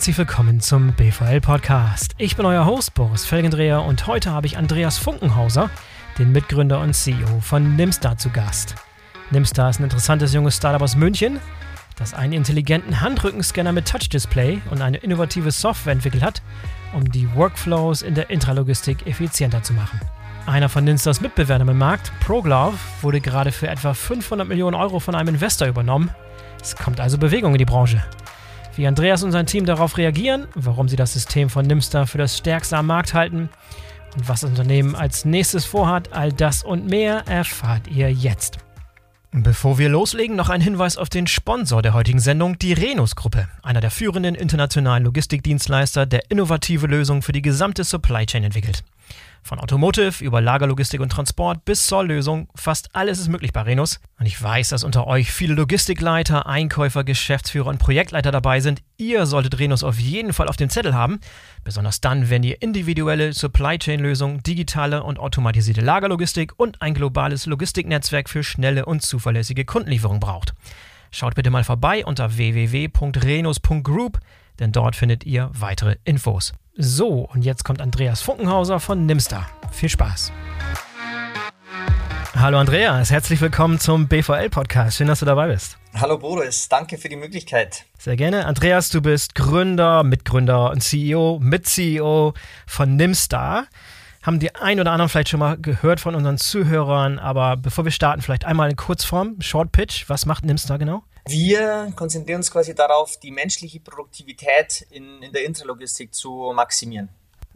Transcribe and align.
herzlich 0.00 0.16
willkommen 0.16 0.60
zum 0.60 0.94
BVL 0.94 1.42
Podcast. 1.42 2.14
Ich 2.16 2.34
bin 2.34 2.46
euer 2.46 2.64
Host 2.64 2.94
Boris 2.94 3.26
Felgendreher 3.26 3.82
und 3.82 4.06
heute 4.06 4.30
habe 4.30 4.46
ich 4.46 4.56
Andreas 4.56 4.96
Funkenhauser, 4.96 5.68
den 6.18 6.32
Mitgründer 6.32 6.80
und 6.80 6.94
CEO 6.94 7.40
von 7.42 7.76
Nimstar 7.76 8.16
zu 8.16 8.30
Gast. 8.30 8.76
Nimstar 9.30 9.68
ist 9.68 9.78
ein 9.78 9.84
interessantes 9.84 10.32
junges 10.32 10.56
Startup 10.56 10.80
aus 10.80 10.96
München, 10.96 11.38
das 11.98 12.14
einen 12.14 12.32
intelligenten 12.32 13.02
Handrückenscanner 13.02 13.72
mit 13.72 13.86
Touch-Display 13.88 14.62
und 14.70 14.80
eine 14.80 14.96
innovative 14.96 15.50
Software 15.50 15.92
entwickelt 15.92 16.22
hat, 16.22 16.40
um 16.94 17.04
die 17.12 17.28
Workflows 17.34 18.00
in 18.00 18.14
der 18.14 18.30
Intralogistik 18.30 19.06
effizienter 19.06 19.62
zu 19.62 19.74
machen. 19.74 20.00
Einer 20.46 20.70
von 20.70 20.84
Nimstars 20.84 21.20
Mitbewerbern 21.20 21.68
im 21.68 21.76
Markt, 21.76 22.10
ProGlove, 22.20 22.78
wurde 23.02 23.20
gerade 23.20 23.52
für 23.52 23.68
etwa 23.68 23.92
500 23.92 24.48
Millionen 24.48 24.76
Euro 24.76 24.98
von 24.98 25.14
einem 25.14 25.34
Investor 25.34 25.68
übernommen. 25.68 26.08
Es 26.58 26.74
kommt 26.74 27.00
also 27.00 27.18
Bewegung 27.18 27.52
in 27.52 27.58
die 27.58 27.66
Branche. 27.66 28.02
Wie 28.80 28.86
Andreas 28.86 29.22
und 29.22 29.30
sein 29.30 29.44
Team 29.44 29.66
darauf 29.66 29.98
reagieren, 29.98 30.46
warum 30.54 30.88
sie 30.88 30.96
das 30.96 31.12
System 31.12 31.50
von 31.50 31.66
Nimstar 31.66 32.06
für 32.06 32.16
das 32.16 32.38
stärkste 32.38 32.78
am 32.78 32.86
Markt 32.86 33.12
halten 33.12 33.50
und 34.16 34.26
was 34.26 34.40
das 34.40 34.48
Unternehmen 34.48 34.94
als 34.94 35.26
nächstes 35.26 35.66
vorhat, 35.66 36.14
all 36.14 36.32
das 36.32 36.62
und 36.62 36.86
mehr 36.86 37.28
erfahrt 37.28 37.88
ihr 37.88 38.10
jetzt. 38.10 38.56
Bevor 39.32 39.76
wir 39.76 39.90
loslegen, 39.90 40.34
noch 40.34 40.48
ein 40.48 40.62
Hinweis 40.62 40.96
auf 40.96 41.10
den 41.10 41.26
Sponsor 41.26 41.82
der 41.82 41.92
heutigen 41.92 42.20
Sendung, 42.20 42.58
die 42.58 42.72
Renus-Gruppe, 42.72 43.48
einer 43.62 43.82
der 43.82 43.90
führenden 43.90 44.34
internationalen 44.34 45.04
Logistikdienstleister, 45.04 46.06
der 46.06 46.30
innovative 46.30 46.86
Lösungen 46.86 47.20
für 47.20 47.32
die 47.32 47.42
gesamte 47.42 47.84
Supply 47.84 48.24
Chain 48.24 48.44
entwickelt. 48.44 48.82
Von 49.42 49.58
Automotive 49.58 50.22
über 50.22 50.40
Lagerlogistik 50.40 51.00
und 51.00 51.10
Transport 51.10 51.64
bis 51.64 51.86
zur 51.86 52.04
Lösung, 52.04 52.48
fast 52.54 52.94
alles 52.94 53.18
ist 53.18 53.28
möglich 53.28 53.52
bei 53.52 53.62
Renus. 53.62 54.00
Und 54.18 54.26
ich 54.26 54.40
weiß, 54.40 54.68
dass 54.68 54.84
unter 54.84 55.06
euch 55.06 55.32
viele 55.32 55.54
Logistikleiter, 55.54 56.46
Einkäufer, 56.46 57.04
Geschäftsführer 57.04 57.68
und 57.68 57.78
Projektleiter 57.78 58.30
dabei 58.30 58.60
sind. 58.60 58.82
Ihr 58.96 59.26
solltet 59.26 59.58
Renus 59.58 59.82
auf 59.82 59.98
jeden 59.98 60.32
Fall 60.32 60.48
auf 60.48 60.56
dem 60.56 60.70
Zettel 60.70 60.94
haben. 60.94 61.20
Besonders 61.64 62.00
dann, 62.00 62.30
wenn 62.30 62.42
ihr 62.42 62.60
individuelle 62.62 63.32
Supply 63.32 63.78
Chain 63.78 64.00
Lösungen, 64.00 64.42
digitale 64.42 65.02
und 65.02 65.18
automatisierte 65.18 65.80
Lagerlogistik 65.80 66.52
und 66.58 66.82
ein 66.82 66.94
globales 66.94 67.46
Logistiknetzwerk 67.46 68.28
für 68.28 68.44
schnelle 68.44 68.84
und 68.84 69.02
zuverlässige 69.02 69.64
Kundenlieferung 69.64 70.20
braucht. 70.20 70.54
Schaut 71.10 71.34
bitte 71.34 71.50
mal 71.50 71.64
vorbei 71.64 72.04
unter 72.04 72.36
www.renus.group, 72.36 74.20
denn 74.60 74.72
dort 74.72 74.94
findet 74.94 75.24
ihr 75.24 75.50
weitere 75.52 75.96
Infos. 76.04 76.52
So, 76.82 77.28
und 77.34 77.44
jetzt 77.44 77.62
kommt 77.62 77.82
Andreas 77.82 78.22
Funkenhauser 78.22 78.80
von 78.80 79.04
Nimster. 79.04 79.46
Viel 79.70 79.90
Spaß. 79.90 80.32
Hallo 82.34 82.58
Andreas, 82.58 83.10
herzlich 83.10 83.38
willkommen 83.42 83.78
zum 83.78 84.08
BVL-Podcast. 84.08 84.96
Schön, 84.96 85.06
dass 85.06 85.20
du 85.20 85.26
dabei 85.26 85.48
bist. 85.48 85.76
Hallo 85.94 86.16
Boris, 86.16 86.70
danke 86.70 86.96
für 86.96 87.10
die 87.10 87.16
Möglichkeit. 87.16 87.84
Sehr 87.98 88.16
gerne. 88.16 88.46
Andreas, 88.46 88.88
du 88.88 89.02
bist 89.02 89.34
Gründer, 89.34 90.04
Mitgründer 90.04 90.70
und 90.70 90.82
CEO, 90.82 91.38
Mit-CEO 91.42 92.32
von 92.66 92.96
Nimstar. 92.96 93.66
Haben 94.22 94.38
die 94.38 94.54
ein 94.54 94.80
oder 94.80 94.92
anderen 94.92 95.10
vielleicht 95.10 95.28
schon 95.28 95.40
mal 95.40 95.58
gehört 95.58 96.00
von 96.00 96.14
unseren 96.14 96.38
Zuhörern, 96.38 97.18
aber 97.18 97.58
bevor 97.58 97.84
wir 97.84 97.92
starten, 97.92 98.22
vielleicht 98.22 98.46
einmal 98.46 98.70
in 98.70 98.76
Kurzform, 98.76 99.36
Short 99.42 99.70
Pitch. 99.70 100.08
Was 100.08 100.24
macht 100.24 100.46
Nimstar 100.46 100.78
genau? 100.78 101.02
Wir 101.26 101.92
konzentrieren 101.96 102.38
uns 102.38 102.50
quasi 102.50 102.74
darauf, 102.74 103.18
die 103.18 103.30
menschliche 103.30 103.80
Produktivität 103.80 104.86
in, 104.90 105.22
in 105.22 105.32
der 105.32 105.44
Intralogistik 105.44 106.14
zu 106.14 106.52
maximieren. 106.54 107.08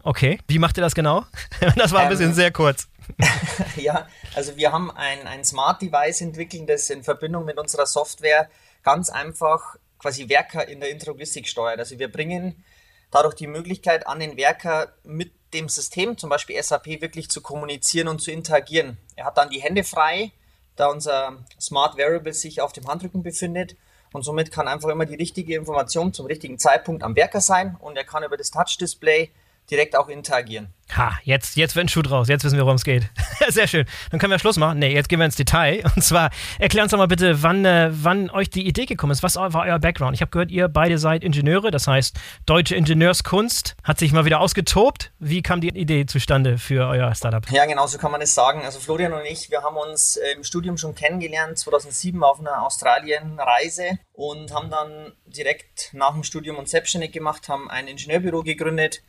Okay, 0.02 0.38
wie 0.48 0.58
macht 0.58 0.76
ihr 0.76 0.82
das 0.82 0.94
genau? 0.94 1.24
Das 1.76 1.92
war 1.92 2.02
ein 2.02 2.08
bisschen 2.08 2.30
ähm, 2.30 2.34
sehr 2.34 2.50
kurz. 2.50 2.88
ja, 3.76 4.06
also 4.34 4.56
wir 4.56 4.72
haben 4.72 4.90
ein, 4.90 5.26
ein 5.26 5.44
Smart 5.44 5.80
Device 5.80 6.20
entwickelt, 6.20 6.68
das 6.68 6.90
in 6.90 7.02
Verbindung 7.02 7.44
mit 7.44 7.58
unserer 7.58 7.86
Software 7.86 8.50
ganz 8.82 9.08
einfach 9.08 9.76
quasi 9.98 10.28
Werker 10.28 10.68
in 10.68 10.80
der 10.80 10.90
Intralogistik 10.90 11.48
steuert. 11.48 11.78
Also 11.78 11.98
wir 11.98 12.12
bringen 12.12 12.62
dadurch 13.10 13.34
die 13.34 13.46
Möglichkeit 13.46 14.06
an 14.06 14.20
den 14.20 14.36
Werker 14.36 14.92
mit 15.04 15.32
dem 15.54 15.68
System, 15.68 16.18
zum 16.18 16.28
Beispiel 16.28 16.60
SAP, 16.62 17.00
wirklich 17.00 17.30
zu 17.30 17.40
kommunizieren 17.40 18.08
und 18.08 18.20
zu 18.20 18.30
interagieren. 18.30 18.98
Er 19.16 19.24
hat 19.24 19.38
dann 19.38 19.50
die 19.50 19.62
Hände 19.62 19.84
frei, 19.84 20.32
da 20.76 20.88
unser 20.88 21.44
Smart 21.60 21.96
Variable 21.96 22.32
sich 22.32 22.60
auf 22.60 22.72
dem 22.72 22.86
Handrücken 22.86 23.22
befindet. 23.22 23.76
Und 24.12 24.22
somit 24.22 24.52
kann 24.52 24.68
einfach 24.68 24.90
immer 24.90 25.06
die 25.06 25.16
richtige 25.16 25.56
Information 25.56 26.12
zum 26.12 26.26
richtigen 26.26 26.58
Zeitpunkt 26.58 27.02
am 27.02 27.16
Werker 27.16 27.40
sein 27.40 27.76
und 27.80 27.96
er 27.96 28.04
kann 28.04 28.22
über 28.22 28.36
das 28.36 28.52
Touch-Display 28.52 29.30
direkt 29.70 29.96
auch 29.96 30.08
interagieren. 30.08 30.72
Ha, 30.96 31.18
jetzt, 31.24 31.56
jetzt 31.56 31.74
wird 31.74 31.86
ein 31.86 31.88
Schuh 31.88 32.02
draus. 32.02 32.28
Jetzt 32.28 32.44
wissen 32.44 32.56
wir, 32.56 32.64
worum 32.64 32.76
es 32.76 32.84
geht. 32.84 33.10
Sehr 33.48 33.66
schön. 33.66 33.86
Dann 34.10 34.20
können 34.20 34.30
wir 34.30 34.38
Schluss 34.38 34.58
machen. 34.58 34.78
Nee, 34.78 34.92
jetzt 34.92 35.08
gehen 35.08 35.18
wir 35.18 35.24
ins 35.24 35.34
Detail. 35.34 35.82
Und 35.96 36.02
zwar, 36.02 36.30
erklär 36.58 36.82
uns 36.84 36.92
doch 36.92 36.98
mal 36.98 37.08
bitte, 37.08 37.42
wann, 37.42 37.64
äh, 37.64 37.88
wann 37.90 38.30
euch 38.30 38.50
die 38.50 38.66
Idee 38.66 38.84
gekommen 38.84 39.10
ist. 39.10 39.22
Was 39.22 39.36
war 39.36 39.64
euer 39.64 39.78
Background? 39.78 40.14
Ich 40.14 40.20
habe 40.20 40.30
gehört, 40.30 40.50
ihr 40.50 40.68
beide 40.68 40.98
seid 40.98 41.24
Ingenieure, 41.24 41.70
das 41.70 41.88
heißt, 41.88 42.16
deutsche 42.46 42.76
Ingenieurskunst 42.76 43.76
hat 43.82 43.98
sich 43.98 44.12
mal 44.12 44.24
wieder 44.24 44.40
ausgetobt. 44.40 45.12
Wie 45.18 45.42
kam 45.42 45.60
die 45.60 45.68
Idee 45.68 46.06
zustande 46.06 46.58
für 46.58 46.86
euer 46.86 47.12
Startup? 47.14 47.44
Ja, 47.50 47.66
genau 47.66 47.86
so 47.86 47.98
kann 47.98 48.12
man 48.12 48.20
es 48.20 48.34
sagen. 48.34 48.62
Also 48.64 48.78
Florian 48.78 49.14
und 49.14 49.24
ich, 49.24 49.50
wir 49.50 49.62
haben 49.62 49.76
uns 49.76 50.16
äh, 50.16 50.32
im 50.36 50.44
Studium 50.44 50.76
schon 50.76 50.94
kennengelernt, 50.94 51.58
2007 51.58 52.22
auf 52.22 52.38
einer 52.38 52.62
Australien-Reise 52.62 53.98
und 54.12 54.52
haben 54.52 54.70
dann 54.70 55.12
direkt 55.26 55.90
nach 55.92 56.12
dem 56.12 56.22
Studium 56.22 56.56
uns 56.56 56.70
selbstständig 56.70 57.10
gemacht, 57.10 57.48
haben 57.48 57.70
ein 57.70 57.88
Ingenieurbüro 57.88 58.42
gegründet 58.42 59.02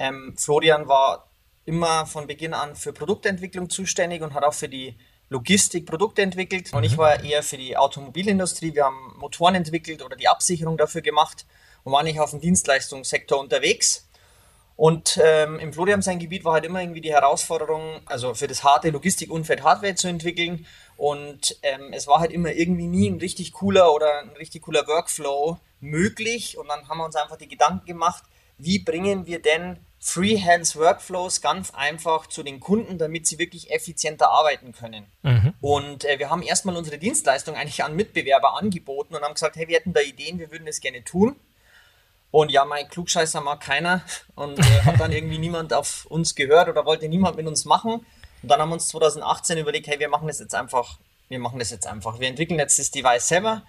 ähm, 0.00 0.34
Florian 0.36 0.88
war 0.88 1.30
immer 1.66 2.06
von 2.06 2.26
Beginn 2.26 2.54
an 2.54 2.74
für 2.74 2.92
Produktentwicklung 2.92 3.68
zuständig 3.68 4.22
und 4.22 4.34
hat 4.34 4.44
auch 4.44 4.54
für 4.54 4.68
die 4.68 4.96
Logistik 5.28 5.86
Produkte 5.86 6.22
entwickelt. 6.22 6.72
Und 6.72 6.84
ich 6.84 6.92
mhm. 6.92 6.98
war 6.98 7.22
eher 7.22 7.42
für 7.42 7.58
die 7.58 7.76
Automobilindustrie. 7.76 8.74
Wir 8.74 8.86
haben 8.86 9.14
Motoren 9.18 9.54
entwickelt 9.54 10.02
oder 10.02 10.16
die 10.16 10.26
Absicherung 10.26 10.76
dafür 10.76 11.02
gemacht 11.02 11.46
und 11.84 11.92
war 11.92 12.02
nicht 12.02 12.18
auf 12.18 12.30
dem 12.30 12.40
Dienstleistungssektor 12.40 13.38
unterwegs. 13.38 14.08
Und 14.74 15.20
ähm, 15.22 15.58
im 15.58 15.74
Florian 15.74 16.00
sein 16.00 16.18
Gebiet 16.18 16.46
war 16.46 16.54
halt 16.54 16.64
immer 16.64 16.80
irgendwie 16.80 17.02
die 17.02 17.12
Herausforderung, 17.12 18.00
also 18.06 18.32
für 18.32 18.48
das 18.48 18.64
harte 18.64 18.88
Logistikumfeld 18.88 19.62
Hardware 19.62 19.94
zu 19.94 20.08
entwickeln. 20.08 20.66
Und 20.96 21.58
ähm, 21.62 21.92
es 21.92 22.06
war 22.06 22.20
halt 22.20 22.32
immer 22.32 22.52
irgendwie 22.52 22.86
nie 22.86 23.10
ein 23.10 23.18
richtig 23.18 23.52
cooler 23.52 23.92
oder 23.92 24.20
ein 24.20 24.30
richtig 24.30 24.62
cooler 24.62 24.86
Workflow 24.86 25.58
möglich. 25.80 26.56
Und 26.56 26.68
dann 26.68 26.88
haben 26.88 26.96
wir 26.96 27.04
uns 27.04 27.16
einfach 27.16 27.36
die 27.36 27.48
Gedanken 27.48 27.84
gemacht, 27.84 28.24
wie 28.56 28.78
bringen 28.78 29.26
wir 29.26 29.42
denn 29.42 29.78
Freehands 30.02 30.76
Workflows 30.76 31.42
ganz 31.42 31.72
einfach 31.74 32.26
zu 32.26 32.42
den 32.42 32.58
Kunden, 32.58 32.96
damit 32.96 33.26
sie 33.26 33.38
wirklich 33.38 33.70
effizienter 33.70 34.30
arbeiten 34.30 34.72
können. 34.72 35.04
Mhm. 35.22 35.52
Und 35.60 36.06
äh, 36.06 36.18
wir 36.18 36.30
haben 36.30 36.42
erstmal 36.42 36.74
unsere 36.76 36.96
Dienstleistung 36.96 37.54
eigentlich 37.54 37.84
an 37.84 37.94
Mitbewerber 37.94 38.56
angeboten 38.56 39.14
und 39.14 39.22
haben 39.22 39.34
gesagt, 39.34 39.56
hey, 39.56 39.68
wir 39.68 39.76
hätten 39.76 39.92
da 39.92 40.00
Ideen, 40.00 40.38
wir 40.38 40.50
würden 40.50 40.64
das 40.64 40.80
gerne 40.80 41.04
tun. 41.04 41.36
Und 42.30 42.50
ja, 42.50 42.64
mein 42.64 42.88
Klugscheißer 42.88 43.42
mag 43.42 43.60
keiner 43.60 44.02
und 44.36 44.58
äh, 44.58 44.62
hat 44.84 44.98
dann 44.98 45.12
irgendwie 45.12 45.38
niemand 45.38 45.74
auf 45.74 46.06
uns 46.06 46.34
gehört 46.34 46.70
oder 46.70 46.86
wollte 46.86 47.06
niemand 47.06 47.36
mit 47.36 47.46
uns 47.46 47.66
machen. 47.66 48.06
Und 48.42 48.48
dann 48.48 48.58
haben 48.58 48.70
wir 48.70 48.74
uns 48.74 48.88
2018 48.88 49.58
überlegt, 49.58 49.86
hey, 49.86 49.98
wir 49.98 50.08
machen 50.08 50.28
das 50.28 50.38
jetzt 50.38 50.54
einfach, 50.54 50.98
wir 51.28 51.38
machen 51.38 51.58
das 51.58 51.70
jetzt 51.70 51.86
einfach. 51.86 52.20
Wir 52.20 52.28
entwickeln 52.28 52.58
jetzt 52.58 52.78
das 52.78 52.90
Device 52.90 53.28
selber, 53.28 53.62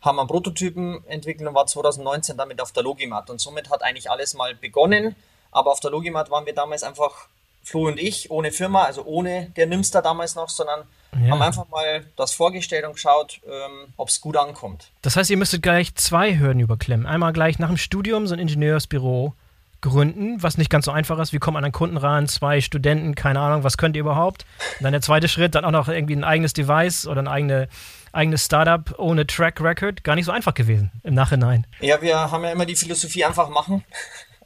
haben 0.00 0.18
einen 0.18 0.26
Prototypen 0.26 1.06
entwickelt 1.06 1.48
und 1.48 1.54
war 1.54 1.66
2019 1.66 2.36
damit 2.36 2.60
auf 2.60 2.72
der 2.72 2.82
Logimat. 2.82 3.30
Und 3.30 3.40
somit 3.40 3.70
hat 3.70 3.84
eigentlich 3.84 4.10
alles 4.10 4.34
mal 4.34 4.56
begonnen. 4.56 5.14
Aber 5.50 5.72
auf 5.72 5.80
der 5.80 5.90
Logimat 5.90 6.30
waren 6.30 6.46
wir 6.46 6.54
damals 6.54 6.82
einfach 6.82 7.28
Flo 7.62 7.88
und 7.88 7.98
ich, 7.98 8.30
ohne 8.30 8.52
Firma, 8.52 8.84
also 8.84 9.04
ohne 9.04 9.50
der 9.56 9.66
Nimster 9.66 10.00
damals 10.00 10.36
noch, 10.36 10.48
sondern 10.48 10.84
ja. 11.12 11.32
haben 11.32 11.42
einfach 11.42 11.68
mal 11.68 12.04
das 12.16 12.32
vorgestellt 12.32 12.84
und 12.84 12.92
geschaut, 12.92 13.40
ähm, 13.44 13.92
ob 13.96 14.08
es 14.08 14.20
gut 14.20 14.36
ankommt. 14.36 14.92
Das 15.02 15.16
heißt, 15.16 15.30
ihr 15.30 15.36
müsstet 15.36 15.62
gleich 15.62 15.94
zwei 15.96 16.38
Hürden 16.38 16.60
überklimmen. 16.60 17.06
Einmal 17.06 17.32
gleich 17.32 17.58
nach 17.58 17.68
dem 17.68 17.76
Studium 17.76 18.28
so 18.28 18.34
ein 18.34 18.38
Ingenieursbüro 18.38 19.34
gründen, 19.80 20.42
was 20.42 20.58
nicht 20.58 20.70
ganz 20.70 20.84
so 20.84 20.90
einfach 20.90 21.18
ist. 21.18 21.32
Wie 21.32 21.38
kommt 21.38 21.54
man 21.54 21.64
an 21.64 21.72
Kunden 21.72 21.96
ran? 21.96 22.28
Zwei 22.28 22.60
Studenten, 22.60 23.14
keine 23.14 23.40
Ahnung, 23.40 23.64
was 23.64 23.76
könnt 23.76 23.96
ihr 23.96 24.00
überhaupt? 24.00 24.44
Und 24.78 24.84
dann 24.84 24.92
der 24.92 25.02
zweite 25.02 25.28
Schritt, 25.28 25.54
dann 25.54 25.64
auch 25.64 25.70
noch 25.70 25.88
irgendwie 25.88 26.16
ein 26.16 26.24
eigenes 26.24 26.52
Device 26.52 27.06
oder 27.06 27.22
ein 27.22 27.28
eigene, 27.28 27.68
eigenes 28.12 28.44
Startup 28.44 28.94
ohne 28.98 29.26
Track 29.26 29.60
Record. 29.60 30.04
Gar 30.04 30.14
nicht 30.14 30.24
so 30.24 30.32
einfach 30.32 30.54
gewesen 30.54 30.90
im 31.02 31.14
Nachhinein. 31.14 31.66
Ja, 31.80 32.00
wir 32.00 32.16
haben 32.16 32.44
ja 32.44 32.50
immer 32.50 32.66
die 32.66 32.76
Philosophie 32.76 33.24
einfach 33.24 33.48
machen. 33.48 33.84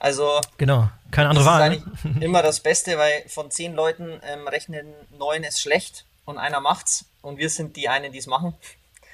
Also 0.01 0.41
genau, 0.57 0.89
keine 1.11 1.29
andere 1.29 1.45
Wahl. 1.45 1.71
Ne? 1.71 1.77
eigentlich 1.77 2.23
immer 2.23 2.43
das 2.43 2.61
Beste, 2.61 2.99
weil 2.99 3.23
von 3.29 3.51
zehn 3.51 3.75
Leuten 3.75 4.21
ähm, 4.25 4.49
rechnen 4.49 4.87
neun 5.17 5.45
es 5.45 5.61
schlecht 5.61 6.07
und 6.25 6.39
einer 6.39 6.61
macht's 6.61 7.05
und 7.23 7.39
wir 7.39 7.51
sind 7.51 7.77
die 7.77 7.89
einen, 7.89 8.11
die 8.11 8.19
es 8.19 8.27
machen. 8.27 8.55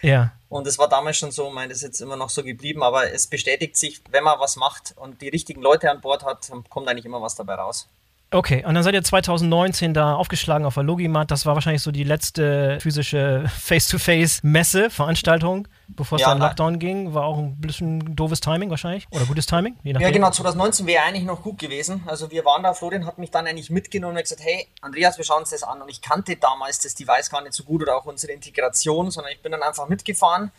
Ja. 0.00 0.32
Und 0.48 0.66
es 0.66 0.78
war 0.78 0.88
damals 0.88 1.16
schon 1.16 1.32
so, 1.32 1.50
meine, 1.50 1.70
das 1.70 1.78
ist 1.78 1.82
jetzt 1.82 2.00
immer 2.00 2.16
noch 2.16 2.30
so 2.30 2.44
geblieben, 2.44 2.82
aber 2.82 3.12
es 3.12 3.26
bestätigt 3.26 3.76
sich, 3.76 4.00
wenn 4.10 4.22
man 4.22 4.38
was 4.38 4.54
macht 4.56 4.94
und 4.96 5.20
die 5.20 5.28
richtigen 5.28 5.60
Leute 5.60 5.90
an 5.90 6.00
Bord 6.00 6.24
hat, 6.24 6.50
kommt 6.70 6.88
eigentlich 6.88 7.06
immer 7.06 7.20
was 7.20 7.34
dabei 7.34 7.54
raus. 7.54 7.88
Okay, 8.32 8.64
und 8.66 8.74
dann 8.74 8.82
seid 8.82 8.94
ihr 8.94 9.04
2019 9.04 9.94
da 9.94 10.14
aufgeschlagen 10.14 10.66
auf 10.66 10.74
der 10.74 10.82
Logimat. 10.82 11.30
Das 11.30 11.46
war 11.46 11.54
wahrscheinlich 11.54 11.82
so 11.82 11.92
die 11.92 12.02
letzte 12.02 12.78
physische 12.80 13.44
Face-to-Face-Messe, 13.48 14.90
Veranstaltung, 14.90 15.68
bevor 15.86 16.16
es 16.16 16.22
ja, 16.22 16.30
dann 16.30 16.40
Lockdown 16.40 16.80
ging. 16.80 17.14
War 17.14 17.24
auch 17.24 17.38
ein 17.38 17.60
bisschen 17.60 18.16
doofes 18.16 18.40
Timing 18.40 18.68
wahrscheinlich 18.68 19.06
oder 19.12 19.24
gutes 19.26 19.46
Timing? 19.46 19.76
ja, 19.84 20.10
genau. 20.10 20.30
2019 20.30 20.88
wäre 20.88 21.04
eigentlich 21.04 21.24
noch 21.24 21.40
gut 21.40 21.58
gewesen. 21.58 22.02
Also 22.06 22.32
wir 22.32 22.44
waren 22.44 22.64
da, 22.64 22.74
Florian 22.74 23.06
hat 23.06 23.18
mich 23.18 23.30
dann 23.30 23.46
eigentlich 23.46 23.70
mitgenommen 23.70 24.16
und 24.16 24.22
gesagt, 24.22 24.42
hey, 24.42 24.66
Andreas, 24.80 25.18
wir 25.18 25.24
schauen 25.24 25.40
uns 25.40 25.50
das 25.50 25.62
an. 25.62 25.80
Und 25.80 25.88
ich 25.88 26.02
kannte 26.02 26.34
damals 26.34 26.80
das 26.80 26.96
Device 26.96 27.30
gar 27.30 27.42
nicht 27.42 27.52
so 27.52 27.62
gut 27.62 27.82
oder 27.82 27.96
auch 27.96 28.06
unsere 28.06 28.32
Integration, 28.32 29.12
sondern 29.12 29.32
ich 29.32 29.40
bin 29.40 29.52
dann 29.52 29.62
einfach 29.62 29.88
mitgefahren 29.88 30.50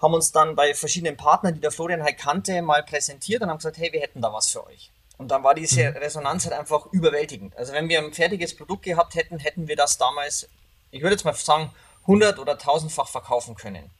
haben 0.00 0.14
uns 0.14 0.32
dann 0.32 0.56
bei 0.56 0.74
verschiedenen 0.74 1.16
Partnern, 1.16 1.54
die 1.54 1.60
der 1.60 1.70
Florian 1.70 2.02
halt 2.02 2.18
kannte, 2.18 2.60
mal 2.60 2.82
präsentiert 2.82 3.40
und 3.40 3.50
haben 3.50 3.58
gesagt, 3.58 3.78
hey, 3.78 3.92
wir 3.92 4.00
hätten 4.00 4.20
da 4.20 4.32
was 4.32 4.48
für 4.48 4.66
euch. 4.66 4.90
Und 5.18 5.28
dann 5.28 5.44
war 5.44 5.54
diese 5.54 5.90
mhm. 5.90 5.96
Resonanz 5.96 6.44
halt 6.44 6.54
einfach 6.54 6.86
überwältigend. 6.92 7.56
Also 7.56 7.72
wenn 7.72 7.88
wir 7.88 7.98
ein 7.98 8.12
fertiges 8.12 8.56
Produkt 8.56 8.84
gehabt 8.84 9.14
hätten, 9.14 9.38
hätten 9.38 9.68
wir 9.68 9.76
das 9.76 9.98
damals, 9.98 10.48
ich 10.90 11.02
würde 11.02 11.14
jetzt 11.14 11.24
mal 11.24 11.34
sagen, 11.34 11.70
100 12.02 12.38
oder 12.38 12.54
1000-fach 12.54 13.08
verkaufen 13.08 13.54
können. 13.54 13.90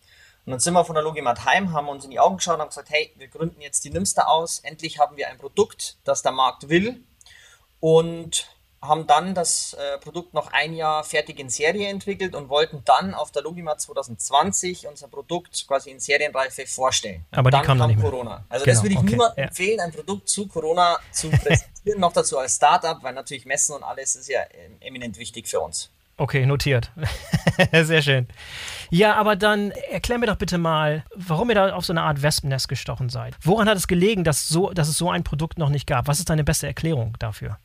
Und 0.45 0.51
dann 0.51 0.61
sind 0.61 0.75
wir 0.75 0.85
von 0.85 0.95
der 0.95 1.05
Logimat 1.05 1.45
heim, 1.45 1.73
haben 1.73 1.89
uns 1.89 2.05
in 2.05 2.11
die 2.11 2.19
Augen 2.19 2.39
geschaut 2.39 2.57
und 2.57 2.63
haben 2.63 2.69
gesagt, 2.69 2.91
hey, 2.91 3.13
wir 3.17 3.29
gründen 3.29 3.61
jetzt 3.61 3.85
die 3.85 3.91
Nimster 3.91 4.29
aus. 4.29 4.59
Endlich 4.59 4.99
haben 4.99 5.17
wir 5.17 5.29
ein 5.29 5.39
Produkt, 5.39 5.99
das 6.05 6.23
der 6.23 6.33
Markt 6.33 6.69
will. 6.69 7.05
Und 7.79 8.49
haben 8.83 9.07
dann 9.07 9.35
das 9.35 9.75
äh, 9.75 9.99
Produkt 9.99 10.35
noch 10.35 10.53
ein 10.53 10.75
Jahr 10.75 11.05
fertig 11.05 11.39
in 11.39 11.49
Serie 11.49 11.89
entwickelt 11.89 12.35
und 12.35 12.49
wollten 12.49 12.83
dann 12.85 13.15
auf 13.15 13.31
der 13.31 13.43
Logimat 13.43 13.81
2020 13.81 14.89
unser 14.89 15.07
Produkt 15.07 15.67
quasi 15.69 15.91
in 15.91 16.01
Serienreife 16.01 16.67
vorstellen. 16.67 17.25
Aber 17.31 17.51
dann 17.51 17.63
die 17.63 17.67
kam, 17.67 17.79
kam 17.79 17.91
nicht 17.91 18.01
Corona. 18.01 18.45
Also 18.49 18.65
genau, 18.65 18.75
das 18.75 18.83
würde 18.83 18.95
ich 18.95 18.99
okay, 18.99 19.11
niemandem 19.11 19.39
ja. 19.39 19.49
empfehlen, 19.49 19.81
ein 19.81 19.93
Produkt 19.93 20.29
zu 20.29 20.49
Corona 20.49 20.99
zu 21.13 21.31
präsentieren, 21.31 21.71
noch 22.01 22.13
dazu 22.13 22.39
als 22.39 22.57
Startup, 22.57 23.01
weil 23.03 23.15
natürlich 23.15 23.47
Messen 23.47 23.77
und 23.77 23.85
alles 23.85 24.17
ist 24.17 24.29
ja 24.29 24.41
äh, 24.41 24.87
eminent 24.87 25.17
wichtig 25.17 25.47
für 25.47 25.61
uns. 25.61 25.89
Okay, 26.17 26.45
notiert. 26.45 26.91
Sehr 27.73 28.03
schön. 28.03 28.29
Ja, 28.91 29.15
aber 29.15 29.35
dann 29.37 29.71
erklär 29.91 30.19
mir 30.19 30.27
doch 30.27 30.37
bitte 30.37 30.59
mal, 30.59 31.05
warum 31.15 31.49
ihr 31.49 31.55
da 31.55 31.73
auf 31.73 31.85
so 31.85 31.93
eine 31.93 32.03
Art 32.03 32.23
Wespennest 32.23 32.69
gestochen 32.69 33.09
seid. 33.09 33.35
Woran 33.43 33.69
hat 33.69 33.77
es 33.77 33.89
gelegen, 33.89 34.23
dass, 34.23 34.49
so, 34.49 34.71
dass 34.71 34.89
es 34.89 34.99
so 34.99 35.11
ein 35.11 35.25
Produkt 35.25 35.59
noch 35.59 35.71
nicht 35.71 35.87
gab? 35.87 36.09
Was 36.09 36.19
ist 36.19 36.29
deine 36.29 36.45
beste 36.45 36.67
Erklärung 36.67 37.17
dafür? 37.19 37.59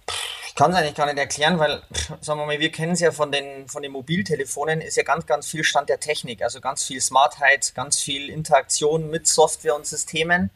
Kann 0.58 0.72
es 0.72 0.78
eigentlich 0.78 0.96
gar 0.96 1.06
nicht 1.06 1.20
erklären, 1.20 1.60
weil, 1.60 1.84
sagen 2.20 2.40
wir 2.40 2.48
mal, 2.48 2.60
wir 2.60 2.72
kennen 2.72 2.94
es 2.94 3.00
ja 3.00 3.12
von 3.12 3.32
den, 3.32 3.68
von 3.68 3.84
den 3.84 3.92
Mobiltelefonen, 3.92 4.82
ist 4.82 4.98
ja 4.98 5.04
ganz, 5.04 5.28
ganz 5.28 5.48
viel 5.48 5.64
Stand 5.64 5.88
der 5.88 6.00
Technik. 6.00 6.42
Also 6.42 6.60
ganz 6.62 6.84
viel 6.84 7.00
Smartheit, 7.00 7.74
ganz 7.76 8.00
viel 8.00 8.28
Interaktion 8.30 9.12
mit 9.12 9.28
Software 9.28 9.76
und 9.76 9.86
Systemen. 9.86 10.50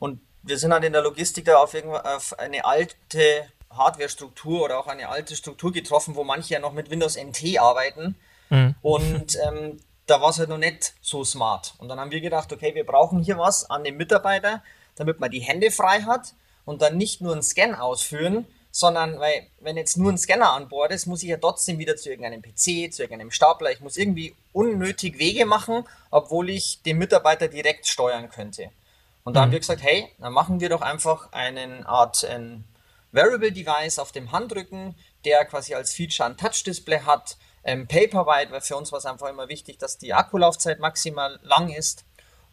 Und 0.00 0.20
wir 0.42 0.58
sind 0.58 0.72
halt 0.72 0.82
in 0.82 0.92
der 0.92 1.02
Logistik 1.02 1.44
da 1.44 1.58
auf, 1.58 1.76
auf 1.76 2.36
eine 2.40 2.64
alte 2.64 3.46
Hardware-Struktur 3.70 4.64
oder 4.64 4.80
auch 4.80 4.88
eine 4.88 5.08
alte 5.08 5.36
Struktur 5.36 5.72
getroffen, 5.72 6.16
wo 6.16 6.24
manche 6.24 6.54
ja 6.54 6.60
noch 6.60 6.72
mit 6.72 6.90
Windows 6.90 7.16
NT 7.16 7.60
arbeiten. 7.60 8.16
Mhm. 8.50 8.74
Und 8.82 9.38
ähm, 9.46 9.78
da 10.06 10.20
war 10.20 10.30
es 10.30 10.40
halt 10.40 10.48
noch 10.48 10.58
nicht 10.58 10.94
so 11.00 11.22
smart. 11.22 11.74
Und 11.78 11.88
dann 11.88 12.00
haben 12.00 12.10
wir 12.10 12.20
gedacht, 12.20 12.52
okay, 12.52 12.74
wir 12.74 12.84
brauchen 12.84 13.22
hier 13.22 13.38
was 13.38 13.70
an 13.70 13.84
den 13.84 13.96
Mitarbeiter, 13.96 14.64
damit 14.96 15.20
man 15.20 15.30
die 15.30 15.40
Hände 15.40 15.70
frei 15.70 16.02
hat 16.02 16.34
und 16.64 16.82
dann 16.82 16.96
nicht 16.96 17.20
nur 17.20 17.32
einen 17.32 17.44
Scan 17.44 17.74
ausführen, 17.74 18.44
sondern 18.78 19.18
weil, 19.18 19.46
wenn 19.60 19.78
jetzt 19.78 19.96
nur 19.96 20.12
ein 20.12 20.18
Scanner 20.18 20.52
an 20.52 20.68
Bord 20.68 20.92
ist, 20.92 21.06
muss 21.06 21.22
ich 21.22 21.30
ja 21.30 21.38
trotzdem 21.38 21.78
wieder 21.78 21.96
zu 21.96 22.10
irgendeinem 22.10 22.42
PC, 22.42 22.92
zu 22.92 23.02
irgendeinem 23.02 23.30
Stapler, 23.30 23.72
ich 23.72 23.80
muss 23.80 23.96
irgendwie 23.96 24.36
unnötig 24.52 25.18
Wege 25.18 25.46
machen, 25.46 25.84
obwohl 26.10 26.50
ich 26.50 26.82
den 26.82 26.98
Mitarbeiter 26.98 27.48
direkt 27.48 27.86
steuern 27.86 28.28
könnte. 28.28 28.68
Und 29.24 29.32
da 29.32 29.40
mhm. 29.40 29.42
haben 29.44 29.52
wir 29.52 29.60
gesagt, 29.60 29.82
hey, 29.82 30.12
dann 30.18 30.34
machen 30.34 30.60
wir 30.60 30.68
doch 30.68 30.82
einfach 30.82 31.32
eine 31.32 31.88
Art 31.88 32.22
ein 32.24 32.64
Variable 33.12 33.50
Device 33.50 33.98
auf 33.98 34.12
dem 34.12 34.30
Handrücken, 34.30 34.94
der 35.24 35.46
quasi 35.46 35.74
als 35.74 35.94
Feature 35.94 36.28
ein 36.28 36.36
Touch-Display 36.36 37.00
hat, 37.00 37.38
ähm, 37.64 37.88
Paperwhite, 37.88 38.52
weil 38.52 38.60
für 38.60 38.76
uns 38.76 38.92
war 38.92 38.98
es 38.98 39.06
einfach 39.06 39.30
immer 39.30 39.48
wichtig, 39.48 39.78
dass 39.78 39.96
die 39.96 40.12
Akkulaufzeit 40.12 40.80
maximal 40.80 41.40
lang 41.42 41.70
ist. 41.70 42.04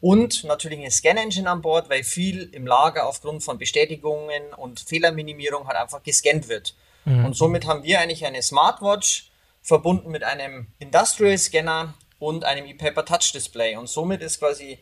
Und 0.03 0.43
natürlich 0.43 0.79
eine 0.79 0.91
Scan-Engine 0.91 1.49
an 1.49 1.61
Bord, 1.61 1.89
weil 1.89 2.03
viel 2.03 2.49
im 2.51 2.67
Lager 2.67 3.07
aufgrund 3.07 3.41
von 3.41 3.57
Bestätigungen 3.57 4.53
und 4.57 4.81
Fehlerminimierung 4.81 5.65
halt 5.65 5.77
einfach 5.77 6.03
gescannt 6.03 6.49
wird. 6.49 6.75
Mhm. 7.05 7.23
Und 7.23 7.37
somit 7.37 7.65
haben 7.67 7.83
wir 7.83 8.01
eigentlich 8.01 8.25
eine 8.25 8.41
Smartwatch 8.41 9.31
verbunden 9.61 10.11
mit 10.11 10.25
einem 10.25 10.67
Industrial 10.79 11.37
Scanner 11.37 11.93
und 12.19 12.43
einem 12.43 12.65
ePaper 12.65 13.05
Touch 13.05 13.31
Display. 13.31 13.77
Und 13.77 13.87
somit 13.87 14.21
ist 14.21 14.39
quasi 14.39 14.77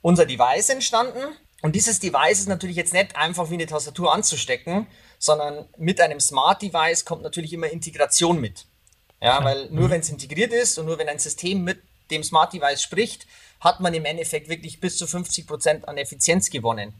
unser 0.00 0.24
Device 0.24 0.70
entstanden. 0.70 1.36
Und 1.60 1.76
dieses 1.76 2.00
Device 2.00 2.38
ist 2.38 2.48
natürlich 2.48 2.76
jetzt 2.76 2.94
nicht 2.94 3.14
einfach 3.14 3.50
wie 3.50 3.54
eine 3.54 3.66
Tastatur 3.66 4.14
anzustecken, 4.14 4.86
sondern 5.18 5.68
mit 5.76 6.00
einem 6.00 6.18
Smart 6.18 6.62
Device 6.62 7.04
kommt 7.04 7.22
natürlich 7.22 7.52
immer 7.52 7.66
Integration 7.68 8.40
mit. 8.40 8.64
Ja, 9.20 9.44
weil 9.44 9.68
nur 9.68 9.88
mhm. 9.88 9.90
wenn 9.90 10.00
es 10.00 10.08
integriert 10.08 10.54
ist 10.54 10.78
und 10.78 10.86
nur 10.86 10.98
wenn 10.98 11.10
ein 11.10 11.18
System 11.18 11.62
mit 11.62 11.82
dem 12.10 12.22
Smart 12.22 12.54
Device 12.54 12.82
spricht, 12.82 13.26
hat 13.60 13.80
man 13.80 13.94
im 13.94 14.04
Endeffekt 14.04 14.48
wirklich 14.48 14.80
bis 14.80 14.96
zu 14.98 15.06
50 15.06 15.46
Prozent 15.46 15.88
an 15.88 15.98
Effizienz 15.98 16.50
gewonnen. 16.50 16.94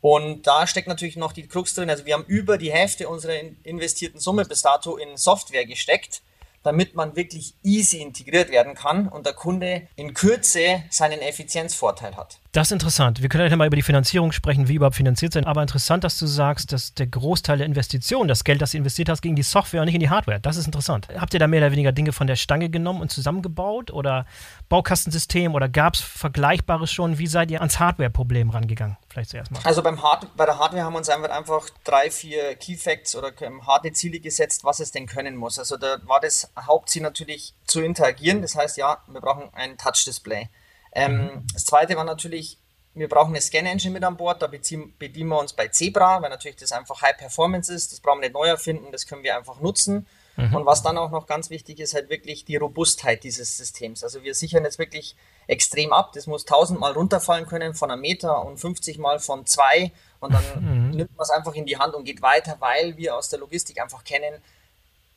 Und 0.00 0.46
da 0.46 0.66
steckt 0.66 0.88
natürlich 0.88 1.16
noch 1.16 1.32
die 1.32 1.48
Krux 1.48 1.74
drin. 1.74 1.90
Also 1.90 2.04
wir 2.04 2.14
haben 2.14 2.24
über 2.26 2.58
die 2.58 2.72
Hälfte 2.72 3.08
unserer 3.08 3.34
investierten 3.64 4.20
Summe 4.20 4.44
bis 4.44 4.62
dato 4.62 4.96
in 4.96 5.16
Software 5.16 5.66
gesteckt 5.66 6.22
damit 6.66 6.96
man 6.96 7.14
wirklich 7.14 7.54
easy 7.62 7.98
integriert 7.98 8.50
werden 8.50 8.74
kann 8.74 9.06
und 9.06 9.24
der 9.24 9.34
Kunde 9.34 9.86
in 9.94 10.14
Kürze 10.14 10.82
seinen 10.90 11.20
Effizienzvorteil 11.20 12.16
hat. 12.16 12.40
Das 12.56 12.68
ist 12.68 12.72
interessant. 12.72 13.20
Wir 13.20 13.28
können 13.28 13.50
ja 13.50 13.54
mal 13.54 13.66
über 13.66 13.76
die 13.76 13.82
Finanzierung 13.82 14.32
sprechen, 14.32 14.66
wie 14.66 14.76
überhaupt 14.76 14.96
finanziert 14.96 15.34
sein. 15.34 15.44
Aber 15.44 15.60
interessant, 15.60 16.04
dass 16.04 16.18
du 16.18 16.26
sagst, 16.26 16.72
dass 16.72 16.94
der 16.94 17.06
Großteil 17.06 17.58
der 17.58 17.66
Investition, 17.66 18.28
das 18.28 18.44
Geld, 18.44 18.62
das 18.62 18.70
du 18.70 18.78
investiert 18.78 19.10
hast, 19.10 19.20
ging 19.20 19.36
die 19.36 19.42
Software 19.42 19.82
und 19.82 19.84
nicht 19.84 19.94
in 19.96 20.00
die 20.00 20.08
Hardware. 20.08 20.40
Das 20.40 20.56
ist 20.56 20.64
interessant. 20.64 21.06
Habt 21.18 21.34
ihr 21.34 21.40
da 21.40 21.48
mehr 21.48 21.60
oder 21.60 21.72
weniger 21.72 21.92
Dinge 21.92 22.14
von 22.14 22.26
der 22.26 22.36
Stange 22.36 22.70
genommen 22.70 23.02
und 23.02 23.10
zusammengebaut 23.10 23.90
oder 23.90 24.24
Baukastensystem 24.70 25.54
oder 25.54 25.68
gab 25.68 25.96
es 25.96 26.00
Vergleichbares 26.00 26.90
schon? 26.90 27.18
Wie 27.18 27.26
seid 27.26 27.50
ihr 27.50 27.60
ans 27.60 27.78
Hardware-Problem 27.78 28.48
rangegangen? 28.48 28.96
Vielleicht 29.10 29.28
zuerst 29.28 29.52
mal. 29.52 29.60
Also 29.62 29.82
beim 29.82 30.02
Hard 30.02 30.34
bei 30.34 30.46
der 30.46 30.58
Hardware 30.58 30.82
haben 30.82 30.94
wir 30.94 30.98
uns 31.00 31.10
einfach, 31.10 31.68
drei, 31.84 32.10
vier 32.10 32.54
Key 32.54 32.78
Facts 32.78 33.14
oder 33.14 33.32
harte 33.66 33.92
Ziele 33.92 34.18
gesetzt, 34.18 34.64
was 34.64 34.80
es 34.80 34.92
denn 34.92 35.04
können 35.04 35.36
muss. 35.36 35.58
Also 35.58 35.76
da 35.76 35.98
war 36.06 36.20
das 36.20 36.50
Hauptziel 36.58 37.02
natürlich 37.02 37.52
zu 37.66 37.82
interagieren. 37.82 38.40
Das 38.40 38.56
heißt, 38.56 38.78
ja, 38.78 39.02
wir 39.08 39.20
brauchen 39.20 39.50
ein 39.52 39.76
Touch-Display. 39.76 40.48
Ähm, 40.92 41.16
mhm. 41.16 41.46
Das 41.52 41.64
zweite 41.64 41.96
war 41.96 42.04
natürlich, 42.04 42.58
wir 42.94 43.08
brauchen 43.08 43.30
eine 43.30 43.40
Scan-Engine 43.40 43.92
mit 43.92 44.04
an 44.04 44.16
Bord. 44.16 44.42
Da 44.42 44.46
bedienen 44.46 45.28
wir 45.28 45.38
uns 45.38 45.52
bei 45.52 45.68
Zebra, 45.68 46.22
weil 46.22 46.30
natürlich 46.30 46.56
das 46.56 46.72
einfach 46.72 47.02
High 47.02 47.16
Performance 47.16 47.72
ist. 47.72 47.92
Das 47.92 48.00
brauchen 48.00 48.20
wir 48.20 48.28
nicht 48.28 48.34
neu 48.34 48.46
erfinden, 48.46 48.92
das 48.92 49.06
können 49.06 49.22
wir 49.22 49.36
einfach 49.36 49.60
nutzen. 49.60 50.06
Mhm. 50.36 50.54
Und 50.54 50.66
was 50.66 50.82
dann 50.82 50.98
auch 50.98 51.10
noch 51.10 51.26
ganz 51.26 51.50
wichtig 51.50 51.80
ist, 51.80 51.94
halt 51.94 52.10
wirklich 52.10 52.44
die 52.44 52.56
Robustheit 52.56 53.24
dieses 53.24 53.56
Systems. 53.56 54.04
Also 54.04 54.22
wir 54.22 54.34
sichern 54.34 54.64
jetzt 54.64 54.78
wirklich 54.78 55.16
extrem 55.46 55.92
ab. 55.92 56.12
Das 56.14 56.26
muss 56.26 56.44
tausendmal 56.44 56.92
runterfallen 56.92 57.46
können 57.46 57.74
von 57.74 57.90
einem 57.90 58.02
Meter 58.02 58.44
und 58.44 58.58
50 58.58 58.98
Mal 58.98 59.18
von 59.18 59.46
zwei. 59.46 59.92
Und 60.20 60.34
dann 60.34 60.44
mhm. 60.60 60.90
nimmt 60.90 61.16
man 61.16 61.24
es 61.24 61.30
einfach 61.30 61.54
in 61.54 61.66
die 61.66 61.78
Hand 61.78 61.94
und 61.94 62.04
geht 62.04 62.22
weiter, 62.22 62.56
weil 62.60 62.96
wir 62.96 63.16
aus 63.16 63.28
der 63.28 63.38
Logistik 63.38 63.80
einfach 63.80 64.04
kennen, 64.04 64.42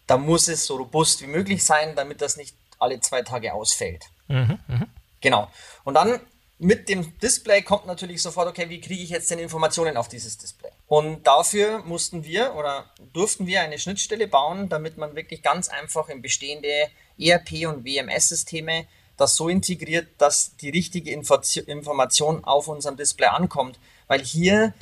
da 0.07 0.17
muss 0.17 0.47
es 0.47 0.65
so 0.65 0.77
robust 0.77 1.21
wie 1.21 1.27
möglich 1.27 1.63
sein, 1.63 1.95
damit 1.95 2.21
das 2.21 2.35
nicht 2.35 2.55
alle 2.79 2.99
zwei 2.99 3.21
Tage 3.21 3.53
ausfällt. 3.53 4.05
Mhm. 4.27 4.59
Mhm. 4.67 4.87
Genau. 5.21 5.49
Und 5.83 5.95
dann 5.95 6.19
mit 6.59 6.89
dem 6.89 7.17
Display 7.19 7.61
kommt 7.61 7.87
natürlich 7.87 8.21
sofort, 8.21 8.49
okay, 8.49 8.69
wie 8.69 8.81
kriege 8.81 9.01
ich 9.01 9.09
jetzt 9.09 9.31
denn 9.31 9.39
Informationen 9.39 9.95
auf 9.95 10.09
dieses 10.09 10.37
Display? 10.37 10.69
Und 10.87 11.25
dafür 11.25 11.79
mussten 11.79 12.25
wir 12.25 12.53
oder 12.55 12.89
durften 13.13 13.47
wir 13.47 13.61
eine 13.61 13.79
Schnittstelle 13.79 14.27
bauen, 14.27 14.67
damit 14.67 14.97
man 14.97 15.15
wirklich 15.15 15.41
ganz 15.41 15.69
einfach 15.69 16.09
in 16.09 16.21
bestehende 16.21 16.89
ERP 17.17 17.67
und 17.67 17.85
WMS-Systeme 17.85 18.87
das 19.15 19.35
so 19.35 19.49
integriert, 19.49 20.07
dass 20.17 20.55
die 20.57 20.69
richtige 20.69 21.11
Information 21.11 22.43
auf 22.43 22.67
unserem 22.67 22.97
Display 22.97 23.27
ankommt. 23.27 23.79
Weil 24.07 24.21
hier 24.21 24.73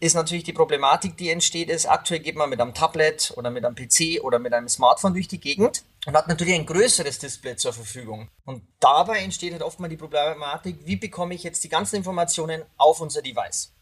ist 0.00 0.14
natürlich 0.14 0.44
die 0.44 0.52
Problematik, 0.52 1.16
die 1.16 1.30
entsteht, 1.30 1.70
ist, 1.70 1.86
aktuell 1.86 2.20
geht 2.20 2.36
man 2.36 2.50
mit 2.50 2.60
einem 2.60 2.74
Tablet 2.74 3.32
oder 3.36 3.50
mit 3.50 3.64
einem 3.64 3.74
PC 3.74 4.22
oder 4.22 4.38
mit 4.38 4.52
einem 4.52 4.68
Smartphone 4.68 5.14
durch 5.14 5.28
die 5.28 5.40
Gegend 5.40 5.82
und 6.06 6.16
hat 6.16 6.28
natürlich 6.28 6.54
ein 6.54 6.66
größeres 6.66 7.18
Display 7.18 7.56
zur 7.56 7.72
Verfügung. 7.72 8.28
Und 8.44 8.62
dabei 8.80 9.20
entsteht 9.20 9.52
halt 9.52 9.62
oft 9.62 9.80
mal 9.80 9.88
die 9.88 9.96
Problematik, 9.96 10.78
wie 10.84 10.96
bekomme 10.96 11.34
ich 11.34 11.42
jetzt 11.42 11.64
die 11.64 11.68
ganzen 11.68 11.96
Informationen 11.96 12.62
auf 12.76 13.00
unser 13.00 13.22
Device? 13.22 13.72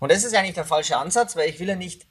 Und 0.00 0.10
das 0.12 0.24
ist 0.24 0.34
eigentlich 0.34 0.54
der 0.54 0.64
falsche 0.64 0.96
Ansatz, 0.96 1.36
weil 1.36 1.48
ich 1.48 1.58
will 1.60 1.68
ja 1.68 1.76
nicht 1.76 2.06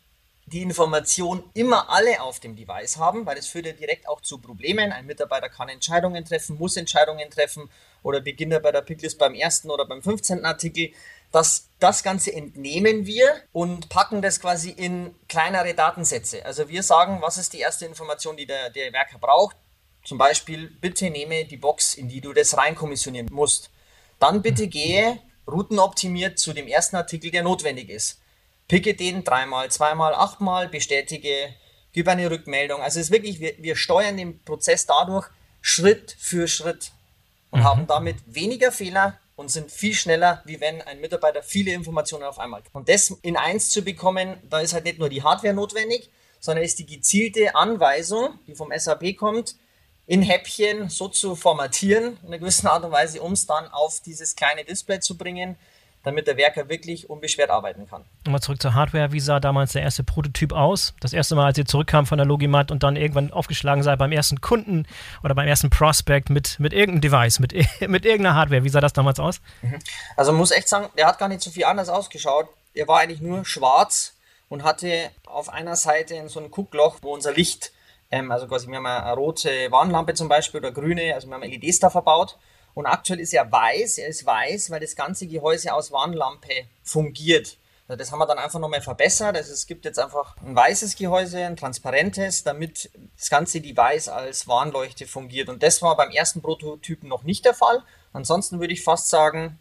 die 0.47 0.61
Information 0.61 1.43
immer 1.55 1.89
alle 1.89 2.21
auf 2.21 2.39
dem 2.39 2.55
Device 2.55 2.97
haben, 2.97 3.25
weil 3.25 3.35
das 3.35 3.47
führt 3.47 3.65
ja 3.65 3.73
direkt 3.73 4.07
auch 4.07 4.21
zu 4.21 4.37
Problemen. 4.37 4.91
Ein 4.91 5.07
Mitarbeiter 5.07 5.49
kann 5.49 5.69
Entscheidungen 5.69 6.23
treffen, 6.23 6.57
muss 6.57 6.77
Entscheidungen 6.77 7.29
treffen 7.31 7.69
oder 8.03 8.21
beginnt 8.21 8.61
bei 8.61 8.71
der 8.71 8.81
Picklist 8.81 9.17
beim 9.17 9.33
ersten 9.33 9.71
oder 9.71 9.85
beim 9.85 10.03
15. 10.03 10.45
Artikel. 10.45 10.91
Das, 11.35 11.67
das 11.79 12.01
Ganze 12.01 12.31
entnehmen 12.31 13.05
wir 13.05 13.41
und 13.51 13.89
packen 13.89 14.21
das 14.21 14.39
quasi 14.39 14.69
in 14.69 15.13
kleinere 15.27 15.73
Datensätze. 15.73 16.45
Also 16.45 16.69
wir 16.69 16.81
sagen, 16.81 17.21
was 17.21 17.37
ist 17.37 17.51
die 17.51 17.59
erste 17.59 17.85
Information, 17.85 18.37
die 18.37 18.45
der, 18.45 18.69
der 18.69 18.93
Werker 18.93 19.17
braucht. 19.19 19.57
Zum 20.05 20.17
Beispiel, 20.17 20.69
bitte 20.79 21.09
nehme 21.09 21.43
die 21.43 21.57
Box, 21.57 21.95
in 21.95 22.07
die 22.07 22.21
du 22.21 22.31
das 22.31 22.57
reinkommissionieren 22.57 23.27
musst. 23.33 23.69
Dann 24.17 24.41
bitte 24.43 24.69
gehe 24.69 25.19
routenoptimiert 25.45 26.39
zu 26.39 26.53
dem 26.53 26.67
ersten 26.67 26.95
Artikel, 26.95 27.31
der 27.31 27.43
notwendig 27.43 27.89
ist. 27.89 28.21
Picke 28.69 28.93
den 28.93 29.25
dreimal, 29.25 29.69
zweimal, 29.69 30.13
achtmal, 30.13 30.69
bestätige, 30.69 31.53
gib 31.91 32.07
eine 32.07 32.31
Rückmeldung. 32.31 32.81
Also 32.81 33.01
es 33.01 33.07
ist 33.07 33.11
wirklich, 33.11 33.41
wir, 33.41 33.55
wir 33.57 33.75
steuern 33.75 34.15
den 34.15 34.41
Prozess 34.45 34.85
dadurch 34.85 35.27
Schritt 35.59 36.15
für 36.17 36.47
Schritt 36.47 36.93
und 37.51 37.59
mhm. 37.59 37.63
haben 37.65 37.87
damit 37.87 38.19
weniger 38.25 38.71
Fehler, 38.71 39.19
und 39.35 39.49
sind 39.51 39.71
viel 39.71 39.93
schneller, 39.93 40.41
wie 40.45 40.61
wenn 40.61 40.81
ein 40.81 41.01
Mitarbeiter 41.01 41.43
viele 41.43 41.71
Informationen 41.73 42.23
auf 42.23 42.39
einmal. 42.39 42.63
Und 42.73 42.89
das 42.89 43.11
in 43.21 43.37
eins 43.37 43.69
zu 43.69 43.81
bekommen, 43.81 44.37
da 44.49 44.59
ist 44.59 44.73
halt 44.73 44.85
nicht 44.85 44.99
nur 44.99 45.09
die 45.09 45.23
Hardware 45.23 45.53
notwendig, 45.53 46.09
sondern 46.39 46.63
ist 46.63 46.79
die 46.79 46.85
gezielte 46.85 47.55
Anweisung, 47.55 48.39
die 48.47 48.55
vom 48.55 48.71
SAP 48.75 49.17
kommt, 49.17 49.55
in 50.07 50.21
Häppchen 50.21 50.89
so 50.89 51.07
zu 51.07 51.35
formatieren, 51.35 52.17
in 52.21 52.27
einer 52.27 52.37
gewissen 52.37 52.67
Art 52.67 52.85
und 52.85 52.91
Weise, 52.91 53.21
um 53.21 53.33
es 53.33 53.47
dann 53.47 53.67
auf 53.69 53.99
dieses 54.01 54.35
kleine 54.35 54.63
Display 54.63 54.99
zu 54.99 55.17
bringen, 55.17 55.57
damit 56.05 56.27
der 56.27 56.37
Werker 56.37 56.69
wirklich 56.69 57.09
unbeschwert 57.09 57.49
arbeiten 57.49 57.89
kann. 57.89 58.05
Nochmal 58.25 58.41
zurück 58.41 58.61
zur 58.61 58.75
Hardware. 58.75 59.11
Wie 59.11 59.19
sah 59.19 59.39
damals 59.39 59.73
der 59.73 59.81
erste 59.81 60.03
Prototyp 60.03 60.53
aus? 60.53 60.93
Das 60.99 61.13
erste 61.13 61.35
Mal, 61.35 61.47
als 61.47 61.57
ihr 61.57 61.65
zurückkam 61.65 62.05
von 62.05 62.19
der 62.19 62.27
Logimat 62.27 62.71
und 62.71 62.83
dann 62.83 62.95
irgendwann 62.95 63.33
aufgeschlagen 63.33 63.81
seid 63.81 63.97
beim 63.97 64.11
ersten 64.11 64.39
Kunden 64.39 64.87
oder 65.23 65.33
beim 65.33 65.47
ersten 65.47 65.71
Prospect 65.71 66.29
mit, 66.29 66.59
mit 66.59 66.73
irgendeinem 66.73 67.01
Device, 67.01 67.39
mit, 67.39 67.53
mit 67.89 68.05
irgendeiner 68.05 68.35
Hardware. 68.35 68.63
Wie 68.63 68.69
sah 68.69 68.81
das 68.81 68.93
damals 68.93 69.19
aus? 69.19 69.41
Mhm. 69.63 69.79
Also 70.15 70.31
muss 70.31 70.51
echt 70.51 70.69
sagen, 70.69 70.89
der 70.95 71.07
hat 71.07 71.17
gar 71.17 71.27
nicht 71.27 71.41
so 71.41 71.49
viel 71.49 71.65
anders 71.65 71.89
ausgeschaut. 71.89 72.47
Er 72.75 72.87
war 72.87 72.99
eigentlich 72.99 73.21
nur 73.21 73.43
schwarz 73.43 74.13
und 74.47 74.63
hatte 74.63 75.09
auf 75.25 75.49
einer 75.49 75.75
Seite 75.75 76.29
so 76.29 76.39
ein 76.39 76.51
Guckloch, 76.51 76.99
wo 77.01 77.13
unser 77.13 77.33
Licht, 77.33 77.71
ähm, 78.11 78.31
also 78.31 78.47
quasi 78.47 78.67
wir 78.67 78.77
haben 78.77 78.85
eine 78.85 79.13
rote 79.13 79.71
Warnlampe 79.71 80.13
zum 80.13 80.29
Beispiel 80.29 80.59
oder 80.59 80.71
grüne, 80.71 81.15
also 81.15 81.27
wir 81.27 81.33
haben 81.33 81.41
LEDs 81.41 81.79
da 81.79 81.89
verbaut 81.89 82.37
und 82.75 82.85
aktuell 82.85 83.19
ist 83.19 83.33
er 83.33 83.51
weiß, 83.51 83.97
er 83.97 84.09
ist 84.09 84.25
weiß, 84.25 84.69
weil 84.69 84.81
das 84.81 84.95
ganze 84.95 85.25
Gehäuse 85.25 85.73
aus 85.73 85.91
Warnlampe 85.91 86.67
fungiert. 86.83 87.57
Also 87.87 87.97
das 87.97 88.11
haben 88.11 88.19
wir 88.19 88.25
dann 88.25 88.37
einfach 88.37 88.59
nochmal 88.59 88.81
verbessert. 88.81 89.35
Also 89.35 89.53
es 89.53 89.65
gibt 89.65 89.85
jetzt 89.85 89.99
einfach 89.99 90.35
ein 90.37 90.55
weißes 90.55 90.95
Gehäuse, 90.95 91.45
ein 91.45 91.55
transparentes, 91.55 92.43
damit 92.43 92.91
das 93.15 93.29
ganze 93.29 93.61
Device 93.61 94.09
als 94.09 94.47
Warnleuchte 94.47 95.07
fungiert. 95.07 95.49
Und 95.49 95.63
das 95.63 95.81
war 95.81 95.95
beim 95.95 96.09
ersten 96.11 96.41
Prototypen 96.41 97.07
noch 97.07 97.23
nicht 97.23 97.45
der 97.45 97.53
Fall. 97.53 97.83
Ansonsten 98.11 98.59
würde 98.59 98.73
ich 98.73 98.83
fast 98.83 99.09
sagen, 99.09 99.59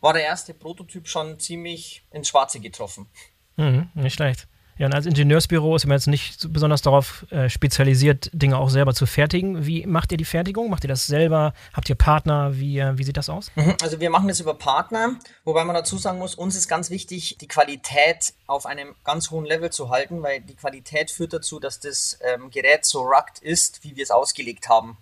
war 0.00 0.12
der 0.12 0.24
erste 0.24 0.54
Prototyp 0.54 1.06
schon 1.06 1.38
ziemlich 1.38 2.02
ins 2.10 2.28
Schwarze 2.28 2.60
getroffen. 2.60 3.08
Mhm, 3.56 3.90
nicht 3.94 4.14
schlecht. 4.14 4.48
Ja, 4.78 4.86
und 4.86 4.94
als 4.94 5.06
Ingenieursbüro 5.06 5.74
ist 5.74 5.86
man 5.86 5.96
jetzt 5.96 6.06
nicht 6.06 6.52
besonders 6.52 6.82
darauf 6.82 7.24
äh, 7.30 7.48
spezialisiert, 7.48 8.30
Dinge 8.34 8.58
auch 8.58 8.68
selber 8.68 8.92
zu 8.92 9.06
fertigen. 9.06 9.64
Wie 9.64 9.86
macht 9.86 10.12
ihr 10.12 10.18
die 10.18 10.26
Fertigung? 10.26 10.68
Macht 10.68 10.84
ihr 10.84 10.88
das 10.88 11.06
selber? 11.06 11.54
Habt 11.72 11.88
ihr 11.88 11.94
Partner? 11.94 12.58
Wie, 12.58 12.78
äh, 12.78 12.98
wie 12.98 13.04
sieht 13.04 13.16
das 13.16 13.30
aus? 13.30 13.50
Mhm, 13.54 13.76
also 13.82 14.00
wir 14.00 14.10
machen 14.10 14.28
das 14.28 14.40
über 14.40 14.52
Partner, 14.52 15.16
wobei 15.44 15.64
man 15.64 15.74
dazu 15.74 15.96
sagen 15.96 16.18
muss, 16.18 16.34
uns 16.34 16.56
ist 16.56 16.68
ganz 16.68 16.90
wichtig, 16.90 17.38
die 17.40 17.48
Qualität 17.48 18.34
auf 18.46 18.66
einem 18.66 18.94
ganz 19.02 19.30
hohen 19.30 19.46
Level 19.46 19.70
zu 19.70 19.88
halten, 19.88 20.22
weil 20.22 20.42
die 20.42 20.54
Qualität 20.54 21.10
führt 21.10 21.32
dazu, 21.32 21.58
dass 21.58 21.80
das 21.80 22.18
ähm, 22.20 22.50
Gerät 22.50 22.84
so 22.84 23.00
rugged 23.00 23.38
ist, 23.40 23.82
wie 23.82 23.96
wir 23.96 24.02
es 24.02 24.10
ausgelegt 24.10 24.68
haben. 24.68 24.98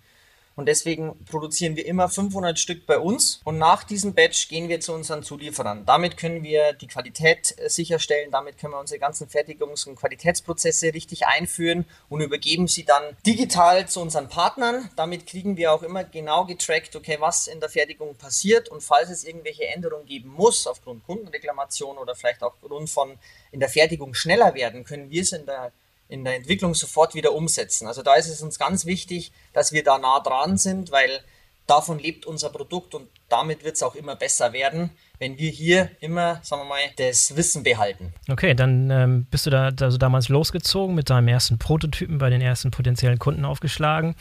Und 0.55 0.67
deswegen 0.67 1.25
produzieren 1.25 1.75
wir 1.75 1.85
immer 1.85 2.07
500 2.07 2.57
Stück 2.57 2.85
bei 2.85 2.97
uns 2.97 3.41
und 3.43 3.57
nach 3.57 3.83
diesem 3.83 4.13
Batch 4.13 4.47
gehen 4.47 4.69
wir 4.69 4.79
zu 4.79 4.93
unseren 4.93 5.21
Zulieferern. 5.21 5.85
Damit 5.85 6.15
können 6.15 6.43
wir 6.43 6.71
die 6.71 6.87
Qualität 6.87 7.53
äh, 7.57 7.69
sicherstellen, 7.69 8.31
damit 8.31 8.57
können 8.57 8.73
wir 8.73 8.79
unsere 8.79 8.99
ganzen 8.99 9.27
Fertigungs- 9.27 9.85
und 9.85 9.97
Qualitätsprozesse 9.97 10.93
richtig 10.93 11.27
einführen 11.27 11.85
und 12.07 12.21
übergeben 12.21 12.67
sie 12.67 12.85
dann 12.85 13.03
digital 13.25 13.87
zu 13.89 13.99
unseren 13.99 14.29
Partnern. 14.29 14.89
Damit 14.95 15.27
kriegen 15.27 15.57
wir 15.57 15.73
auch 15.73 15.83
immer 15.83 16.05
genau 16.05 16.45
getrackt, 16.45 16.95
okay, 16.95 17.17
was 17.19 17.47
in 17.47 17.59
der 17.59 17.69
Fertigung 17.69 18.15
passiert 18.15 18.69
und 18.69 18.81
falls 18.81 19.09
es 19.09 19.25
irgendwelche 19.25 19.67
Änderungen 19.67 20.05
geben 20.05 20.29
muss, 20.29 20.67
aufgrund 20.67 21.05
Kundenreklamation 21.05 21.97
oder 21.97 22.15
vielleicht 22.15 22.43
auch 22.43 22.55
aufgrund 22.61 22.89
von 22.89 23.17
in 23.51 23.59
der 23.59 23.69
Fertigung 23.69 24.13
schneller 24.13 24.53
werden, 24.53 24.83
können 24.83 25.09
wir 25.09 25.21
es 25.21 25.31
in 25.31 25.45
der 25.45 25.71
in 26.07 26.23
der 26.23 26.35
Entwicklung 26.35 26.75
sofort 26.75 27.15
wieder 27.15 27.33
umsetzen. 27.33 27.87
Also 27.87 28.03
da 28.03 28.15
ist 28.15 28.29
es 28.29 28.41
uns 28.41 28.59
ganz 28.59 28.85
wichtig, 28.85 29.31
dass 29.53 29.71
wir 29.71 29.83
da 29.83 29.97
nah 29.97 30.19
dran 30.19 30.57
sind, 30.57 30.91
weil 30.91 31.21
davon 31.67 31.99
lebt 31.99 32.25
unser 32.25 32.49
Produkt 32.49 32.93
und 32.93 33.07
damit 33.29 33.63
wird 33.63 33.75
es 33.75 33.83
auch 33.83 33.95
immer 33.95 34.15
besser 34.15 34.53
werden, 34.53 34.91
wenn 35.17 35.37
wir 35.37 35.49
hier 35.49 35.89
immer, 35.99 36.39
sagen 36.43 36.61
wir 36.63 36.67
mal, 36.67 36.79
das 36.97 37.35
Wissen 37.35 37.63
behalten. 37.63 38.13
Okay, 38.29 38.53
dann 38.53 38.89
ähm, 38.91 39.25
bist 39.31 39.45
du 39.45 39.49
da 39.49 39.71
also 39.79 39.97
damals 39.97 40.29
losgezogen 40.29 40.93
mit 40.93 41.09
deinem 41.09 41.27
ersten 41.27 41.57
Prototypen 41.57 42.17
bei 42.17 42.29
den 42.29 42.41
ersten 42.41 42.69
potenziellen 42.69 43.17
Kunden 43.17 43.45
aufgeschlagen. 43.45 44.15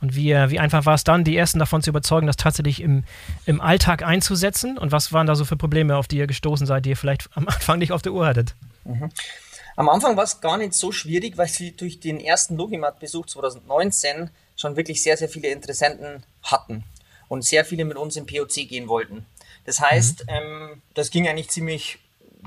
Und 0.00 0.16
wie, 0.16 0.32
äh, 0.32 0.50
wie 0.50 0.58
einfach 0.58 0.86
war 0.86 0.94
es 0.94 1.04
dann, 1.04 1.22
die 1.22 1.36
ersten 1.36 1.58
davon 1.58 1.82
zu 1.82 1.90
überzeugen, 1.90 2.26
das 2.26 2.36
tatsächlich 2.36 2.80
im, 2.80 3.04
im 3.46 3.60
Alltag 3.60 4.02
einzusetzen? 4.02 4.78
Und 4.78 4.90
was 4.90 5.12
waren 5.12 5.26
da 5.26 5.34
so 5.34 5.44
für 5.44 5.56
Probleme, 5.56 5.96
auf 5.96 6.08
die 6.08 6.16
ihr 6.16 6.26
gestoßen 6.26 6.66
seid, 6.66 6.84
die 6.84 6.90
ihr 6.90 6.96
vielleicht 6.96 7.28
am 7.34 7.46
Anfang 7.46 7.78
nicht 7.78 7.92
auf 7.92 8.02
der 8.02 8.12
Uhr 8.12 8.26
hattet? 8.26 8.54
Mhm. 8.84 9.10
Am 9.78 9.88
Anfang 9.88 10.16
war 10.16 10.24
es 10.24 10.40
gar 10.40 10.58
nicht 10.58 10.74
so 10.74 10.90
schwierig, 10.90 11.38
weil 11.38 11.46
sie 11.46 11.70
durch 11.70 12.00
den 12.00 12.18
ersten 12.18 12.56
Logimat-Besuch 12.56 13.26
2019 13.26 14.28
schon 14.56 14.74
wirklich 14.74 15.00
sehr, 15.04 15.16
sehr 15.16 15.28
viele 15.28 15.50
Interessenten 15.50 16.24
hatten 16.42 16.82
und 17.28 17.44
sehr 17.44 17.64
viele 17.64 17.84
mit 17.84 17.96
uns 17.96 18.16
im 18.16 18.26
POC 18.26 18.68
gehen 18.68 18.88
wollten. 18.88 19.24
Das 19.66 19.78
heißt, 19.78 20.24
mhm. 20.24 20.30
ähm, 20.30 20.82
das 20.94 21.10
ging 21.12 21.28
eigentlich 21.28 21.50
ziemlich, 21.50 22.00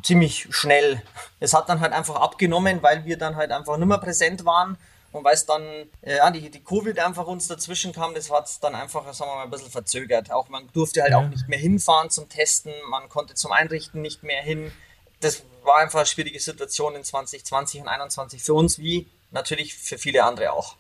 ziemlich 0.04 0.48
schnell. 0.50 1.02
Es 1.40 1.54
hat 1.54 1.70
dann 1.70 1.80
halt 1.80 1.94
einfach 1.94 2.16
abgenommen, 2.16 2.84
weil 2.84 3.06
wir 3.06 3.18
dann 3.18 3.38
halt 3.38 3.54
einfach 3.54 3.78
nicht 3.78 3.88
mehr 3.88 4.00
präsent 4.00 4.44
waren 4.44 4.78
und 5.14 5.24
weil 5.24 5.36
es 5.36 5.46
dann, 5.46 5.64
äh, 6.02 6.18
ja, 6.18 6.32
die, 6.32 6.50
die 6.50 6.62
Covid 6.62 7.00
einfach 7.00 7.28
uns 7.28 7.48
dazwischen 7.48 7.94
kam, 7.94 8.14
das 8.14 8.30
hat 8.30 8.48
es 8.48 8.60
dann 8.60 8.76
einfach, 8.76 9.06
sagen 9.14 9.32
wir 9.32 9.36
mal, 9.36 9.44
ein 9.46 9.52
bisschen 9.52 9.72
verzögert. 9.72 10.34
Auch 10.34 10.50
man 10.50 10.68
durfte 10.74 11.02
halt 11.02 11.12
ja. 11.12 11.20
auch 11.20 11.30
nicht 11.30 11.48
mehr 11.48 11.60
hinfahren 11.60 12.10
zum 12.10 12.28
Testen, 12.28 12.74
man 12.90 13.08
konnte 13.08 13.36
zum 13.36 13.54
Einrichten 13.54 14.02
nicht 14.02 14.22
mehr 14.22 14.42
hin 14.42 14.74
das 15.22 15.44
war 15.64 15.78
einfach 15.78 16.00
eine 16.00 16.06
schwierige 16.06 16.40
Situation 16.40 16.96
in 16.96 17.04
2020 17.04 17.82
und 17.82 17.86
2021 17.86 18.42
für 18.42 18.54
uns 18.54 18.80
wie 18.80 19.08
natürlich 19.32 19.74
für 19.74 19.98
viele 19.98 20.24
andere 20.24 20.52
auch. 20.52 20.76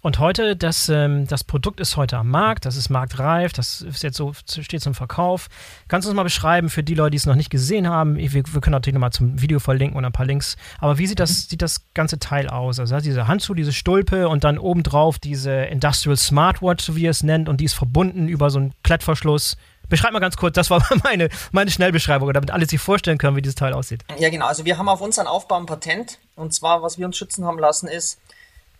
Und 0.00 0.18
heute, 0.18 0.56
das, 0.56 0.88
ähm, 0.88 1.26
das 1.26 1.44
Produkt 1.44 1.80
ist 1.80 1.96
heute 1.96 2.16
am 2.16 2.28
Markt, 2.28 2.64
das 2.64 2.76
ist 2.76 2.88
marktreif, 2.88 3.52
das 3.52 3.82
ist 3.82 4.02
jetzt 4.02 4.16
so, 4.16 4.32
steht 4.32 4.80
zum 4.80 4.94
Verkauf. 4.94 5.48
Kannst 5.88 6.06
du 6.06 6.10
uns 6.10 6.16
mal 6.16 6.22
beschreiben 6.22 6.70
für 6.70 6.82
die 6.82 6.94
Leute, 6.94 7.10
die 7.10 7.16
es 7.18 7.26
noch 7.26 7.34
nicht 7.34 7.50
gesehen 7.50 7.86
haben? 7.88 8.16
Wir, 8.16 8.32
wir 8.32 8.60
können 8.60 8.72
natürlich 8.72 8.94
nochmal 8.94 9.12
zum 9.12 9.40
Video 9.40 9.58
verlinken 9.58 9.98
und 9.98 10.04
ein 10.04 10.12
paar 10.12 10.26
Links. 10.26 10.56
Aber 10.78 10.96
wie 10.96 11.06
sieht 11.06 11.20
das, 11.20 11.30
mhm. 11.30 11.48
sieht 11.50 11.62
das 11.62 11.92
ganze 11.92 12.18
Teil 12.18 12.48
aus? 12.48 12.80
Also 12.80 12.98
diese 13.00 13.26
Handschuh, 13.26 13.54
diese 13.54 13.72
Stulpe 13.72 14.28
und 14.28 14.44
dann 14.44 14.58
obendrauf 14.58 15.18
diese 15.18 15.52
Industrial 15.52 16.16
Smartwatch, 16.16 16.84
so 16.84 16.96
wie 16.96 17.02
ihr 17.02 17.10
es 17.10 17.22
nennt, 17.22 17.48
und 17.48 17.60
die 17.60 17.66
ist 17.66 17.74
verbunden 17.74 18.28
über 18.28 18.48
so 18.48 18.58
einen 18.58 18.74
Klettverschluss 18.82 19.56
Beschreib 19.90 20.12
mal 20.12 20.20
ganz 20.20 20.36
kurz, 20.38 20.54
das 20.54 20.70
war 20.70 20.82
meine, 21.04 21.28
meine 21.52 21.70
Schnellbeschreibung, 21.70 22.32
damit 22.32 22.50
alle 22.50 22.66
sich 22.66 22.80
vorstellen 22.80 23.18
können, 23.18 23.36
wie 23.36 23.42
dieses 23.42 23.56
Teil 23.56 23.74
aussieht. 23.74 24.02
Ja, 24.18 24.30
genau. 24.30 24.46
Also 24.46 24.64
wir 24.64 24.78
haben 24.78 24.88
auf 24.88 25.02
unseren 25.02 25.26
Aufbau 25.26 25.56
ein 25.56 25.66
Patent. 25.66 26.18
Und 26.36 26.54
zwar, 26.54 26.82
was 26.82 26.98
wir 26.98 27.04
uns 27.04 27.18
schützen 27.18 27.44
haben 27.44 27.58
lassen, 27.58 27.86
ist, 27.86 28.18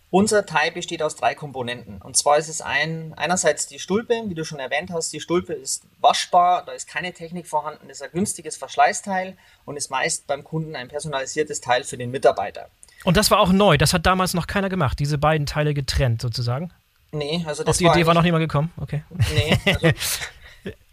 unser 0.09 0.45
Teil 0.45 0.71
besteht 0.71 1.01
aus 1.01 1.15
drei 1.15 1.35
Komponenten. 1.35 2.01
Und 2.01 2.17
zwar 2.17 2.37
ist 2.37 2.49
es 2.49 2.59
ein, 2.61 3.13
einerseits 3.15 3.67
die 3.67 3.79
Stulpe, 3.79 4.23
wie 4.25 4.35
du 4.35 4.43
schon 4.43 4.59
erwähnt 4.59 4.89
hast. 4.91 5.13
Die 5.13 5.21
Stulpe 5.21 5.53
ist 5.53 5.83
waschbar, 6.01 6.65
da 6.65 6.73
ist 6.73 6.87
keine 6.87 7.13
Technik 7.13 7.47
vorhanden, 7.47 7.89
ist 7.89 8.03
ein 8.03 8.09
günstiges 8.11 8.57
Verschleißteil 8.57 9.37
und 9.63 9.77
ist 9.77 9.89
meist 9.89 10.27
beim 10.27 10.43
Kunden 10.43 10.75
ein 10.75 10.89
personalisiertes 10.89 11.61
Teil 11.61 11.85
für 11.85 11.97
den 11.97 12.11
Mitarbeiter. 12.11 12.67
Und 13.03 13.17
das 13.17 13.31
war 13.31 13.39
auch 13.39 13.51
neu, 13.51 13.77
das 13.77 13.93
hat 13.93 14.05
damals 14.05 14.33
noch 14.33 14.47
keiner 14.47 14.69
gemacht, 14.69 14.99
diese 14.99 15.17
beiden 15.17 15.47
Teile 15.47 15.73
getrennt 15.73 16.21
sozusagen. 16.21 16.71
Nee, 17.13 17.43
also 17.47 17.63
das 17.63 17.75
Auf 17.75 17.77
die 17.77 17.85
war 17.85 17.95
Idee 17.95 18.05
war 18.05 18.13
noch 18.13 18.23
niemand 18.23 18.43
gekommen, 18.43 18.71
okay. 18.77 19.03
Nee, 19.33 19.57
also 19.65 19.87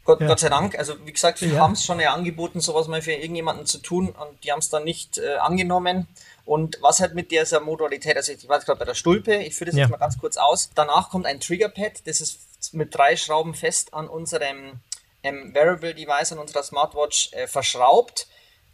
Gott, 0.09 0.23
ja. 0.23 0.27
Gott 0.27 0.41
sei 0.41 0.49
Dank. 0.49 0.79
Also 0.79 0.95
wie 1.05 1.12
gesagt, 1.12 1.43
wir 1.43 1.49
ja. 1.49 1.61
haben 1.61 1.73
es 1.73 1.85
schon 1.85 2.00
ja 2.00 2.15
angeboten, 2.15 2.61
sowas 2.61 2.88
mal 2.88 3.03
für 3.03 3.12
irgendjemanden 3.12 3.67
zu 3.67 3.77
tun 3.77 4.09
und 4.09 4.43
die 4.43 4.50
haben 4.50 4.61
es 4.61 4.71
dann 4.71 4.85
nicht 4.85 5.19
äh, 5.19 5.37
angenommen. 5.37 6.09
Und 6.47 6.79
was 6.81 7.00
halt 7.00 7.15
mit 7.15 7.31
dieser 7.31 7.61
Modalität, 7.61 8.17
also 8.17 8.33
ich 8.33 8.49
war 8.49 8.57
jetzt 8.57 8.65
gerade 8.65 8.79
bei 8.79 8.87
der 8.87 8.95
Stulpe, 8.95 9.35
ich 9.35 9.55
führe 9.55 9.67
das 9.67 9.77
ja. 9.77 9.83
jetzt 9.83 9.91
mal 9.91 9.99
ganz 9.99 10.17
kurz 10.17 10.38
aus. 10.38 10.71
Danach 10.75 11.11
kommt 11.11 11.27
ein 11.27 11.41
Triggerpad, 11.41 12.07
das 12.07 12.23
ist 12.23 12.41
mit 12.73 12.95
drei 12.95 13.17
Schrauben 13.17 13.53
fest 13.53 13.93
an 13.93 14.09
unserem 14.09 14.81
ähm, 15.23 15.53
Wearable 15.53 15.95
Device, 15.95 16.33
an 16.33 16.38
unserer 16.38 16.62
Smartwatch 16.62 17.31
äh, 17.35 17.47
verschraubt. 17.47 18.29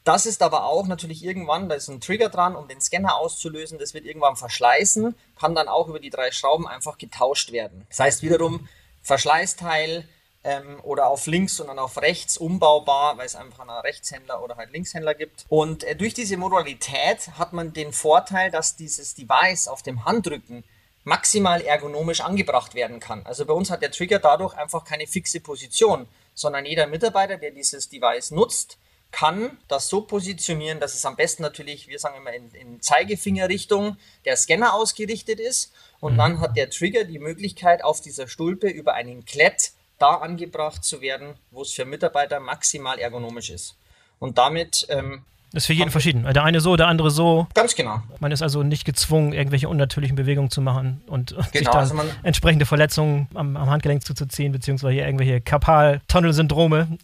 Das 0.05 0.27
ist 0.27 0.41
aber 0.41 0.67
auch 0.67 0.87
natürlich 0.87 1.25
irgendwann, 1.25 1.69
da 1.69 1.75
ist 1.75 1.89
ein 1.89 2.01
Trigger 2.01 2.29
dran, 2.29 2.55
um 2.55 2.69
den 2.69 2.81
Scanner 2.81 3.17
auszulösen. 3.17 3.81
Das 3.81 3.93
wird 3.93 4.05
irgendwann 4.05 4.37
verschleißen, 4.37 5.17
kann 5.41 5.57
dann 5.57 5.67
auch 5.67 5.89
über 5.89 5.99
die 5.99 6.11
drei 6.11 6.31
Schrauben 6.31 6.69
einfach 6.69 6.97
getauscht 6.97 7.51
werden. 7.51 7.87
Das 7.89 7.99
heißt 7.99 8.23
wiederum, 8.23 8.69
Verschleißteil, 9.03 10.07
ähm, 10.45 10.79
oder 10.83 11.09
auf 11.09 11.27
links, 11.27 11.57
sondern 11.57 11.79
auf 11.79 12.01
rechts 12.01 12.37
umbaubar, 12.37 13.17
weil 13.19 13.27
es 13.27 13.35
einfach 13.35 13.61
einen 13.61 13.71
Rechtshändler 13.71 14.43
oder 14.43 14.57
halt 14.57 14.71
Linkshändler 14.73 15.15
gibt. 15.15 15.47
Und 15.49 15.85
äh, 15.85 15.97
durch 15.97 16.15
diese 16.15 16.37
Modalität 16.37 17.31
hat 17.39 17.53
man 17.53 17.73
den 17.73 17.93
Vorteil, 17.93 18.51
dass 18.51 18.77
dieses 18.77 19.15
Device 19.15 19.69
auf 19.69 19.83
dem 19.83 20.05
Handrücken 20.05 20.65
maximal 21.03 21.61
ergonomisch 21.61 22.21
angebracht 22.21 22.75
werden 22.75 23.01
kann. 23.01 23.25
Also 23.25 23.45
bei 23.45 23.53
uns 23.53 23.71
hat 23.71 23.83
der 23.83 23.91
Trigger 23.91 24.19
dadurch 24.19 24.55
einfach 24.55 24.85
keine 24.85 25.07
fixe 25.07 25.41
Position, 25.41 26.07
sondern 26.35 26.65
jeder 26.65 26.87
Mitarbeiter, 26.87 27.37
der 27.37 27.51
dieses 27.51 27.89
Device 27.89 28.31
nutzt, 28.31 28.79
kann 29.13 29.59
das 29.69 29.89
so 29.89 30.01
positionieren, 30.01 30.81
dass 30.81 30.95
es 30.95 31.07
am 31.07 31.15
besten 31.15 31.43
natürlich, 31.43 31.87
wir 31.87 32.01
sagen 32.01 32.17
immer 32.17 32.33
in, 32.33 32.51
in 32.53 32.83
Zeigefingerrichtung 32.83 33.97
der 34.25 34.37
Scanner 34.37 34.75
ausgerichtet 34.75 35.39
ist. 35.39 35.73
Und 36.01 36.15
mhm. 36.15 36.19
dann 36.19 36.41
hat 36.41 36.57
der 36.57 36.69
Trigger 36.69 37.05
die 37.05 37.21
Möglichkeit, 37.21 37.85
auf 37.85 38.01
dieser 38.01 38.27
Stulpe 38.27 38.69
über 38.69 38.95
einen 38.95 39.25
Klett 39.25 39.73
da 39.99 40.17
angebracht 40.17 40.85
zu 40.85 41.01
werden, 41.01 41.35
wo 41.51 41.63
es 41.63 41.73
für 41.73 41.85
Mitarbeiter 41.85 42.41
maximal 42.41 42.99
ergonomisch 42.99 43.51
ist. 43.51 43.77
Und 44.19 44.39
damit. 44.39 44.87
Ähm, 44.91 45.25
das 45.53 45.63
ist 45.63 45.67
für 45.69 45.73
jeden 45.73 45.93
verschieden. 45.93 46.25
Der 46.25 46.43
eine 46.43 46.61
so, 46.61 46.75
der 46.75 46.89
andere 46.89 47.13
so. 47.13 47.47
Ganz 47.55 47.77
genau. 47.77 48.03
Man 48.19 48.33
ist 48.33 48.43
also 48.43 48.65
nicht 48.65 48.85
gezwungen, 48.85 49.33
irgendwelche 49.33 49.69
unnatürlichen 49.69 50.17
Bewegungen 50.17 50.51
zu 50.51 50.61
machen 50.61 51.03
und 51.07 51.31
genau, 51.31 51.43
sich 51.53 51.63
dann 51.63 51.77
also 51.77 51.97
entsprechende 52.25 52.67
Verletzungen 52.67 53.29
am, 53.35 53.57
am, 53.57 53.71
Handgelenk 53.71 54.05
zuzuziehen, 54.05 54.51
beziehungsweise 54.51 54.97
irgendwelche 54.97 55.41
Karpal-Tunnel-Syndrome. 55.41 56.99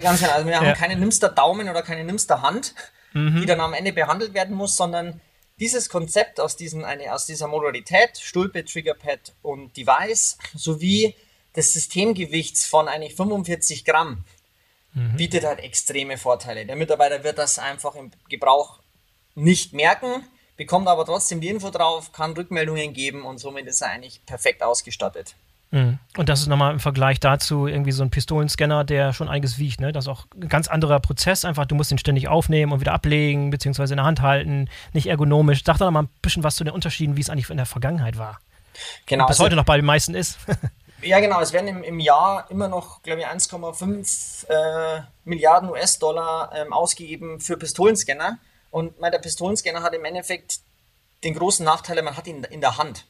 Ganz 0.00 0.20
genau. 0.20 0.32
Also 0.32 0.46
wir 0.46 0.52
ja. 0.52 0.60
haben 0.60 0.74
keine 0.74 0.94
Nimster 0.94 1.30
Daumen 1.30 1.68
oder 1.68 1.82
keine 1.82 2.04
Nimster 2.04 2.42
Hand, 2.42 2.76
mhm. 3.12 3.40
die 3.40 3.46
dann 3.46 3.60
am 3.60 3.74
Ende 3.74 3.92
behandelt 3.92 4.34
werden 4.34 4.54
muss, 4.54 4.76
sondern 4.76 5.20
dieses 5.58 5.88
Konzept 5.88 6.38
aus, 6.40 6.56
diesen, 6.56 6.84
eine, 6.84 7.12
aus 7.12 7.26
dieser 7.26 7.48
Modalität, 7.48 8.18
Stulpe, 8.18 8.64
Triggerpad 8.64 9.32
und 9.42 9.76
Device, 9.76 10.38
sowie 10.54 11.14
des 11.56 11.72
Systemgewichts 11.72 12.66
von 12.66 12.88
eigentlich 12.88 13.14
45 13.14 13.84
Gramm, 13.84 14.24
mhm. 14.94 15.16
bietet 15.16 15.44
halt 15.44 15.60
extreme 15.60 16.18
Vorteile. 16.18 16.66
Der 16.66 16.76
Mitarbeiter 16.76 17.24
wird 17.24 17.38
das 17.38 17.58
einfach 17.58 17.94
im 17.94 18.10
Gebrauch 18.28 18.80
nicht 19.34 19.72
merken, 19.72 20.24
bekommt 20.56 20.88
aber 20.88 21.04
trotzdem 21.04 21.40
die 21.40 21.48
Info 21.48 21.70
drauf, 21.70 22.12
kann 22.12 22.32
Rückmeldungen 22.32 22.92
geben 22.92 23.24
und 23.24 23.38
somit 23.38 23.66
ist 23.66 23.82
er 23.82 23.90
eigentlich 23.90 24.24
perfekt 24.26 24.62
ausgestattet. 24.62 25.34
Mhm. 25.70 25.98
Und 26.16 26.28
das 26.28 26.40
ist 26.40 26.46
nochmal 26.46 26.72
im 26.72 26.78
Vergleich 26.78 27.18
dazu 27.18 27.66
irgendwie 27.66 27.90
so 27.90 28.04
ein 28.04 28.10
Pistolenscanner, 28.10 28.84
der 28.84 29.12
schon 29.12 29.28
einiges 29.28 29.58
wiegt. 29.58 29.80
Ne? 29.80 29.90
Das 29.90 30.04
ist 30.04 30.08
auch 30.08 30.26
ein 30.40 30.48
ganz 30.48 30.68
anderer 30.68 31.00
Prozess. 31.00 31.44
Einfach, 31.44 31.66
du 31.66 31.74
musst 31.74 31.90
ihn 31.90 31.98
ständig 31.98 32.28
aufnehmen 32.28 32.72
und 32.72 32.78
wieder 32.80 32.92
ablegen, 32.92 33.50
beziehungsweise 33.50 33.94
in 33.94 33.96
der 33.96 34.06
Hand 34.06 34.22
halten. 34.22 34.68
Nicht 34.92 35.08
ergonomisch. 35.08 35.64
Sag 35.64 35.78
doch 35.78 35.86
nochmal 35.86 36.04
ein 36.04 36.10
bisschen 36.22 36.44
was 36.44 36.54
zu 36.54 36.62
den 36.62 36.72
Unterschieden, 36.72 37.16
wie 37.16 37.22
es 37.22 37.28
eigentlich 37.28 37.50
in 37.50 37.56
der 37.56 37.66
Vergangenheit 37.66 38.18
war. 38.18 38.38
Genau. 39.06 39.24
Und 39.24 39.28
bis 39.28 39.36
also, 39.36 39.44
heute 39.46 39.56
noch 39.56 39.64
bei 39.64 39.76
den 39.76 39.86
meisten 39.86 40.14
ist. 40.14 40.38
ja, 41.04 41.20
genau. 41.20 41.40
Es 41.40 41.52
werden 41.52 41.68
im, 41.68 41.82
im 41.82 42.00
Jahr 42.00 42.50
immer 42.50 42.68
noch, 42.68 43.02
glaube 43.02 43.20
ich, 43.20 43.26
1,5 43.26 44.48
äh, 44.48 45.02
Milliarden 45.24 45.70
US-Dollar 45.70 46.52
ähm, 46.54 46.72
ausgegeben 46.72 47.40
für 47.40 47.56
Pistolenscanner. 47.56 48.38
Und 48.70 49.00
mein, 49.00 49.12
der 49.12 49.18
Pistolenscanner 49.18 49.82
hat 49.82 49.94
im 49.94 50.04
Endeffekt 50.04 50.60
den 51.22 51.34
großen 51.34 51.64
Nachteil, 51.64 52.02
man 52.02 52.16
hat 52.16 52.26
ihn 52.26 52.44
in 52.44 52.60
der 52.60 52.76
Hand. 52.76 53.06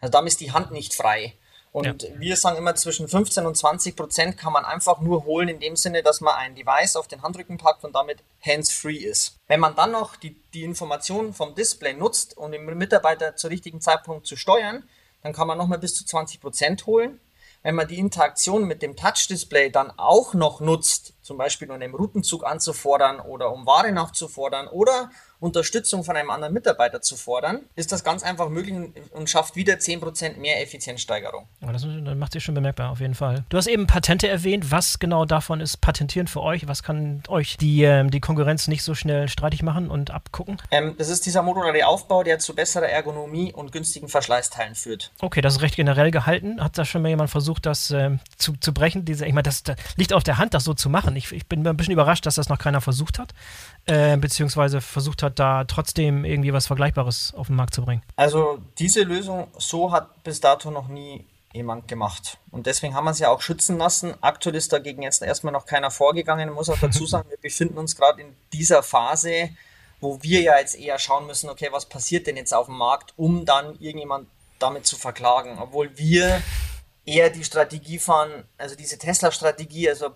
Also 0.00 0.12
damit 0.12 0.32
ist 0.32 0.40
die 0.40 0.52
Hand 0.52 0.70
nicht 0.70 0.94
frei. 0.94 1.34
Und 1.74 2.04
ja. 2.04 2.08
wir 2.20 2.36
sagen 2.36 2.56
immer, 2.56 2.76
zwischen 2.76 3.08
15 3.08 3.46
und 3.46 3.56
20 3.56 3.96
Prozent 3.96 4.38
kann 4.38 4.52
man 4.52 4.64
einfach 4.64 5.00
nur 5.00 5.24
holen, 5.24 5.48
in 5.48 5.58
dem 5.58 5.74
Sinne, 5.74 6.04
dass 6.04 6.20
man 6.20 6.36
ein 6.36 6.54
Device 6.54 6.94
auf 6.94 7.08
den 7.08 7.22
Handrücken 7.22 7.58
packt 7.58 7.82
und 7.84 7.96
damit 7.96 8.22
hands-free 8.46 8.98
ist. 8.98 9.38
Wenn 9.48 9.58
man 9.58 9.74
dann 9.74 9.90
noch 9.90 10.14
die, 10.14 10.36
die 10.52 10.62
Informationen 10.62 11.34
vom 11.34 11.56
Display 11.56 11.94
nutzt, 11.94 12.36
um 12.36 12.52
den 12.52 12.64
Mitarbeiter 12.64 13.34
zu 13.34 13.48
richtigen 13.48 13.80
Zeitpunkt 13.80 14.24
zu 14.24 14.36
steuern, 14.36 14.88
dann 15.24 15.32
kann 15.32 15.48
man 15.48 15.58
nochmal 15.58 15.78
bis 15.78 15.96
zu 15.96 16.04
20 16.04 16.40
Prozent 16.40 16.86
holen. 16.86 17.18
Wenn 17.64 17.76
man 17.76 17.88
die 17.88 17.98
Interaktion 17.98 18.66
mit 18.66 18.82
dem 18.82 18.94
Touch-Display 18.94 19.70
dann 19.70 19.90
auch 19.90 20.34
noch 20.34 20.60
nutzt, 20.60 21.13
zum 21.24 21.38
Beispiel 21.38 21.70
um 21.70 21.74
einen 21.74 21.94
Routenzug 21.94 22.44
anzufordern 22.44 23.18
oder 23.18 23.50
um 23.50 23.66
Ware 23.66 23.90
nachzufordern 23.92 24.68
oder 24.68 25.10
Unterstützung 25.40 26.04
von 26.04 26.16
einem 26.16 26.30
anderen 26.30 26.54
Mitarbeiter 26.54 27.02
zu 27.02 27.16
fordern, 27.16 27.60
ist 27.74 27.92
das 27.92 28.02
ganz 28.02 28.22
einfach 28.22 28.48
möglich 28.48 28.74
und 29.12 29.28
schafft 29.28 29.56
wieder 29.56 29.74
10% 29.74 30.38
mehr 30.38 30.62
Effizienzsteigerung. 30.62 31.46
Ja, 31.60 31.72
das, 31.72 31.84
macht 32.16 32.32
sich 32.32 32.42
schon 32.42 32.54
bemerkbar, 32.54 32.90
auf 32.90 33.00
jeden 33.00 33.14
Fall. 33.14 33.44
Du 33.50 33.58
hast 33.58 33.66
eben 33.66 33.86
Patente 33.86 34.26
erwähnt. 34.26 34.70
Was 34.70 34.98
genau 34.98 35.24
davon 35.24 35.60
ist 35.60 35.80
patentieren 35.80 36.28
für 36.28 36.40
euch? 36.40 36.66
Was 36.66 36.82
kann 36.82 37.22
euch 37.28 37.56
die, 37.58 37.82
ähm, 37.82 38.10
die 38.10 38.20
Konkurrenz 38.20 38.68
nicht 38.68 38.82
so 38.82 38.94
schnell 38.94 39.28
streitig 39.28 39.62
machen 39.62 39.90
und 39.90 40.10
abgucken? 40.10 40.56
Ähm, 40.70 40.94
das 40.96 41.08
ist 41.08 41.26
dieser 41.26 41.42
modulare 41.42 41.86
Aufbau, 41.86 42.22
der 42.22 42.38
zu 42.38 42.54
besserer 42.54 42.88
Ergonomie 42.88 43.52
und 43.52 43.72
günstigen 43.72 44.08
Verschleißteilen 44.08 44.74
führt. 44.74 45.12
Okay, 45.20 45.42
das 45.42 45.56
ist 45.56 45.62
recht 45.62 45.76
generell 45.76 46.10
gehalten. 46.10 46.62
Hat 46.62 46.78
da 46.78 46.84
schon 46.84 47.02
mal 47.02 47.08
jemand 47.08 47.28
versucht, 47.28 47.66
das 47.66 47.90
ähm, 47.90 48.20
zu, 48.38 48.54
zu 48.58 48.72
brechen? 48.72 49.04
Diese, 49.04 49.26
ich 49.26 49.32
meine, 49.32 49.42
das, 49.42 49.62
das 49.62 49.76
liegt 49.96 50.12
auf 50.12 50.22
der 50.22 50.38
Hand, 50.38 50.54
das 50.54 50.64
so 50.64 50.72
zu 50.72 50.88
machen. 50.88 51.13
Ich, 51.16 51.32
ich 51.32 51.46
bin 51.46 51.66
ein 51.66 51.76
bisschen 51.76 51.92
überrascht, 51.92 52.26
dass 52.26 52.36
das 52.36 52.48
noch 52.48 52.58
keiner 52.58 52.80
versucht 52.80 53.18
hat, 53.18 53.34
äh, 53.86 54.16
beziehungsweise 54.16 54.80
versucht 54.80 55.22
hat, 55.22 55.38
da 55.38 55.64
trotzdem 55.64 56.24
irgendwie 56.24 56.52
was 56.52 56.66
Vergleichbares 56.66 57.34
auf 57.36 57.48
den 57.48 57.56
Markt 57.56 57.74
zu 57.74 57.82
bringen? 57.82 58.02
Also 58.16 58.58
diese 58.78 59.02
Lösung, 59.02 59.48
so 59.58 59.92
hat 59.92 60.22
bis 60.24 60.40
dato 60.40 60.70
noch 60.70 60.88
nie 60.88 61.24
jemand 61.52 61.86
gemacht. 61.86 62.38
Und 62.50 62.66
deswegen 62.66 62.94
haben 62.94 63.04
wir 63.04 63.12
es 63.12 63.20
ja 63.20 63.30
auch 63.30 63.40
schützen 63.40 63.78
lassen. 63.78 64.14
Aktuell 64.20 64.56
ist 64.56 64.72
dagegen 64.72 65.02
jetzt 65.02 65.22
erstmal 65.22 65.52
noch 65.52 65.66
keiner 65.66 65.90
vorgegangen. 65.90 66.48
Ich 66.48 66.54
muss 66.54 66.68
auch 66.68 66.78
dazu 66.80 67.06
sagen, 67.06 67.30
wir 67.30 67.38
befinden 67.38 67.78
uns 67.78 67.94
gerade 67.94 68.20
in 68.22 68.36
dieser 68.52 68.82
Phase, 68.82 69.50
wo 70.00 70.20
wir 70.22 70.40
ja 70.40 70.58
jetzt 70.58 70.76
eher 70.76 70.98
schauen 70.98 71.26
müssen, 71.26 71.48
okay, 71.48 71.68
was 71.70 71.86
passiert 71.86 72.26
denn 72.26 72.36
jetzt 72.36 72.52
auf 72.52 72.66
dem 72.66 72.76
Markt, 72.76 73.14
um 73.16 73.44
dann 73.44 73.78
irgendjemand 73.78 74.28
damit 74.58 74.86
zu 74.86 74.96
verklagen. 74.96 75.58
Obwohl 75.58 75.96
wir 75.96 76.42
eher 77.06 77.30
die 77.30 77.44
Strategie 77.44 77.98
fahren, 77.98 78.44
also 78.58 78.74
diese 78.74 78.98
Tesla-Strategie, 78.98 79.88
also 79.88 80.10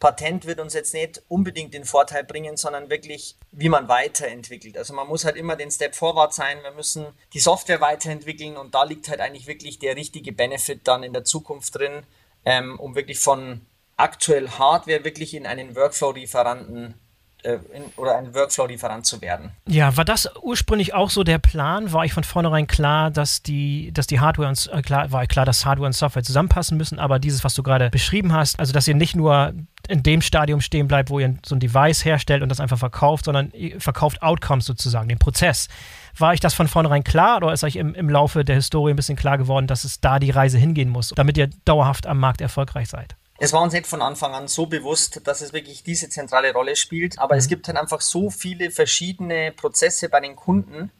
Patent 0.00 0.46
wird 0.46 0.60
uns 0.60 0.72
jetzt 0.72 0.94
nicht 0.94 1.22
unbedingt 1.28 1.74
den 1.74 1.84
Vorteil 1.84 2.24
bringen, 2.24 2.56
sondern 2.56 2.88
wirklich, 2.88 3.36
wie 3.52 3.68
man 3.68 3.86
weiterentwickelt. 3.88 4.78
Also 4.78 4.94
man 4.94 5.06
muss 5.06 5.26
halt 5.26 5.36
immer 5.36 5.56
den 5.56 5.70
Step 5.70 5.94
vorwärts 5.94 6.36
sein, 6.36 6.62
wir 6.62 6.72
müssen 6.72 7.06
die 7.34 7.38
Software 7.38 7.82
weiterentwickeln 7.82 8.56
und 8.56 8.74
da 8.74 8.84
liegt 8.84 9.08
halt 9.08 9.20
eigentlich 9.20 9.46
wirklich 9.46 9.78
der 9.78 9.96
richtige 9.96 10.32
Benefit 10.32 10.88
dann 10.88 11.02
in 11.02 11.12
der 11.12 11.24
Zukunft 11.24 11.76
drin, 11.76 12.02
ähm, 12.46 12.80
um 12.80 12.94
wirklich 12.94 13.20
von 13.20 13.60
aktuell 13.98 14.48
Hardware 14.48 15.04
wirklich 15.04 15.34
in 15.34 15.46
einen 15.46 15.76
Workflow-Lieferanten 15.76 16.94
in, 17.42 17.84
oder 17.96 18.18
ein 18.18 18.34
Workflow-Lieferant 18.34 19.06
zu 19.06 19.20
werden. 19.20 19.50
Ja, 19.66 19.96
war 19.96 20.04
das 20.04 20.28
ursprünglich 20.42 20.94
auch 20.94 21.10
so 21.10 21.24
der 21.24 21.38
Plan? 21.38 21.92
War 21.92 22.04
ich 22.04 22.12
von 22.12 22.24
vornherein 22.24 22.66
klar, 22.66 23.10
dass 23.10 23.42
die, 23.42 23.92
dass 23.92 24.06
die 24.06 24.20
Hardware 24.20 24.48
und 24.48 24.70
äh, 24.72 24.82
klar, 24.82 25.10
war 25.12 25.26
klar, 25.26 25.46
dass 25.46 25.64
Hardware 25.64 25.86
und 25.86 25.92
Software 25.92 26.22
zusammenpassen 26.22 26.76
müssen, 26.76 26.98
aber 26.98 27.18
dieses, 27.18 27.44
was 27.44 27.54
du 27.54 27.62
gerade 27.62 27.90
beschrieben 27.90 28.32
hast, 28.32 28.58
also 28.58 28.72
dass 28.72 28.86
ihr 28.88 28.94
nicht 28.94 29.16
nur 29.16 29.54
in 29.88 30.02
dem 30.02 30.20
Stadium 30.22 30.60
stehen 30.60 30.86
bleibt, 30.86 31.10
wo 31.10 31.18
ihr 31.18 31.36
so 31.44 31.54
ein 31.54 31.60
Device 31.60 32.04
herstellt 32.04 32.42
und 32.42 32.48
das 32.48 32.60
einfach 32.60 32.78
verkauft, 32.78 33.24
sondern 33.24 33.50
ihr 33.52 33.80
verkauft 33.80 34.22
Outcomes 34.22 34.64
sozusagen, 34.64 35.08
den 35.08 35.18
Prozess. 35.18 35.68
War 36.16 36.30
euch 36.30 36.40
das 36.40 36.54
von 36.54 36.68
vornherein 36.68 37.04
klar 37.04 37.38
oder 37.38 37.52
ist 37.52 37.64
euch 37.64 37.76
im, 37.76 37.94
im 37.94 38.08
Laufe 38.08 38.44
der 38.44 38.56
Historie 38.56 38.92
ein 38.92 38.96
bisschen 38.96 39.16
klar 39.16 39.38
geworden, 39.38 39.66
dass 39.66 39.84
es 39.84 40.00
da 40.00 40.18
die 40.18 40.30
Reise 40.30 40.58
hingehen 40.58 40.88
muss, 40.88 41.12
damit 41.16 41.38
ihr 41.38 41.48
dauerhaft 41.64 42.06
am 42.06 42.18
Markt 42.18 42.40
erfolgreich 42.40 42.88
seid? 42.88 43.16
Es 43.42 43.54
war 43.54 43.62
uns 43.62 43.72
nicht 43.72 43.86
von 43.86 44.02
Anfang 44.02 44.34
an 44.34 44.48
so 44.48 44.66
bewusst, 44.66 45.22
dass 45.24 45.40
es 45.40 45.54
wirklich 45.54 45.82
diese 45.82 46.10
zentrale 46.10 46.52
Rolle 46.52 46.76
spielt, 46.76 47.18
aber 47.18 47.34
mhm. 47.34 47.38
es 47.38 47.48
gibt 47.48 47.66
halt 47.66 47.78
einfach 47.78 48.02
so 48.02 48.28
viele 48.28 48.70
verschiedene 48.70 49.50
Prozesse 49.52 50.10
bei 50.10 50.20
den 50.20 50.36
Kunden 50.36 50.92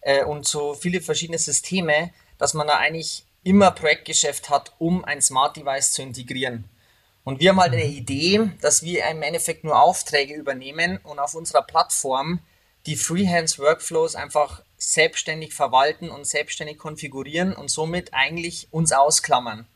äh, 0.00 0.24
und 0.24 0.48
so 0.48 0.74
viele 0.74 1.00
verschiedene 1.00 1.38
Systeme, 1.38 2.10
dass 2.38 2.54
man 2.54 2.66
da 2.66 2.78
eigentlich 2.78 3.24
immer 3.44 3.70
Projektgeschäft 3.70 4.50
hat, 4.50 4.72
um 4.78 5.04
ein 5.04 5.22
Smart 5.22 5.56
Device 5.56 5.92
zu 5.92 6.02
integrieren. 6.02 6.64
Und 7.22 7.38
wir 7.38 7.50
haben 7.50 7.60
halt 7.60 7.72
eine 7.72 7.84
mhm. 7.84 7.96
Idee, 7.96 8.50
dass 8.60 8.82
wir 8.82 9.06
im 9.06 9.22
Endeffekt 9.22 9.62
nur 9.62 9.80
Aufträge 9.80 10.34
übernehmen 10.34 10.98
und 11.04 11.20
auf 11.20 11.34
unserer 11.34 11.62
Plattform 11.62 12.40
die 12.86 12.96
Freehands 12.96 13.60
Workflows 13.60 14.16
einfach 14.16 14.60
selbstständig 14.76 15.54
verwalten 15.54 16.10
und 16.10 16.26
selbstständig 16.26 16.78
konfigurieren 16.78 17.52
und 17.52 17.70
somit 17.70 18.12
eigentlich 18.12 18.66
uns 18.72 18.90
ausklammern 18.90 19.68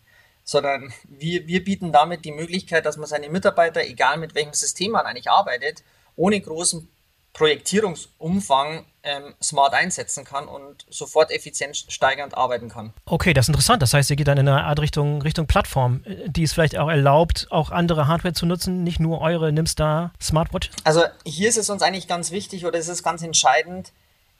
sondern 0.50 0.92
wir, 1.08 1.46
wir 1.46 1.62
bieten 1.62 1.92
damit 1.92 2.24
die 2.24 2.32
Möglichkeit, 2.32 2.84
dass 2.84 2.96
man 2.96 3.06
seine 3.06 3.28
Mitarbeiter, 3.28 3.84
egal 3.84 4.18
mit 4.18 4.34
welchem 4.34 4.52
System 4.52 4.90
man 4.90 5.06
eigentlich 5.06 5.30
arbeitet, 5.30 5.84
ohne 6.16 6.40
großen 6.40 6.88
Projektierungsumfang 7.32 8.84
ähm, 9.04 9.34
smart 9.40 9.74
einsetzen 9.74 10.24
kann 10.24 10.48
und 10.48 10.84
sofort 10.90 11.30
effizienzsteigernd 11.30 12.36
arbeiten 12.36 12.68
kann. 12.68 12.92
Okay, 13.06 13.32
das 13.32 13.44
ist 13.44 13.50
interessant. 13.50 13.80
Das 13.80 13.94
heißt, 13.94 14.10
ihr 14.10 14.16
geht 14.16 14.26
dann 14.26 14.38
in 14.38 14.48
eine 14.48 14.64
Art 14.64 14.80
Richtung, 14.80 15.22
Richtung 15.22 15.46
Plattform, 15.46 16.02
die 16.26 16.42
es 16.42 16.52
vielleicht 16.52 16.76
auch 16.76 16.88
erlaubt, 16.88 17.46
auch 17.50 17.70
andere 17.70 18.08
Hardware 18.08 18.34
zu 18.34 18.44
nutzen, 18.44 18.82
nicht 18.82 18.98
nur 18.98 19.20
eure 19.20 19.52
Nimstar 19.52 20.12
Smartwatches? 20.20 20.74
Also 20.82 21.04
hier 21.24 21.48
ist 21.48 21.58
es 21.58 21.70
uns 21.70 21.82
eigentlich 21.82 22.08
ganz 22.08 22.32
wichtig 22.32 22.66
oder 22.66 22.76
es 22.76 22.88
ist 22.88 23.04
ganz 23.04 23.22
entscheidend, 23.22 23.92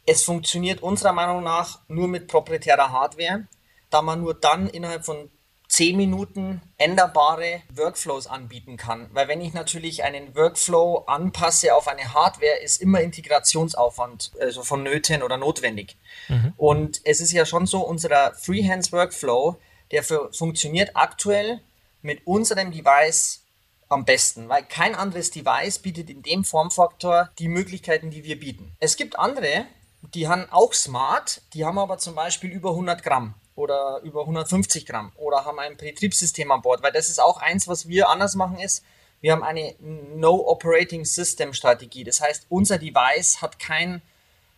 es 0.06 0.24
funktioniert 0.24 0.82
unserer 0.82 1.12
Meinung 1.12 1.44
nach 1.44 1.78
nur 1.86 2.08
mit 2.08 2.26
proprietärer 2.26 2.90
Hardware, 2.90 3.46
da 3.90 4.02
man 4.02 4.20
nur 4.20 4.34
dann 4.34 4.68
innerhalb 4.68 5.04
von 5.04 5.30
10 5.70 5.96
Minuten 5.96 6.60
änderbare 6.78 7.62
Workflows 7.72 8.26
anbieten 8.26 8.76
kann. 8.76 9.08
Weil 9.12 9.28
wenn 9.28 9.40
ich 9.40 9.54
natürlich 9.54 10.02
einen 10.02 10.34
Workflow 10.34 11.04
anpasse 11.06 11.76
auf 11.76 11.86
eine 11.86 12.12
Hardware, 12.12 12.58
ist 12.60 12.82
immer 12.82 13.00
Integrationsaufwand 13.00 14.32
also 14.40 14.64
vonnöten 14.64 15.22
oder 15.22 15.36
notwendig. 15.36 15.96
Mhm. 16.28 16.54
Und 16.56 17.00
es 17.04 17.20
ist 17.20 17.30
ja 17.30 17.46
schon 17.46 17.66
so, 17.66 17.86
unser 17.86 18.34
Freehands 18.34 18.92
Workflow, 18.92 19.60
der 19.92 20.02
für, 20.02 20.32
funktioniert 20.32 20.90
aktuell 20.94 21.60
mit 22.02 22.26
unserem 22.26 22.72
Device 22.72 23.44
am 23.88 24.04
besten, 24.04 24.48
weil 24.48 24.64
kein 24.64 24.96
anderes 24.96 25.30
Device 25.30 25.78
bietet 25.78 26.10
in 26.10 26.22
dem 26.22 26.44
Formfaktor 26.44 27.30
die 27.38 27.48
Möglichkeiten, 27.48 28.10
die 28.10 28.24
wir 28.24 28.40
bieten. 28.40 28.72
Es 28.80 28.96
gibt 28.96 29.20
andere, 29.20 29.66
die 30.14 30.26
haben 30.26 30.46
auch 30.50 30.72
Smart, 30.72 31.42
die 31.54 31.64
haben 31.64 31.78
aber 31.78 31.98
zum 31.98 32.16
Beispiel 32.16 32.50
über 32.50 32.70
100 32.70 33.04
Gramm 33.04 33.34
oder 33.54 34.00
über 34.02 34.20
150 34.22 34.86
Gramm 34.86 35.12
oder 35.16 35.44
haben 35.44 35.58
ein 35.58 35.76
Betriebssystem 35.76 36.50
an 36.50 36.62
Bord, 36.62 36.82
weil 36.82 36.92
das 36.92 37.08
ist 37.08 37.20
auch 37.20 37.38
eins, 37.38 37.68
was 37.68 37.88
wir 37.88 38.08
anders 38.08 38.34
machen 38.34 38.58
ist, 38.58 38.84
wir 39.20 39.32
haben 39.32 39.42
eine 39.42 39.74
No 39.80 40.46
Operating 40.48 41.04
System 41.04 41.52
Strategie. 41.52 42.04
Das 42.04 42.20
heißt, 42.20 42.46
unser 42.48 42.78
Device 42.78 43.42
hat 43.42 43.58
kein 43.58 44.00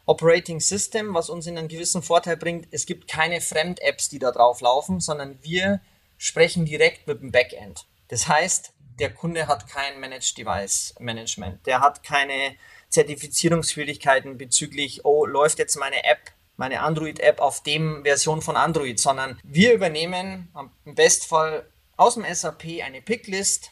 Operating 0.07 0.61
System, 0.61 1.15
was 1.15 1.31
uns 1.31 1.47
in 1.47 1.59
einen 1.59 1.69
gewissen 1.69 2.03
Vorteil 2.03 2.37
bringt. 2.37 2.69
Es 2.71 2.87
gibt 2.87 3.09
keine 3.09 3.41
Fremd-Apps, 3.41 4.09
die 4.09 4.19
da 4.19 4.31
drauf 4.31 4.61
laufen, 4.61 5.01
sondern 5.01 5.39
wir 5.43 5.81
sprechen 6.17 6.65
direkt 6.65 7.07
mit 7.07 7.21
dem 7.21 7.33
Backend. 7.33 7.87
Das 8.09 8.29
heißt, 8.29 8.73
der 8.99 9.13
Kunde 9.13 9.49
hat 9.49 9.69
kein 9.69 9.99
Managed 10.01 10.39
Device 10.39 10.95
Management. 10.99 11.67
Der 11.67 11.81
hat 11.81 12.05
keine 12.05 12.55
Zertifizierungsschwierigkeiten 12.91 14.39
bezüglich, 14.39 15.05
oh, 15.05 15.25
läuft 15.25 15.59
jetzt 15.59 15.77
meine 15.77 16.05
App 16.05 16.33
meine 16.57 16.81
Android-App 16.81 17.41
auf 17.41 17.63
dem 17.63 18.03
Version 18.05 18.43
von 18.43 18.57
Android, 18.57 18.99
sondern 18.99 19.39
wir 19.43 19.73
übernehmen 19.73 20.49
im 20.85 20.95
Bestfall 20.95 21.67
aus 21.97 22.15
dem 22.15 22.25
SAP 22.25 22.83
eine 22.85 23.03
Picklist, 23.03 23.71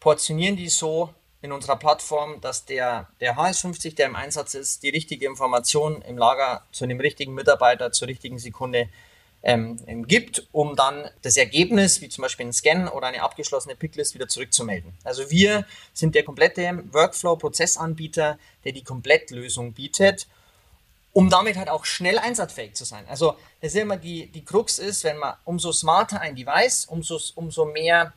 portionieren 0.00 0.56
die 0.56 0.68
so 0.68 1.14
in 1.42 1.52
unserer 1.52 1.76
Plattform, 1.76 2.40
dass 2.40 2.66
der, 2.66 3.08
der 3.20 3.36
HS50, 3.36 3.94
der 3.94 4.06
im 4.06 4.16
Einsatz 4.16 4.54
ist, 4.54 4.82
die 4.82 4.90
richtige 4.90 5.26
Information 5.26 6.02
im 6.02 6.18
Lager 6.18 6.66
zu 6.72 6.84
einem 6.84 7.00
richtigen 7.00 7.34
Mitarbeiter 7.34 7.92
zur 7.92 8.08
richtigen 8.08 8.38
Sekunde 8.38 8.88
ähm, 9.42 10.06
gibt, 10.06 10.46
um 10.52 10.76
dann 10.76 11.08
das 11.22 11.38
Ergebnis, 11.38 12.02
wie 12.02 12.10
zum 12.10 12.22
Beispiel 12.22 12.46
ein 12.46 12.52
Scan 12.52 12.88
oder 12.88 13.06
eine 13.06 13.22
abgeschlossene 13.22 13.74
Picklist, 13.74 14.14
wieder 14.14 14.28
zurückzumelden. 14.28 14.92
Also 15.02 15.30
wir 15.30 15.64
sind 15.94 16.14
der 16.14 16.24
komplette 16.24 16.84
Workflow-Prozessanbieter, 16.92 18.38
der 18.64 18.72
die 18.72 18.84
Komplettlösung 18.84 19.72
bietet, 19.72 20.26
um 21.12 21.28
damit 21.28 21.56
halt 21.56 21.68
auch 21.68 21.84
schnell 21.84 22.18
einsatzfähig 22.18 22.74
zu 22.74 22.84
sein. 22.84 23.04
Also 23.08 23.36
das 23.60 23.74
ist 23.74 23.80
immer 23.80 23.96
die, 23.96 24.26
die 24.28 24.44
Krux 24.44 24.78
ist, 24.78 25.04
wenn 25.04 25.18
man 25.18 25.34
umso 25.44 25.72
smarter 25.72 26.20
ein 26.20 26.36
Device, 26.36 26.86
umso, 26.86 27.18
umso 27.34 27.64
mehr 27.64 28.12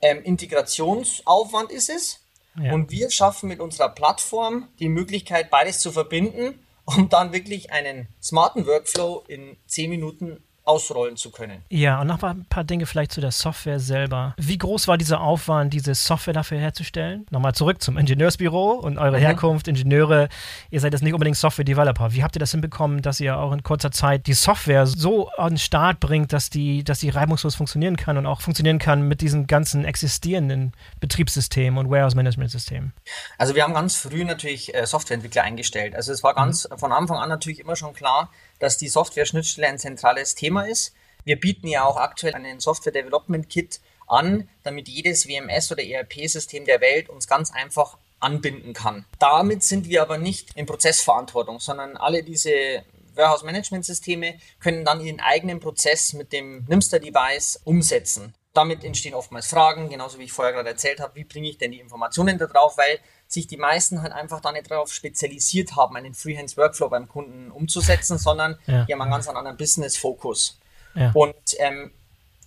ähm, 0.00 0.22
Integrationsaufwand 0.22 1.72
ist 1.72 1.90
es. 1.90 2.20
Ja. 2.58 2.72
Und 2.72 2.90
wir 2.90 3.10
schaffen 3.10 3.48
mit 3.48 3.60
unserer 3.60 3.90
Plattform 3.90 4.68
die 4.78 4.88
Möglichkeit, 4.88 5.50
beides 5.50 5.80
zu 5.80 5.92
verbinden 5.92 6.58
um 6.86 7.08
dann 7.08 7.32
wirklich 7.32 7.72
einen 7.72 8.08
smarten 8.22 8.66
Workflow 8.66 9.24
in 9.26 9.56
10 9.66 9.90
Minuten 9.90 10.42
ausrollen 10.66 11.16
zu 11.16 11.30
können. 11.30 11.62
Ja, 11.70 12.00
und 12.00 12.08
noch 12.08 12.22
ein 12.22 12.44
paar 12.46 12.64
Dinge 12.64 12.86
vielleicht 12.86 13.12
zu 13.12 13.20
der 13.20 13.30
Software 13.30 13.78
selber. 13.78 14.34
Wie 14.36 14.58
groß 14.58 14.88
war 14.88 14.98
dieser 14.98 15.20
Aufwand, 15.20 15.72
diese 15.72 15.94
Software 15.94 16.34
dafür 16.34 16.58
herzustellen? 16.58 17.26
Nochmal 17.30 17.54
zurück 17.54 17.80
zum 17.80 17.96
Ingenieursbüro 17.96 18.72
und 18.72 18.98
eure 18.98 19.18
mhm. 19.18 19.22
Herkunft, 19.22 19.68
Ingenieure. 19.68 20.28
Ihr 20.70 20.80
seid 20.80 20.92
jetzt 20.92 21.02
nicht 21.02 21.12
unbedingt 21.12 21.36
Software-Developer. 21.36 22.12
Wie 22.12 22.22
habt 22.22 22.36
ihr 22.36 22.40
das 22.40 22.50
hinbekommen, 22.50 23.00
dass 23.00 23.20
ihr 23.20 23.38
auch 23.38 23.52
in 23.52 23.62
kurzer 23.62 23.92
Zeit 23.92 24.26
die 24.26 24.34
Software 24.34 24.86
so 24.86 25.28
an 25.30 25.52
den 25.52 25.58
Start 25.58 26.00
bringt, 26.00 26.32
dass 26.32 26.50
die, 26.50 26.82
dass 26.82 26.98
die 26.98 27.10
reibungslos 27.10 27.54
funktionieren 27.54 27.96
kann 27.96 28.18
und 28.18 28.26
auch 28.26 28.40
funktionieren 28.40 28.78
kann 28.78 29.02
mit 29.02 29.20
diesen 29.20 29.46
ganzen 29.46 29.84
existierenden 29.84 30.72
Betriebssystemen 31.00 31.78
und 31.78 31.90
Warehouse-Management-Systemen? 31.90 32.92
Also 33.38 33.54
wir 33.54 33.62
haben 33.62 33.74
ganz 33.74 33.96
früh 33.96 34.24
natürlich 34.24 34.74
äh, 34.74 34.84
Softwareentwickler 34.84 35.42
eingestellt. 35.42 35.94
Also 35.94 36.12
es 36.12 36.24
war 36.24 36.34
ganz 36.34 36.68
mhm. 36.68 36.78
von 36.78 36.92
Anfang 36.92 37.18
an 37.18 37.28
natürlich 37.28 37.60
immer 37.60 37.76
schon 37.76 37.94
klar, 37.94 38.30
dass 38.58 38.78
die 38.78 38.88
Software-Schnittstelle 38.88 39.68
ein 39.68 39.78
zentrales 39.78 40.34
Thema 40.34 40.62
ist. 40.62 40.94
Wir 41.24 41.38
bieten 41.38 41.68
ja 41.68 41.84
auch 41.84 41.96
aktuell 41.96 42.34
einen 42.34 42.60
Software 42.60 42.92
Development 42.92 43.48
Kit 43.48 43.80
an, 44.06 44.48
damit 44.62 44.88
jedes 44.88 45.26
WMS 45.26 45.72
oder 45.72 45.82
ERP-System 45.82 46.64
der 46.64 46.80
Welt 46.80 47.08
uns 47.08 47.26
ganz 47.26 47.52
einfach 47.52 47.98
anbinden 48.20 48.72
kann. 48.72 49.04
Damit 49.18 49.62
sind 49.62 49.88
wir 49.88 50.02
aber 50.02 50.18
nicht 50.18 50.56
in 50.56 50.66
Prozessverantwortung, 50.66 51.60
sondern 51.60 51.96
alle 51.96 52.22
diese 52.22 52.84
Warehouse 53.14 53.42
Management 53.42 53.84
Systeme 53.84 54.38
können 54.60 54.84
dann 54.84 55.00
ihren 55.00 55.20
eigenen 55.20 55.60
Prozess 55.60 56.12
mit 56.12 56.32
dem 56.32 56.64
Nimster 56.68 57.00
Device 57.00 57.60
umsetzen. 57.64 58.34
Damit 58.56 58.84
entstehen 58.84 59.14
oftmals 59.14 59.48
Fragen, 59.48 59.90
genauso 59.90 60.18
wie 60.18 60.24
ich 60.24 60.32
vorher 60.32 60.54
gerade 60.54 60.70
erzählt 60.70 61.00
habe, 61.00 61.14
wie 61.14 61.24
bringe 61.24 61.48
ich 61.48 61.58
denn 61.58 61.72
die 61.72 61.80
Informationen 61.80 62.38
da 62.38 62.46
drauf, 62.46 62.78
weil 62.78 62.98
sich 63.28 63.46
die 63.46 63.56
meisten 63.56 64.02
halt 64.02 64.12
einfach 64.12 64.40
da 64.40 64.52
nicht 64.52 64.70
darauf 64.70 64.92
spezialisiert 64.92 65.76
haben, 65.76 65.96
einen 65.96 66.14
Freehand-Workflow 66.14 66.88
beim 66.88 67.08
Kunden 67.08 67.50
umzusetzen, 67.50 68.18
sondern 68.18 68.58
ja. 68.66 68.84
die 68.84 68.92
haben 68.92 69.02
einen 69.02 69.10
ganz 69.10 69.28
anderen 69.28 69.56
Business-Fokus. 69.56 70.58
Ja. 70.94 71.10
Und 71.12 71.34
ähm, 71.58 71.92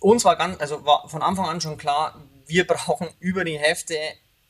uns 0.00 0.24
war 0.24 0.36
ganz, 0.36 0.60
also 0.60 0.84
war 0.84 1.08
von 1.08 1.22
Anfang 1.22 1.46
an 1.46 1.60
schon 1.60 1.78
klar, 1.78 2.20
wir 2.46 2.66
brauchen 2.66 3.08
über 3.20 3.44
die 3.44 3.58
Hälfte 3.58 3.96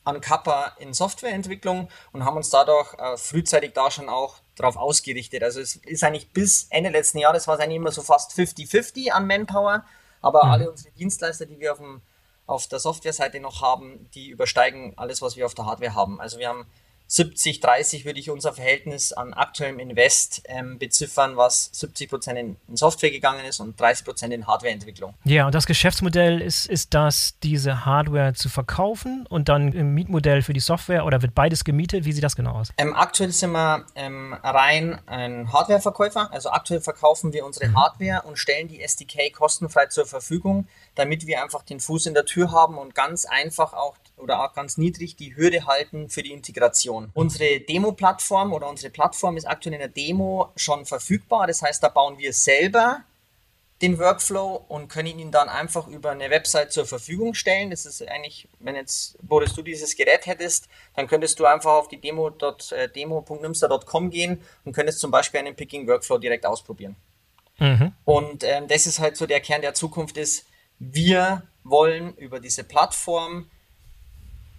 an 0.04 0.20
Kappa 0.20 0.76
in 0.78 0.94
Softwareentwicklung 0.94 1.88
und 2.12 2.24
haben 2.24 2.36
uns 2.36 2.48
dadurch 2.50 2.94
äh, 2.94 3.16
frühzeitig 3.16 3.72
da 3.74 3.90
schon 3.90 4.08
auch 4.08 4.36
darauf 4.56 4.76
ausgerichtet. 4.76 5.42
Also 5.42 5.60
es 5.60 5.76
ist 5.76 6.04
eigentlich 6.04 6.32
bis 6.32 6.66
Ende 6.70 6.90
letzten 6.90 7.18
Jahres 7.18 7.46
war 7.46 7.56
es 7.56 7.60
eigentlich 7.60 7.76
immer 7.76 7.92
so 7.92 8.02
fast 8.02 8.32
50-50 8.32 9.10
an 9.10 9.26
Manpower, 9.26 9.84
aber 10.20 10.44
mhm. 10.44 10.50
alle 10.50 10.70
unsere 10.70 10.94
Dienstleister, 10.94 11.46
die 11.46 11.58
wir 11.58 11.72
auf 11.72 11.78
dem 11.78 12.02
auf 12.50 12.66
der 12.66 12.80
Software-Seite 12.80 13.38
noch 13.38 13.62
haben, 13.62 14.10
die 14.10 14.28
übersteigen 14.28 14.92
alles, 14.96 15.22
was 15.22 15.36
wir 15.36 15.46
auf 15.46 15.54
der 15.54 15.66
Hardware 15.66 15.94
haben. 15.94 16.20
Also 16.20 16.38
wir 16.40 16.48
haben 16.48 16.66
70, 17.10 17.58
30 17.58 18.04
würde 18.04 18.20
ich 18.20 18.30
unser 18.30 18.52
Verhältnis 18.52 19.12
an 19.12 19.34
aktuellem 19.34 19.80
Invest 19.80 20.42
ähm, 20.44 20.78
beziffern, 20.78 21.36
was 21.36 21.68
70 21.72 22.08
Prozent 22.08 22.38
in, 22.38 22.56
in, 22.68 22.76
Software 22.76 23.10
gegangen 23.10 23.44
ist 23.44 23.58
und 23.58 23.78
30 23.80 24.04
Prozent 24.04 24.32
in 24.32 24.46
Hardwareentwicklung. 24.46 25.14
Ja, 25.24 25.46
und 25.46 25.54
das 25.56 25.66
Geschäftsmodell 25.66 26.40
ist, 26.40 26.66
ist 26.66 26.94
das, 26.94 27.34
diese 27.42 27.84
Hardware 27.84 28.34
zu 28.34 28.48
verkaufen 28.48 29.26
und 29.28 29.48
dann 29.48 29.72
im 29.72 29.92
Mietmodell 29.92 30.42
für 30.42 30.52
die 30.52 30.60
Software 30.60 31.04
oder 31.04 31.20
wird 31.20 31.34
beides 31.34 31.64
gemietet? 31.64 32.04
Wie 32.04 32.12
sieht 32.12 32.22
das 32.22 32.36
genau 32.36 32.52
aus? 32.52 32.68
Ähm, 32.78 32.94
aktuell 32.94 33.32
sind 33.32 33.50
wir 33.50 33.86
ähm, 33.96 34.32
rein 34.44 35.00
ein 35.06 35.52
Hardwareverkäufer. 35.52 36.32
Also 36.32 36.50
aktuell 36.50 36.80
verkaufen 36.80 37.32
wir 37.32 37.44
unsere 37.44 37.70
mhm. 37.70 37.76
Hardware 37.76 38.22
und 38.22 38.38
stellen 38.38 38.68
die 38.68 38.80
SDK 38.80 39.32
kostenfrei 39.32 39.86
zur 39.86 40.06
Verfügung, 40.06 40.68
damit 40.94 41.26
wir 41.26 41.42
einfach 41.42 41.64
den 41.64 41.80
Fuß 41.80 42.06
in 42.06 42.14
der 42.14 42.24
Tür 42.24 42.52
haben 42.52 42.78
und 42.78 42.94
ganz 42.94 43.24
einfach 43.24 43.72
auch 43.72 43.96
oder 44.20 44.44
auch 44.44 44.54
ganz 44.54 44.76
niedrig 44.76 45.16
die 45.16 45.36
Hürde 45.36 45.66
halten 45.66 46.08
für 46.08 46.22
die 46.22 46.32
Integration. 46.32 47.10
Unsere 47.14 47.60
Demo-Plattform 47.60 48.52
oder 48.52 48.68
unsere 48.68 48.90
Plattform 48.90 49.36
ist 49.36 49.46
aktuell 49.46 49.74
in 49.74 49.80
der 49.80 49.88
Demo 49.88 50.52
schon 50.56 50.86
verfügbar. 50.86 51.46
Das 51.46 51.62
heißt, 51.62 51.82
da 51.82 51.88
bauen 51.88 52.18
wir 52.18 52.32
selber 52.32 53.04
den 53.82 53.98
Workflow 53.98 54.64
und 54.68 54.88
können 54.88 55.18
ihn 55.18 55.30
dann 55.30 55.48
einfach 55.48 55.88
über 55.88 56.10
eine 56.10 56.28
Website 56.28 56.72
zur 56.72 56.84
Verfügung 56.84 57.32
stellen. 57.34 57.70
Das 57.70 57.86
ist 57.86 58.06
eigentlich, 58.06 58.46
wenn 58.58 58.74
jetzt, 58.74 59.16
Boris, 59.22 59.54
du 59.54 59.62
dieses 59.62 59.96
Gerät 59.96 60.26
hättest, 60.26 60.68
dann 60.94 61.06
könntest 61.06 61.40
du 61.40 61.46
einfach 61.46 61.72
auf 61.72 61.88
die 61.88 61.98
demo.nimster.com 61.98 64.10
gehen 64.10 64.42
und 64.64 64.74
könntest 64.74 65.00
zum 65.00 65.10
Beispiel 65.10 65.40
einen 65.40 65.56
Picking 65.56 65.88
Workflow 65.88 66.18
direkt 66.18 66.44
ausprobieren. 66.44 66.96
Mhm. 67.58 67.92
Und 68.04 68.44
ähm, 68.44 68.68
das 68.68 68.86
ist 68.86 68.98
halt 68.98 69.16
so 69.16 69.26
der 69.26 69.40
Kern 69.40 69.62
der 69.62 69.72
Zukunft 69.74 70.18
ist, 70.18 70.46
wir 70.78 71.42
wollen 71.62 72.14
über 72.16 72.40
diese 72.40 72.64
Plattform 72.64 73.50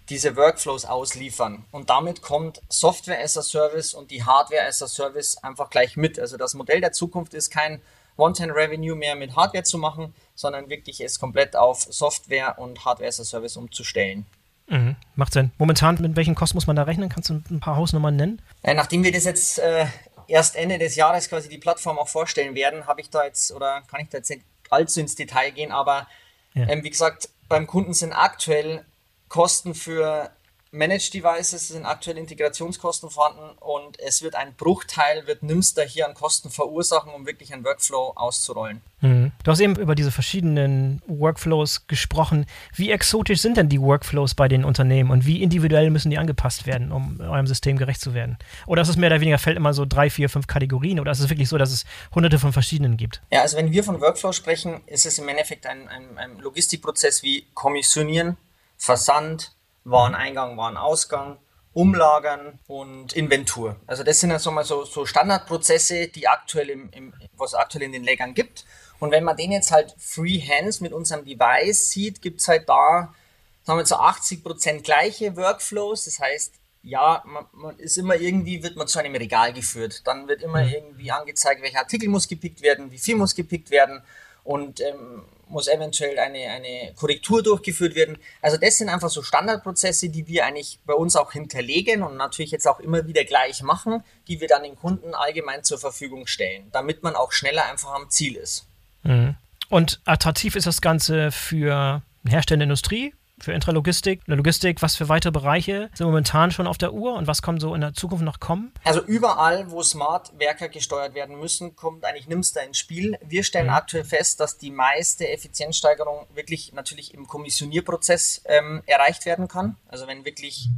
diese 0.08 0.36
Workflows 0.36 0.84
ausliefern. 0.84 1.64
Und 1.70 1.90
damit 1.90 2.22
kommt 2.22 2.60
Software 2.68 3.22
as 3.22 3.36
a 3.36 3.42
Service 3.42 3.94
und 3.94 4.10
die 4.10 4.24
Hardware 4.24 4.66
as 4.66 4.82
a 4.82 4.88
Service 4.88 5.36
einfach 5.38 5.70
gleich 5.70 5.96
mit. 5.96 6.18
Also 6.18 6.36
das 6.36 6.54
Modell 6.54 6.80
der 6.80 6.92
Zukunft 6.92 7.34
ist 7.34 7.50
kein 7.50 7.80
One-Time-Revenue 8.16 8.94
mehr 8.94 9.16
mit 9.16 9.36
Hardware 9.36 9.64
zu 9.64 9.78
machen, 9.78 10.14
sondern 10.34 10.68
wirklich 10.68 11.00
es 11.00 11.18
komplett 11.18 11.56
auf 11.56 11.80
Software 11.80 12.58
und 12.58 12.84
Hardware 12.84 13.08
as 13.08 13.20
a 13.20 13.24
Service 13.24 13.56
umzustellen. 13.56 14.26
Mhm, 14.68 14.96
macht 15.16 15.32
Sinn. 15.32 15.50
Momentan, 15.58 16.00
mit 16.00 16.16
welchen 16.16 16.34
Kosten 16.34 16.56
muss 16.56 16.66
man 16.66 16.76
da 16.76 16.84
rechnen? 16.84 17.08
Kannst 17.08 17.30
du 17.30 17.42
ein 17.50 17.60
paar 17.60 17.76
Hausnummern 17.76 18.16
nennen? 18.16 18.42
Äh, 18.62 18.74
nachdem 18.74 19.04
wir 19.04 19.12
das 19.12 19.24
jetzt 19.24 19.58
äh, 19.58 19.86
erst 20.28 20.56
Ende 20.56 20.78
des 20.78 20.96
Jahres 20.96 21.28
quasi 21.28 21.48
die 21.48 21.58
Plattform 21.58 21.98
auch 21.98 22.08
vorstellen 22.08 22.54
werden, 22.54 22.86
habe 22.86 23.00
ich 23.00 23.10
da 23.10 23.24
jetzt 23.24 23.52
oder 23.52 23.82
kann 23.82 24.00
ich 24.00 24.08
da 24.08 24.18
jetzt 24.18 24.30
nicht 24.30 24.42
allzu 24.70 25.00
ins 25.00 25.14
Detail 25.14 25.50
gehen, 25.50 25.72
aber 25.72 26.06
ja. 26.54 26.68
ähm, 26.68 26.82
wie 26.82 26.90
gesagt, 26.90 27.28
beim 27.48 27.66
Kunden 27.66 27.92
sind 27.92 28.12
aktuell 28.12 28.84
Kosten 29.32 29.74
für 29.74 30.28
Managed 30.72 31.14
Devices 31.14 31.68
sind 31.68 31.86
aktuell 31.86 32.18
Integrationskosten 32.18 33.08
vorhanden 33.08 33.56
und 33.60 33.98
es 33.98 34.20
wird 34.20 34.34
ein 34.34 34.52
Bruchteil, 34.54 35.26
wird 35.26 35.42
Nimster 35.42 35.84
hier 35.84 36.06
an 36.06 36.12
Kosten 36.12 36.50
verursachen, 36.50 37.14
um 37.14 37.26
wirklich 37.26 37.50
einen 37.50 37.64
Workflow 37.64 38.12
auszurollen. 38.14 38.82
Mhm. 39.00 39.32
Du 39.42 39.50
hast 39.50 39.60
eben 39.60 39.76
über 39.76 39.94
diese 39.94 40.10
verschiedenen 40.10 41.00
Workflows 41.06 41.86
gesprochen. 41.86 42.44
Wie 42.74 42.90
exotisch 42.90 43.40
sind 43.40 43.56
denn 43.56 43.70
die 43.70 43.80
Workflows 43.80 44.34
bei 44.34 44.48
den 44.48 44.66
Unternehmen 44.66 45.10
und 45.10 45.24
wie 45.24 45.42
individuell 45.42 45.88
müssen 45.88 46.10
die 46.10 46.18
angepasst 46.18 46.66
werden, 46.66 46.92
um 46.92 47.18
eurem 47.20 47.46
System 47.46 47.78
gerecht 47.78 48.02
zu 48.02 48.12
werden? 48.12 48.36
Oder 48.66 48.82
ist 48.82 48.90
es 48.90 48.98
mehr 48.98 49.08
oder 49.08 49.22
weniger, 49.22 49.38
fällt 49.38 49.56
immer 49.56 49.72
so 49.72 49.86
drei, 49.86 50.10
vier, 50.10 50.28
fünf 50.28 50.46
Kategorien 50.46 51.00
oder 51.00 51.10
ist 51.10 51.20
es 51.20 51.30
wirklich 51.30 51.48
so, 51.48 51.56
dass 51.56 51.72
es 51.72 51.86
hunderte 52.14 52.38
von 52.38 52.52
verschiedenen 52.52 52.98
gibt? 52.98 53.22
Ja, 53.30 53.40
also 53.40 53.56
wenn 53.56 53.72
wir 53.72 53.82
von 53.82 54.02
Workflow 54.02 54.32
sprechen, 54.32 54.82
ist 54.84 55.06
es 55.06 55.18
im 55.18 55.26
Endeffekt 55.26 55.64
ein, 55.64 55.88
ein, 55.88 56.18
ein 56.18 56.38
Logistikprozess 56.38 57.22
wie 57.22 57.46
Kommissionieren, 57.54 58.36
Versand, 58.82 59.52
Wareneingang, 59.84 60.56
Warenausgang, 60.56 61.38
Umlagern 61.72 62.58
und 62.66 63.12
Inventur. 63.12 63.76
Also 63.86 64.02
das 64.02 64.18
sind 64.18 64.30
ja 64.30 64.40
so 64.40 64.50
mal 64.50 64.64
so, 64.64 64.84
so 64.84 65.06
Standardprozesse, 65.06 66.08
die 66.08 66.26
aktuell 66.26 66.68
im, 66.68 66.90
im, 66.90 67.14
was 67.36 67.54
aktuell 67.54 67.84
in 67.84 67.92
den 67.92 68.02
Lägern 68.02 68.34
gibt. 68.34 68.64
Und 68.98 69.12
wenn 69.12 69.22
man 69.22 69.36
den 69.36 69.52
jetzt 69.52 69.70
halt 69.70 69.94
freehands 69.98 70.80
mit 70.80 70.92
unserem 70.92 71.24
Device 71.24 71.90
sieht, 71.90 72.22
gibt 72.22 72.40
es 72.40 72.48
halt 72.48 72.68
da, 72.68 73.14
sagen 73.62 73.78
wir 73.78 73.86
so 73.86 73.94
80 73.94 74.42
Prozent 74.42 74.82
gleiche 74.82 75.36
Workflows. 75.36 76.06
Das 76.06 76.18
heißt, 76.18 76.54
ja, 76.82 77.22
man, 77.24 77.46
man, 77.52 77.78
ist 77.78 77.96
immer 77.96 78.16
irgendwie, 78.16 78.64
wird 78.64 78.74
man 78.74 78.88
zu 78.88 78.98
einem 78.98 79.14
Regal 79.14 79.52
geführt. 79.52 80.02
Dann 80.08 80.26
wird 80.26 80.42
immer 80.42 80.64
mhm. 80.64 80.70
irgendwie 80.70 81.12
angezeigt, 81.12 81.62
welcher 81.62 81.78
Artikel 81.78 82.08
muss 82.08 82.26
gepickt 82.26 82.62
werden, 82.62 82.90
wie 82.90 82.98
viel 82.98 83.14
muss 83.14 83.36
gepickt 83.36 83.70
werden. 83.70 84.02
Und 84.42 84.80
ähm, 84.80 85.22
muss 85.52 85.68
eventuell 85.68 86.18
eine, 86.18 86.50
eine 86.50 86.92
Korrektur 86.96 87.42
durchgeführt 87.42 87.94
werden. 87.94 88.18
Also 88.40 88.56
das 88.56 88.78
sind 88.78 88.88
einfach 88.88 89.10
so 89.10 89.22
Standardprozesse, 89.22 90.08
die 90.08 90.26
wir 90.26 90.46
eigentlich 90.46 90.80
bei 90.84 90.94
uns 90.94 91.14
auch 91.14 91.32
hinterlegen 91.32 92.02
und 92.02 92.16
natürlich 92.16 92.50
jetzt 92.50 92.66
auch 92.66 92.80
immer 92.80 93.06
wieder 93.06 93.24
gleich 93.24 93.62
machen, 93.62 94.02
die 94.26 94.40
wir 94.40 94.48
dann 94.48 94.64
den 94.64 94.76
Kunden 94.76 95.14
allgemein 95.14 95.62
zur 95.62 95.78
Verfügung 95.78 96.26
stellen, 96.26 96.68
damit 96.72 97.02
man 97.02 97.14
auch 97.14 97.32
schneller 97.32 97.70
einfach 97.70 97.94
am 97.94 98.10
Ziel 98.10 98.36
ist. 98.36 98.66
Mhm. 99.04 99.36
Und 99.68 100.00
attraktiv 100.04 100.56
ist 100.56 100.66
das 100.66 100.80
Ganze 100.80 101.30
für 101.30 102.02
herstellende 102.26 102.64
Industrie, 102.64 103.14
für 103.42 103.52
Intralogistik, 103.52 104.20
Logistik, 104.26 104.82
was 104.82 104.96
für 104.96 105.08
weitere 105.08 105.32
Bereiche 105.32 105.90
sind 105.94 106.06
momentan 106.06 106.50
schon 106.50 106.66
auf 106.66 106.78
der 106.78 106.92
Uhr 106.92 107.14
und 107.14 107.26
was 107.26 107.42
kommt 107.42 107.60
so 107.60 107.74
in 107.74 107.80
der 107.80 107.94
Zukunft 107.94 108.24
noch 108.24 108.40
kommen? 108.40 108.72
Also 108.84 109.02
überall, 109.02 109.70
wo 109.70 109.82
Smart-Werker 109.82 110.68
gesteuert 110.68 111.14
werden 111.14 111.38
müssen, 111.38 111.74
kommt 111.76 112.04
eigentlich 112.04 112.28
Nimster 112.28 112.62
ins 112.64 112.78
Spiel. 112.78 113.18
Wir 113.20 113.42
stellen 113.42 113.66
mhm. 113.66 113.74
aktuell 113.74 114.04
fest, 114.04 114.40
dass 114.40 114.58
die 114.58 114.70
meiste 114.70 115.28
Effizienzsteigerung 115.28 116.26
wirklich 116.34 116.72
natürlich 116.72 117.14
im 117.14 117.26
Kommissionierprozess 117.26 118.42
ähm, 118.46 118.82
erreicht 118.86 119.26
werden 119.26 119.48
kann. 119.48 119.76
Also 119.88 120.06
wenn 120.06 120.24
wirklich 120.24 120.68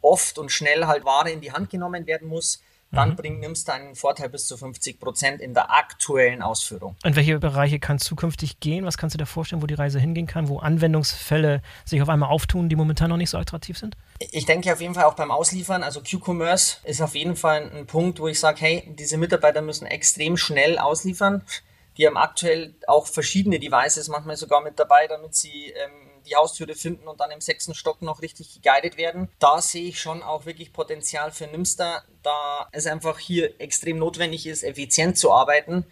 oft 0.00 0.38
und 0.38 0.50
schnell 0.50 0.86
halt 0.86 1.04
Ware 1.04 1.30
in 1.30 1.40
die 1.40 1.52
Hand 1.52 1.70
genommen 1.70 2.06
werden 2.06 2.28
muss, 2.28 2.60
dann 2.92 3.10
mhm. 3.10 3.16
bringt 3.16 3.40
Nimster 3.40 3.72
einen 3.72 3.94
Vorteil 3.94 4.28
bis 4.28 4.46
zu 4.46 4.56
50 4.56 5.00
Prozent 5.00 5.40
in 5.40 5.54
der 5.54 5.70
aktuellen 5.70 6.42
Ausführung. 6.42 6.94
In 7.02 7.16
welche 7.16 7.38
Bereiche 7.38 7.78
kann 7.78 7.96
es 7.96 8.04
zukünftig 8.04 8.60
gehen? 8.60 8.84
Was 8.84 8.98
kannst 8.98 9.14
du 9.14 9.18
dir 9.18 9.26
vorstellen, 9.26 9.62
wo 9.62 9.66
die 9.66 9.74
Reise 9.74 9.98
hingehen 9.98 10.26
kann, 10.26 10.48
wo 10.48 10.58
Anwendungsfälle 10.58 11.62
sich 11.86 12.02
auf 12.02 12.08
einmal 12.10 12.28
auftun, 12.28 12.68
die 12.68 12.76
momentan 12.76 13.08
noch 13.08 13.16
nicht 13.16 13.30
so 13.30 13.38
attraktiv 13.38 13.78
sind? 13.78 13.96
Ich 14.30 14.44
denke 14.44 14.72
auf 14.72 14.80
jeden 14.80 14.94
Fall 14.94 15.04
auch 15.04 15.14
beim 15.14 15.30
Ausliefern, 15.30 15.82
also 15.82 16.02
Q-Commerce 16.02 16.76
ist 16.84 17.00
auf 17.00 17.14
jeden 17.14 17.34
Fall 17.34 17.70
ein 17.74 17.86
Punkt, 17.86 18.20
wo 18.20 18.28
ich 18.28 18.38
sage, 18.38 18.60
hey, 18.60 18.94
diese 18.98 19.16
Mitarbeiter 19.16 19.62
müssen 19.62 19.86
extrem 19.86 20.36
schnell 20.36 20.78
ausliefern. 20.78 21.42
Die 21.96 22.06
haben 22.06 22.16
aktuell 22.16 22.74
auch 22.86 23.06
verschiedene 23.06 23.58
Devices 23.58 24.08
manchmal 24.08 24.36
sogar 24.36 24.62
mit 24.62 24.78
dabei, 24.78 25.06
damit 25.08 25.34
sie 25.34 25.66
ähm, 25.66 26.11
die 26.22 26.36
Haustüre 26.36 26.74
finden 26.74 27.08
und 27.08 27.20
dann 27.20 27.30
im 27.30 27.40
sechsten 27.40 27.74
Stock 27.74 28.02
noch 28.02 28.22
richtig 28.22 28.54
geguided 28.54 28.96
werden. 28.96 29.28
Da 29.38 29.60
sehe 29.60 29.88
ich 29.88 30.00
schon 30.00 30.22
auch 30.22 30.46
wirklich 30.46 30.72
Potenzial 30.72 31.32
für 31.32 31.46
Nimster, 31.46 32.04
da 32.22 32.68
es 32.72 32.86
einfach 32.86 33.18
hier 33.18 33.60
extrem 33.60 33.98
notwendig 33.98 34.46
ist, 34.46 34.62
effizient 34.62 35.18
zu 35.18 35.32
arbeiten 35.32 35.86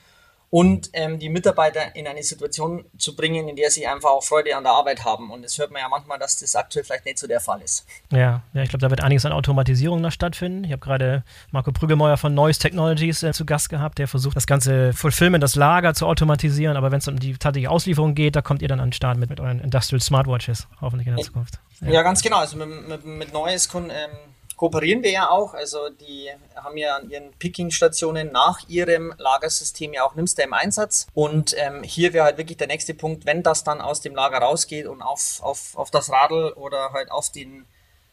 und 0.51 0.91
ähm, 0.95 1.21
die 1.21 1.29
Mitarbeiter 1.29 1.95
in 1.95 2.09
eine 2.09 2.25
Situation 2.25 2.85
zu 2.99 3.15
bringen, 3.15 3.49
in 3.49 3.55
der 3.55 3.71
sie 3.71 3.87
einfach 3.87 4.11
auch 4.11 4.25
Freude 4.25 4.57
an 4.57 4.65
der 4.65 4.73
Arbeit 4.73 5.05
haben. 5.05 5.31
Und 5.31 5.43
das 5.43 5.57
hört 5.59 5.71
man 5.71 5.81
ja 5.81 5.89
manchmal, 5.89 6.19
dass 6.19 6.37
das 6.39 6.57
aktuell 6.57 6.85
vielleicht 6.85 7.05
nicht 7.05 7.19
so 7.19 7.29
der 7.29 7.41
Fall 7.41 7.63
ist. 7.63 7.87
Ja, 8.11 8.43
ja 8.53 8.63
ich 8.63 8.69
glaube, 8.69 8.81
da 8.81 8.91
wird 8.91 9.01
einiges 9.01 9.25
an 9.25 9.33
Automatisierung 9.33 10.01
noch 10.01 10.11
stattfinden. 10.11 10.65
Ich 10.65 10.73
habe 10.73 10.81
gerade 10.81 11.23
Marco 11.53 11.71
Prügelmeier 11.71 12.17
von 12.17 12.35
Noise 12.35 12.59
Technologies 12.59 13.23
äh, 13.23 13.33
zu 13.33 13.47
Gast 13.47 13.69
gehabt, 13.69 13.99
der 13.99 14.09
versucht, 14.09 14.35
das 14.35 14.49
ganze 14.49 14.93
Fulfillment, 14.93 15.43
das 15.43 15.55
Lager 15.55 15.95
zu 15.95 16.07
automatisieren. 16.07 16.77
Aber 16.77 16.91
wenn 16.91 16.99
es 16.99 17.07
um 17.07 17.21
die 17.21 17.35
tatsächliche 17.35 17.71
Auslieferung 17.71 18.17
geht, 18.17 18.35
da 18.35 18.43
kommt 18.43 18.61
ihr 18.61 18.69
dann 18.69 18.81
an 18.81 18.89
den 18.89 18.93
Start 18.93 19.19
mit, 19.19 19.31
mit 19.31 19.39
euren 19.39 19.61
Industrial 19.61 20.01
Smartwatches, 20.01 20.67
hoffentlich 20.81 21.07
in 21.07 21.15
der 21.15 21.25
Zukunft. 21.25 21.61
Ja, 21.81 21.91
ja 21.91 22.03
ganz 22.03 22.23
genau. 22.23 22.39
Also 22.39 22.57
mit, 22.57 22.89
mit, 22.89 23.05
mit 23.05 23.33
können. 23.71 23.91
Ähm 23.91 24.31
kooperieren 24.61 25.03
wir 25.03 25.11
ja 25.11 25.31
auch. 25.31 25.55
Also 25.55 25.89
die 25.89 26.29
haben 26.55 26.77
ja 26.77 26.97
an 26.97 27.09
ihren 27.09 27.33
Picking-Stationen 27.39 28.31
nach 28.31 28.69
ihrem 28.69 29.15
Lagersystem 29.17 29.95
ja 29.95 30.05
auch 30.05 30.15
Nimster 30.15 30.45
im 30.45 30.53
Einsatz. 30.53 31.07
Und 31.15 31.55
ähm, 31.57 31.83
hier 31.83 32.13
wäre 32.13 32.27
halt 32.27 32.37
wirklich 32.37 32.59
der 32.59 32.67
nächste 32.67 32.93
Punkt, 32.93 33.25
wenn 33.25 33.43
das 33.43 33.65
dann 33.65 33.81
aus 33.81 34.03
dem 34.03 34.15
Lager 34.15 34.37
rausgeht 34.37 34.87
und 34.87 35.01
auf, 35.01 35.41
auf, 35.43 35.79
auf 35.79 35.91
das 35.91 36.11
Radl 36.11 36.53
oder 36.57 36.93
halt 36.93 37.11
auf 37.11 37.33
den 37.33 37.65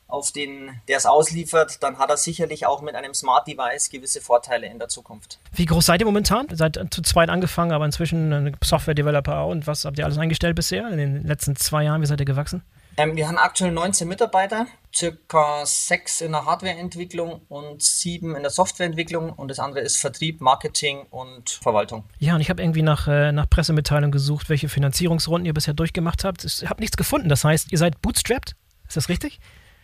auf 0.09 0.31
den, 0.31 0.79
der 0.87 0.95
es 0.95 1.05
ausliefert, 1.05 1.83
dann 1.83 1.99
hat 1.99 2.09
er 2.09 2.15
sicherlich 2.15 2.65
auch 2.65 2.81
mit 2.81 2.95
einem 2.95 3.13
Smart 3.13 3.45
Device 3.45 3.89
gewisse 3.89 4.21
Vorteile 4.21 4.67
in 4.67 4.79
der 4.79 4.87
Zukunft. 4.87 5.37
Wie 5.51 5.65
groß 5.65 5.85
seid 5.85 5.99
ihr 5.99 6.05
momentan? 6.05 6.47
Seid 6.53 6.79
zu 6.91 7.01
zweit 7.01 7.29
angefangen, 7.29 7.73
aber 7.73 7.83
inzwischen 7.83 8.55
Software-Developer 8.63 9.47
und 9.47 9.67
was 9.67 9.83
habt 9.83 9.99
ihr 9.99 10.05
alles 10.05 10.17
eingestellt 10.17 10.55
bisher 10.55 10.87
in 10.87 10.97
den 10.97 11.27
letzten 11.27 11.57
zwei 11.57 11.83
Jahren? 11.83 12.01
Wie 12.01 12.05
seid 12.05 12.21
ihr 12.21 12.25
gewachsen? 12.25 12.63
Ähm, 12.99 13.15
wir 13.15 13.27
haben 13.27 13.37
aktuell 13.37 13.71
19 13.71 14.07
Mitarbeiter, 14.07 14.65
circa 14.93 15.63
sechs 15.65 16.19
in 16.21 16.31
der 16.31 16.45
Hardwareentwicklung 16.45 17.41
und 17.47 17.83
sieben 17.83 18.35
in 18.35 18.41
der 18.41 18.49
Softwareentwicklung 18.49 19.31
und 19.33 19.49
das 19.49 19.59
andere 19.59 19.81
ist 19.81 19.97
Vertrieb, 19.97 20.41
Marketing 20.41 21.05
und 21.11 21.51
Verwaltung. 21.51 22.05
Ja, 22.17 22.33
und 22.33 22.41
ich 22.41 22.49
habe 22.49 22.63
irgendwie 22.63 22.81
nach, 22.81 23.07
äh, 23.07 23.31
nach 23.31 23.47
Pressemitteilung 23.47 24.09
gesucht, 24.09 24.49
welche 24.49 24.67
Finanzierungsrunden 24.67 25.45
ihr 25.45 25.53
bisher 25.53 25.75
durchgemacht 25.75 26.23
habt. 26.23 26.43
Ich 26.43 26.67
habe 26.67 26.81
nichts 26.81 26.97
gefunden. 26.97 27.29
Das 27.29 27.43
heißt, 27.43 27.71
ihr 27.71 27.77
seid 27.77 28.01
bootstrapped? 28.01 28.55
Ist 28.87 28.97
das 28.97 29.09
richtig? 29.09 29.39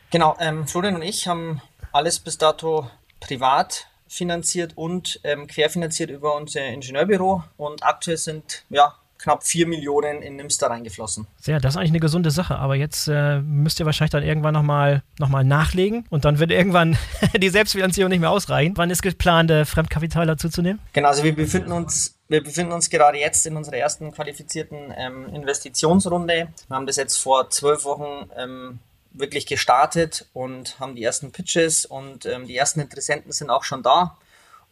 Genau, 0.10 0.36
ähm, 0.39 0.67
Florian 0.67 0.95
und 0.95 1.04
ich 1.04 1.28
haben 1.28 1.62
alles 1.91 2.19
bis 2.19 2.39
dato 2.39 2.89
privat 3.19 3.88
finanziert 4.08 4.76
und 4.76 5.19
ähm, 5.23 5.45
querfinanziert 5.45 6.10
über 6.10 6.36
unser 6.36 6.65
Ingenieurbüro 6.65 7.43
und 7.58 7.84
aktuell 7.84 8.17
sind 8.17 8.63
ja 8.69 8.95
knapp 9.23 9.43
4 9.43 9.67
Millionen 9.67 10.21
in 10.21 10.36
Nimster 10.36 10.67
reingeflossen. 10.67 11.27
Sehr, 11.39 11.59
das 11.59 11.73
ist 11.73 11.77
eigentlich 11.77 11.91
eine 11.91 12.01
gesunde 12.01 12.29
Sache, 12.29 12.57
aber 12.57 12.75
jetzt 12.75 13.07
äh, 13.07 13.39
müsst 13.39 13.79
ihr 13.79 13.86
wahrscheinlich 13.86 14.12
dann 14.12 14.23
irgendwann 14.23 14.53
nochmal 14.53 15.01
noch 15.17 15.29
mal 15.29 15.45
nachlegen 15.45 16.05
und 16.09 16.25
dann 16.25 16.39
wird 16.39 16.51
irgendwann 16.51 16.97
die 17.38 17.49
Selbstfinanzierung 17.49 18.09
nicht 18.09 18.19
mehr 18.19 18.31
ausreichen. 18.31 18.73
Wann 18.75 18.89
ist 18.89 19.01
geplant, 19.01 19.49
äh, 19.49 19.63
Fremdkapital 19.63 20.27
dazu 20.27 20.49
zu 20.49 20.62
nehmen? 20.62 20.79
Genau, 20.91 21.07
also 21.07 21.23
wir 21.23 21.33
befinden 21.33 21.71
uns 21.71 22.15
wir 22.27 22.43
befinden 22.43 22.71
uns 22.71 22.89
gerade 22.89 23.19
jetzt 23.19 23.45
in 23.45 23.55
unserer 23.55 23.77
ersten 23.77 24.12
qualifizierten 24.12 24.93
ähm, 24.97 25.27
Investitionsrunde. 25.33 26.47
Wir 26.67 26.75
haben 26.75 26.88
das 26.88 26.95
jetzt 26.95 27.17
vor 27.17 27.49
zwölf 27.49 27.86
Wochen 27.86 28.29
ähm, 28.36 28.79
wirklich 29.12 29.45
gestartet 29.45 30.25
und 30.33 30.79
haben 30.79 30.95
die 30.95 31.03
ersten 31.03 31.31
Pitches 31.31 31.86
und 31.86 32.25
ähm, 32.25 32.47
die 32.47 32.57
ersten 32.57 32.79
Interessenten 32.79 33.31
sind 33.31 33.49
auch 33.49 33.63
schon 33.63 33.83
da. 33.83 34.17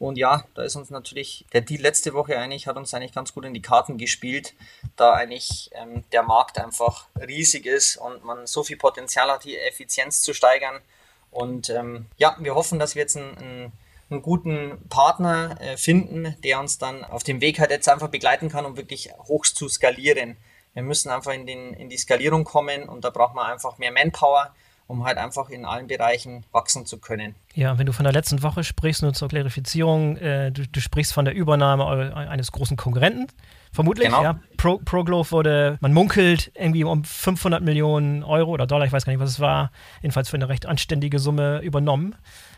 Und 0.02 0.18
ja, 0.18 0.46
da 0.56 0.64
ist 0.64 0.76
uns 0.76 0.90
natürlich 0.90 1.46
der 1.54 1.62
Deal 1.62 1.80
letzte 1.80 2.16
Woche 2.16 2.36
eigentlich, 2.36 2.66
hat 2.66 2.76
uns 2.76 2.92
eigentlich 2.92 3.14
ganz 3.14 3.36
gut 3.36 3.46
in 3.46 3.54
die 3.54 3.62
Karten 3.62 4.00
gespielt, 4.00 4.56
da 4.96 5.14
eigentlich 5.14 5.70
ähm, 5.76 6.04
der 6.12 6.24
Markt 6.24 6.58
einfach 6.58 7.06
riesig 7.16 7.68
ist 7.68 7.98
und 7.98 8.26
man 8.26 8.48
so 8.48 8.64
viel 8.64 8.78
Potenzial 8.78 9.30
hat, 9.30 9.44
die 9.44 9.56
Effizienz 9.60 10.24
zu 10.24 10.34
steigern. 10.34 10.82
Und 11.30 11.70
ähm, 11.70 12.08
ja, 12.18 12.36
wir 12.40 12.56
hoffen, 12.56 12.80
dass 12.80 12.96
wir 12.96 13.04
jetzt 13.04 13.16
einen, 13.16 13.38
einen, 13.38 13.72
einen 14.10 14.22
guten 14.24 14.80
Partner 14.90 15.62
äh, 15.62 15.78
finden, 15.78 16.36
der 16.44 16.60
uns 16.60 16.80
dann 16.80 17.04
auf 17.04 17.22
dem 17.22 17.40
Weg 17.40 17.60
halt 17.60 17.70
jetzt 17.70 17.88
einfach 17.88 18.10
begleiten 18.10 18.50
kann, 18.50 18.66
um 18.66 18.78
wirklich 18.78 19.12
hoch 19.28 19.46
zu 19.46 19.70
skalieren. 19.70 20.36
Wir 20.74 20.82
müssen 20.82 21.12
einfach 21.12 21.34
in, 21.34 21.46
den, 21.46 21.74
in 21.74 21.90
die 21.90 21.98
Skalierung 21.98 22.44
kommen 22.44 22.90
und 22.90 23.06
da 23.06 23.12
braucht 23.12 23.36
man 23.36 23.46
einfach 23.46 23.78
mehr 23.78 23.92
Manpower 23.92 24.56
um 24.92 25.06
halt 25.06 25.18
einfach 25.18 25.50
in 25.50 25.64
allen 25.64 25.88
Bereichen 25.88 26.46
wachsen 26.52 26.86
zu 26.86 27.00
können. 27.00 27.34
Ja, 27.56 27.78
wenn 27.78 27.86
du 27.86 27.94
von 27.94 28.04
der 28.04 28.12
letzten 28.12 28.44
Woche 28.44 28.66
sprichst, 28.66 29.02
nur 29.02 29.14
zur 29.14 29.30
Klarifizierung, 29.30 30.18
äh, 30.18 30.52
du, 30.52 30.68
du, 30.68 30.82
sprichst 30.82 31.14
von 31.14 31.24
der 31.24 31.34
Übernahme 31.34 32.14
eines 32.14 32.52
großen 32.52 32.76
Konkurrenten, 32.76 33.28
vermutlich. 33.72 34.10
Genau. 34.10 34.22
Ja. 34.22 34.40
Pro, 34.58 34.80
ProGlove 34.80 35.32
wurde, 35.32 35.78
man 35.80 35.94
munkelt, 35.94 36.52
irgendwie 36.56 36.84
um 36.84 37.06
500 37.06 37.64
Millionen 37.64 38.24
Euro 38.24 38.52
oder 38.52 38.68
Dollar, 38.68 38.86
ich 38.86 38.92
weiß 38.92 39.06
gar 39.06 39.14
nicht, 39.14 39.22
was 39.22 39.30
es 39.30 39.40
war, 39.40 39.72
jedenfalls 40.02 40.30
für 40.30 40.36
eine 40.36 40.50
recht 40.50 40.66
anständige 40.66 41.20
Summe 41.20 41.62
übernommen. 41.62 42.16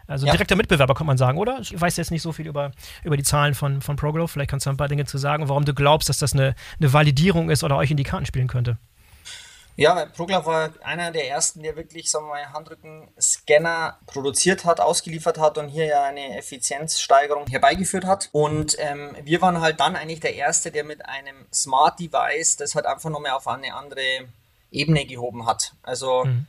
Also 0.07 0.25
ja. 0.25 0.33
direkter 0.33 0.55
Mitbewerber, 0.55 0.95
kann 0.95 1.07
man 1.07 1.19
sagen, 1.19 1.37
oder? 1.37 1.59
Ich 1.61 1.79
weiß 1.79 1.97
jetzt 1.97 2.09
nicht 2.09 2.23
so 2.23 2.31
viel 2.31 2.47
über, 2.47 2.71
über 3.03 3.15
die 3.15 3.23
Zahlen 3.23 3.53
von, 3.53 3.81
von 3.81 3.95
ProGlove. 3.95 4.27
Vielleicht 4.27 4.49
kannst 4.49 4.65
du 4.65 4.71
ein 4.71 4.77
paar 4.77 4.89
Dinge 4.89 5.05
zu 5.05 5.19
sagen, 5.19 5.49
warum 5.49 5.65
du 5.65 5.73
glaubst, 5.75 6.09
dass 6.09 6.17
das 6.17 6.33
eine, 6.33 6.55
eine 6.79 6.91
Validierung 6.93 7.51
ist 7.51 7.63
oder 7.63 7.77
euch 7.77 7.91
in 7.91 7.97
die 7.97 8.03
Karten 8.03 8.25
spielen 8.25 8.47
könnte. 8.47 8.77
Ja, 9.75 10.05
Progler 10.05 10.45
war 10.45 10.69
einer 10.83 11.11
der 11.11 11.29
ersten, 11.29 11.63
der 11.63 11.75
wirklich, 11.75 12.11
sagen 12.11 12.27
wir 12.27 12.33
mal, 12.33 12.53
Handrücken-Scanner 12.53 13.97
produziert 14.05 14.65
hat, 14.65 14.79
ausgeliefert 14.79 15.39
hat 15.39 15.57
und 15.57 15.69
hier 15.69 15.85
ja 15.85 16.03
eine 16.03 16.37
Effizienzsteigerung 16.37 17.47
herbeigeführt 17.47 18.05
hat. 18.05 18.29
Und 18.33 18.75
ähm, 18.77 19.15
wir 19.23 19.41
waren 19.41 19.61
halt 19.61 19.79
dann 19.79 19.95
eigentlich 19.95 20.19
der 20.19 20.35
Erste, 20.35 20.69
der 20.69 20.83
mit 20.83 21.05
einem 21.05 21.47
Smart 21.51 21.99
Device 21.99 22.57
das 22.57 22.75
halt 22.75 22.85
einfach 22.85 23.09
nochmal 23.09 23.31
auf 23.31 23.47
eine 23.47 23.73
andere 23.73 24.27
Ebene 24.69 25.05
gehoben 25.05 25.47
hat. 25.47 25.73
Also 25.81 26.25
mhm. 26.25 26.45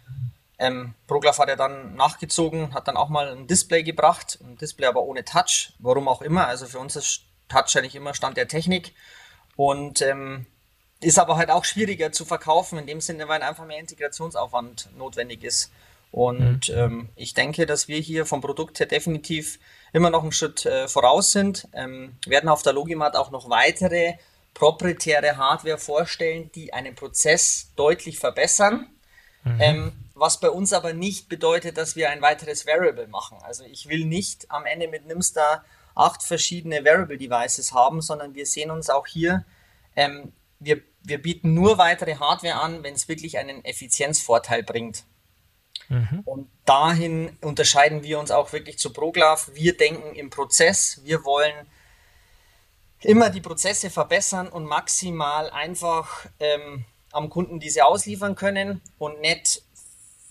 ähm, 0.59 0.95
Proglaf 1.07 1.39
hat 1.39 1.49
ja 1.49 1.57
dann 1.57 1.95
nachgezogen, 1.95 2.75
hat 2.75 2.89
dann 2.89 2.99
auch 2.99 3.09
mal 3.09 3.29
ein 3.29 3.47
Display 3.47 3.83
gebracht, 3.83 4.39
ein 4.43 4.59
Display 4.59 4.87
aber 4.87 5.03
ohne 5.03 5.25
Touch, 5.25 5.73
warum 5.79 6.09
auch 6.09 6.21
immer. 6.21 6.47
Also 6.47 6.67
für 6.67 6.79
uns 6.79 6.95
ist 6.95 7.23
Touch 7.49 7.75
eigentlich 7.77 7.95
immer 7.95 8.13
Stand 8.13 8.37
der 8.37 8.49
Technik. 8.49 8.93
Und 9.57 10.03
ähm, 10.03 10.47
ist 11.05 11.19
aber 11.19 11.37
halt 11.37 11.51
auch 11.51 11.65
schwieriger 11.65 12.13
zu 12.13 12.25
verkaufen, 12.25 12.79
in 12.79 12.87
dem 12.87 13.01
Sinne, 13.01 13.29
weil 13.29 13.43
einfach 13.43 13.67
mehr 13.67 13.79
Integrationsaufwand 13.79 14.91
notwendig 14.97 15.45
ist. 15.45 15.71
Und 16.11 16.69
mhm. 16.69 16.75
ähm, 16.75 17.09
ich 17.17 17.35
denke, 17.35 17.67
dass 17.67 17.89
wir 17.89 17.99
hier 17.99 18.25
vom 18.27 18.41
Produkt 18.41 18.79
her 18.79 18.87
definitiv 18.87 19.59
immer 19.93 20.11
noch 20.11 20.23
einen 20.23 20.33
Schritt 20.33 20.65
äh, 20.65 20.89
voraus 20.89 21.33
sind. 21.33 21.69
Ähm, 21.73 22.17
werden 22.27 22.49
auf 22.49 22.63
der 22.63 22.73
Logimat 22.73 23.17
auch 23.17 23.31
noch 23.31 23.51
weitere 23.51 24.15
proprietäre 24.55 25.37
Hardware 25.37 25.79
vorstellen, 25.79 26.51
die 26.55 26.73
einen 26.73 26.95
Prozess 26.95 27.73
deutlich 27.75 28.19
verbessern. 28.19 28.89
Mhm. 29.43 29.61
Ähm, 29.61 29.93
was 30.15 30.39
bei 30.39 30.49
uns 30.49 30.73
aber 30.73 30.93
nicht 30.93 31.29
bedeutet, 31.29 31.77
dass 31.77 31.97
wir 31.97 32.11
ein 32.11 32.23
weiteres 32.23 32.67
Variable 32.67 33.09
machen. 33.09 33.39
Also 33.43 33.65
ich 33.65 33.89
will 33.89 34.05
nicht 34.05 34.51
am 34.51 34.65
Ende 34.65 34.87
mit 34.87 35.07
Nimstar 35.07 35.65
acht 35.97 36.23
verschiedene 36.23 36.85
Variable 36.85 37.19
Devices 37.19 37.73
haben, 37.73 38.01
sondern 38.01 38.35
wir 38.35 38.47
sehen 38.47 38.71
uns 38.71 38.91
auch 38.91 39.09
hier 39.09 39.45
ähm, 39.97 40.33
wir, 40.61 40.81
wir 41.05 41.21
bieten 41.21 41.55
nur 41.55 41.79
weitere 41.79 42.17
Hardware 42.17 42.57
an, 42.57 42.83
wenn 42.83 42.95
es 42.95 43.09
wirklich 43.09 43.39
einen 43.39 43.65
Effizienzvorteil 43.65 44.63
bringt. 44.63 45.05
Mhm. 45.89 46.23
Und 46.25 46.51
dahin 46.65 47.37
unterscheiden 47.43 48.03
wir 48.03 48.19
uns 48.19 48.31
auch 48.31 48.53
wirklich 48.53 48.79
zu 48.79 48.93
ProGlav. 48.93 49.51
Wir 49.55 49.77
denken 49.77 50.15
im 50.15 50.31
Prozess, 50.31 51.01
wir 51.05 51.25
wollen 51.25 51.55
immer 53.03 53.29
die 53.29 53.43
Prozesse 53.43 53.91
verbessern 53.91 54.49
und 54.49 54.65
maximal 54.65 55.51
einfach 55.51 56.27
ähm, 56.41 56.87
am 57.13 57.29
Kunden 57.29 57.61
diese 57.61 57.85
ausliefern 57.85 58.35
können 58.35 58.81
und 58.99 59.21
nicht 59.21 59.63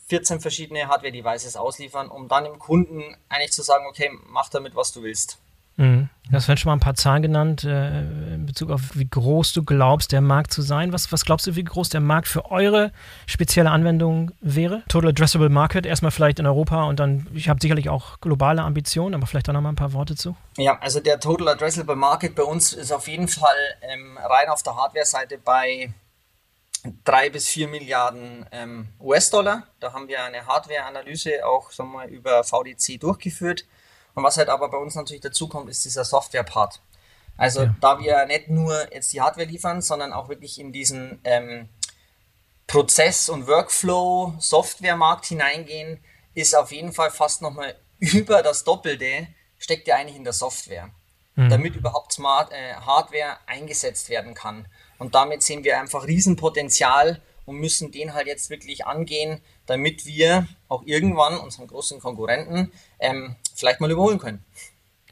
14 0.08 0.42
verschiedene 0.42 0.88
Hardware-Devices 0.88 1.56
ausliefern, 1.56 2.10
um 2.10 2.28
dann 2.28 2.44
dem 2.46 2.60
Kunden 2.60 3.16
eigentlich 3.30 3.52
zu 3.52 3.62
sagen, 3.62 3.86
okay, 3.88 4.12
mach 4.28 4.50
damit, 4.50 4.76
was 4.76 4.92
du 4.92 5.04
willst. 5.04 5.38
Mhm. 5.78 6.10
Du 6.30 6.38
hast 6.38 6.46
schon 6.46 6.70
mal 6.70 6.74
ein 6.74 6.80
paar 6.80 6.96
Zahlen 6.96 7.22
genannt 7.22 7.66
äh, 7.66 8.00
in 8.00 8.46
Bezug 8.46 8.72
auf, 8.72 8.82
wie 8.96 9.08
groß 9.08 9.52
du 9.54 9.64
glaubst, 9.64 10.14
der 10.14 10.22
Markt 10.22 10.54
zu 10.54 10.62
sein. 10.62 10.94
Was, 10.94 11.12
was 11.12 11.26
glaubst 11.26 11.46
du, 11.48 11.56
wie 11.56 11.64
groß 11.64 11.90
der 11.90 12.00
Markt 12.00 12.30
für 12.30 12.50
eure 12.50 12.92
spezielle 13.28 13.70
Anwendung 13.70 14.32
wäre? 14.40 14.84
Total 14.88 15.10
Addressable 15.10 15.50
Market, 15.50 15.86
erstmal 15.86 16.12
vielleicht 16.12 16.40
in 16.40 16.46
Europa 16.46 16.84
und 16.86 17.00
dann, 17.00 17.28
ich 17.34 17.50
habe 17.50 17.60
sicherlich 17.62 17.90
auch 17.90 18.22
globale 18.22 18.62
Ambitionen, 18.62 19.16
aber 19.16 19.28
vielleicht 19.28 19.50
auch 19.50 19.54
noch 19.54 19.62
mal 19.62 19.70
ein 19.70 19.76
paar 19.76 19.92
Worte 19.92 20.16
zu. 20.16 20.36
Ja, 20.58 20.80
also 20.80 21.02
der 21.02 21.20
Total 21.20 21.50
Addressable 21.50 21.98
Market 21.98 22.36
bei 22.36 22.44
uns 22.44 22.72
ist 22.72 22.94
auf 22.94 23.08
jeden 23.10 23.28
Fall 23.28 23.58
ähm, 23.82 24.18
rein 24.18 24.48
auf 24.48 24.64
der 24.64 24.78
Hardware-Seite 24.78 25.40
bei 25.44 25.94
drei 27.04 27.30
bis 27.30 27.50
vier 27.50 27.68
Milliarden 27.68 28.46
ähm, 28.52 28.88
US-Dollar. 29.02 29.64
Da 29.82 29.92
haben 29.92 30.08
wir 30.08 30.24
eine 30.24 30.46
Hardware-Analyse 30.46 31.46
auch 31.46 31.72
sagen 31.72 31.92
wir, 31.92 32.08
über 32.08 32.44
VDC 32.44 33.00
durchgeführt. 33.00 33.66
Und 34.16 34.24
was 34.24 34.38
halt 34.38 34.50
aber 34.50 34.70
bei 34.70 34.78
uns 34.78 34.96
natürlich 34.96 35.22
dazu 35.22 35.48
kommt, 35.48 35.70
ist 35.70 35.86
dieser 35.86 36.06
Software-Part. 36.06 36.82
Also 37.38 37.64
ja. 37.64 37.76
da 37.82 38.00
wir 38.00 38.26
nicht 38.26 38.50
nur 38.50 38.94
jetzt 38.94 39.12
die 39.14 39.22
Hardware 39.22 39.48
liefern, 39.48 39.82
sondern 39.82 40.14
auch 40.14 40.30
wirklich 40.30 40.60
in 40.60 40.72
diesen 40.72 41.20
ähm, 41.24 41.70
Prozess- 42.68 43.30
und 43.30 43.48
Workflow-Software-Markt 43.48 45.26
hineingehen, 45.26 46.00
ist 46.36 46.56
auf 46.56 46.72
jeden 46.72 46.94
Fall 46.94 47.12
fast 47.12 47.42
nochmal 47.42 47.76
über 48.00 48.44
das 48.44 48.64
Doppelte, 48.64 49.28
steckt 49.58 49.88
ja 49.88 49.96
eigentlich 49.96 50.18
in 50.18 50.24
der 50.24 50.34
Software, 50.34 50.90
mhm. 51.36 51.50
damit 51.50 51.76
überhaupt 51.76 52.14
Smart 52.14 52.52
äh, 52.52 52.76
Hardware 52.76 53.38
eingesetzt 53.48 54.10
werden 54.10 54.34
kann. 54.34 54.68
Und 55.00 55.16
damit 55.16 55.42
sehen 55.42 55.64
wir 55.64 55.80
einfach 55.80 56.06
Riesenpotenzial 56.06 57.22
und 57.46 57.58
müssen 57.58 57.92
den 57.92 58.14
halt 58.14 58.28
jetzt 58.28 58.50
wirklich 58.50 58.86
angehen, 58.86 59.42
damit 59.66 60.06
wir 60.06 60.48
auch 60.68 60.84
irgendwann 60.86 61.38
unseren 61.38 61.68
großen 61.68 62.00
Konkurrenten 62.00 62.72
ähm, 63.00 63.36
vielleicht 63.56 63.80
mal 63.82 63.92
überholen 63.92 64.20
können. 64.20 64.44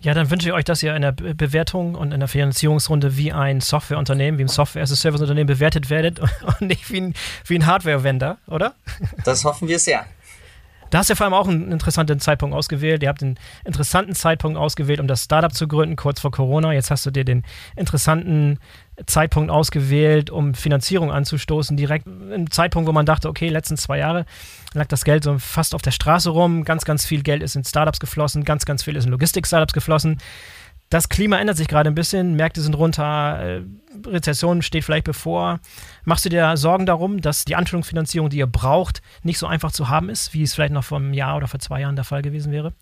Ja, 0.03 0.15
dann 0.15 0.31
wünsche 0.31 0.47
ich 0.47 0.53
euch, 0.53 0.65
dass 0.65 0.81
ihr 0.81 0.95
in 0.95 1.03
der 1.03 1.11
Bewertung 1.11 1.93
und 1.93 2.11
in 2.11 2.19
der 2.19 2.27
Finanzierungsrunde 2.27 3.17
wie 3.17 3.31
ein 3.31 3.61
Softwareunternehmen, 3.61 4.39
wie 4.39 4.45
ein 4.45 4.47
Software-as-a-Service-Unternehmen 4.47 5.45
bewertet 5.45 5.91
werdet 5.91 6.19
und 6.59 6.61
nicht 6.61 6.89
wie 6.91 7.01
ein, 7.01 7.13
wie 7.45 7.55
ein 7.55 7.67
Hardware-Vendor, 7.67 8.37
oder? 8.47 8.73
Das 9.23 9.43
hoffen 9.43 9.67
wir 9.67 9.77
sehr. 9.77 10.05
Da 10.91 10.99
hast 10.99 11.09
du 11.09 11.13
ja 11.13 11.15
vor 11.15 11.25
allem 11.25 11.33
auch 11.33 11.47
einen 11.47 11.71
interessanten 11.71 12.19
Zeitpunkt 12.19 12.55
ausgewählt. 12.55 13.01
Ihr 13.01 13.09
habt 13.09 13.23
einen 13.23 13.39
interessanten 13.63 14.13
Zeitpunkt 14.13 14.59
ausgewählt, 14.59 14.99
um 14.99 15.07
das 15.07 15.23
Startup 15.23 15.53
zu 15.53 15.67
gründen, 15.67 15.95
kurz 15.95 16.19
vor 16.19 16.31
Corona. 16.31 16.73
Jetzt 16.73 16.91
hast 16.91 17.05
du 17.05 17.11
dir 17.11 17.23
den 17.23 17.43
interessanten 17.77 18.59
Zeitpunkt 19.05 19.51
ausgewählt, 19.51 20.29
um 20.29 20.53
Finanzierung 20.53 21.09
anzustoßen. 21.09 21.77
Direkt 21.77 22.07
im 22.07 22.51
Zeitpunkt, 22.51 22.89
wo 22.89 22.91
man 22.91 23.05
dachte, 23.05 23.29
okay, 23.29 23.47
letzten 23.47 23.77
zwei 23.77 23.99
Jahre 23.99 24.25
lag 24.73 24.87
das 24.87 25.05
Geld 25.05 25.23
so 25.23 25.39
fast 25.39 25.73
auf 25.73 25.81
der 25.81 25.91
Straße 25.91 26.29
rum. 26.29 26.65
Ganz, 26.65 26.83
ganz 26.83 27.05
viel 27.05 27.23
Geld 27.23 27.41
ist 27.41 27.55
in 27.55 27.63
Startups 27.63 28.01
geflossen, 28.01 28.43
ganz, 28.43 28.65
ganz 28.65 28.83
viel 28.83 28.97
ist 28.97 29.05
in 29.05 29.11
Logistik-Startups 29.11 29.73
geflossen. 29.73 30.17
Das 30.91 31.07
Klima 31.07 31.39
ändert 31.39 31.55
sich 31.55 31.69
gerade 31.69 31.89
ein 31.89 31.95
bisschen, 31.95 32.35
Märkte 32.35 32.61
sind 32.61 32.73
runter, 32.73 33.39
äh, 33.41 33.61
Rezession 34.05 34.61
steht 34.61 34.83
vielleicht 34.83 35.05
bevor. 35.05 35.61
Machst 36.03 36.25
du 36.25 36.29
dir 36.29 36.57
Sorgen 36.57 36.85
darum, 36.85 37.21
dass 37.21 37.45
die 37.45 37.55
Anschlussfinanzierung, 37.55 38.29
die 38.29 38.39
ihr 38.39 38.45
braucht, 38.45 39.01
nicht 39.23 39.39
so 39.39 39.47
einfach 39.47 39.71
zu 39.71 39.87
haben 39.87 40.09
ist, 40.09 40.33
wie 40.33 40.43
es 40.43 40.53
vielleicht 40.53 40.73
noch 40.73 40.83
vor 40.83 40.97
einem 40.97 41.13
Jahr 41.13 41.37
oder 41.37 41.47
vor 41.47 41.61
zwei 41.61 41.79
Jahren 41.79 41.95
der 41.95 42.03
Fall 42.03 42.21
gewesen 42.21 42.51
wäre? 42.51 42.73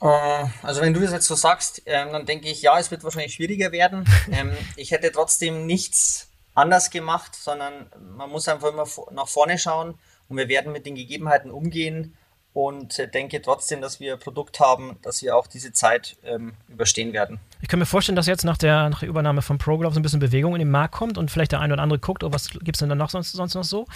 Äh, 0.00 0.44
also 0.64 0.80
wenn 0.80 0.92
du 0.92 0.98
das 0.98 1.12
jetzt 1.12 1.28
so 1.28 1.36
sagst, 1.36 1.82
ähm, 1.86 2.12
dann 2.12 2.26
denke 2.26 2.48
ich, 2.48 2.60
ja, 2.60 2.76
es 2.76 2.90
wird 2.90 3.04
wahrscheinlich 3.04 3.34
schwieriger 3.34 3.70
werden. 3.70 4.04
ähm, 4.32 4.50
ich 4.74 4.90
hätte 4.90 5.12
trotzdem 5.12 5.64
nichts 5.64 6.28
anders 6.54 6.90
gemacht, 6.90 7.36
sondern 7.36 7.86
man 8.16 8.28
muss 8.28 8.48
einfach 8.48 8.72
immer 8.72 8.86
nach 9.12 9.28
vorne 9.28 9.60
schauen 9.60 9.94
und 10.28 10.36
wir 10.36 10.48
werden 10.48 10.72
mit 10.72 10.86
den 10.86 10.96
Gegebenheiten 10.96 11.52
umgehen 11.52 12.16
und 12.54 13.14
denke 13.14 13.40
trotzdem, 13.40 13.80
dass 13.80 13.98
wir 13.98 14.14
ein 14.14 14.18
Produkt 14.18 14.60
haben, 14.60 14.98
dass 15.02 15.22
wir 15.22 15.36
auch 15.36 15.46
diese 15.46 15.72
Zeit 15.72 16.16
ähm, 16.24 16.52
überstehen 16.68 17.12
werden. 17.12 17.40
Ich 17.62 17.68
kann 17.68 17.78
mir 17.78 17.86
vorstellen, 17.86 18.16
dass 18.16 18.26
jetzt 18.26 18.44
nach 18.44 18.58
der, 18.58 18.90
nach 18.90 19.00
der 19.00 19.08
Übernahme 19.08 19.40
von 19.40 19.56
ProGlove 19.56 19.94
so 19.94 20.00
ein 20.00 20.02
bisschen 20.02 20.20
Bewegung 20.20 20.54
in 20.54 20.58
den 20.58 20.70
Markt 20.70 20.94
kommt 20.94 21.16
und 21.16 21.30
vielleicht 21.30 21.52
der 21.52 21.60
eine 21.60 21.72
oder 21.72 21.82
andere 21.82 21.98
guckt, 21.98 22.24
oh, 22.24 22.32
was 22.32 22.50
gibt 22.50 22.76
es 22.76 22.80
denn 22.80 22.88
dann 22.88 22.98
noch 22.98 23.08
sonst, 23.08 23.32
sonst 23.32 23.54
noch 23.54 23.64
so? 23.64 23.86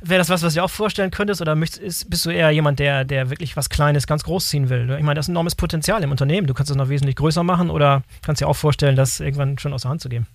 Wäre 0.00 0.18
das 0.18 0.28
was, 0.28 0.42
was 0.42 0.54
du 0.54 0.62
auch 0.62 0.70
vorstellen 0.70 1.10
könntest 1.10 1.40
oder 1.40 1.54
möchtest, 1.54 2.10
bist 2.10 2.26
du 2.26 2.30
eher 2.30 2.50
jemand, 2.50 2.80
der, 2.80 3.04
der 3.04 3.30
wirklich 3.30 3.56
was 3.56 3.70
Kleines 3.70 4.06
ganz 4.06 4.24
groß 4.24 4.48
ziehen 4.48 4.68
will? 4.68 4.90
Ich 4.98 5.04
meine, 5.04 5.14
das 5.14 5.26
ist 5.26 5.28
ein 5.28 5.32
enormes 5.32 5.54
Potenzial 5.54 6.02
im 6.02 6.10
Unternehmen. 6.10 6.46
Du 6.46 6.54
kannst 6.54 6.70
es 6.70 6.76
noch 6.76 6.88
wesentlich 6.90 7.16
größer 7.16 7.44
machen 7.44 7.70
oder 7.70 8.02
kannst 8.22 8.42
dir 8.42 8.48
auch 8.48 8.56
vorstellen, 8.56 8.96
das 8.96 9.20
irgendwann 9.20 9.58
schon 9.58 9.72
aus 9.72 9.82
der 9.82 9.90
Hand 9.90 10.02
zu 10.02 10.08
geben. 10.08 10.26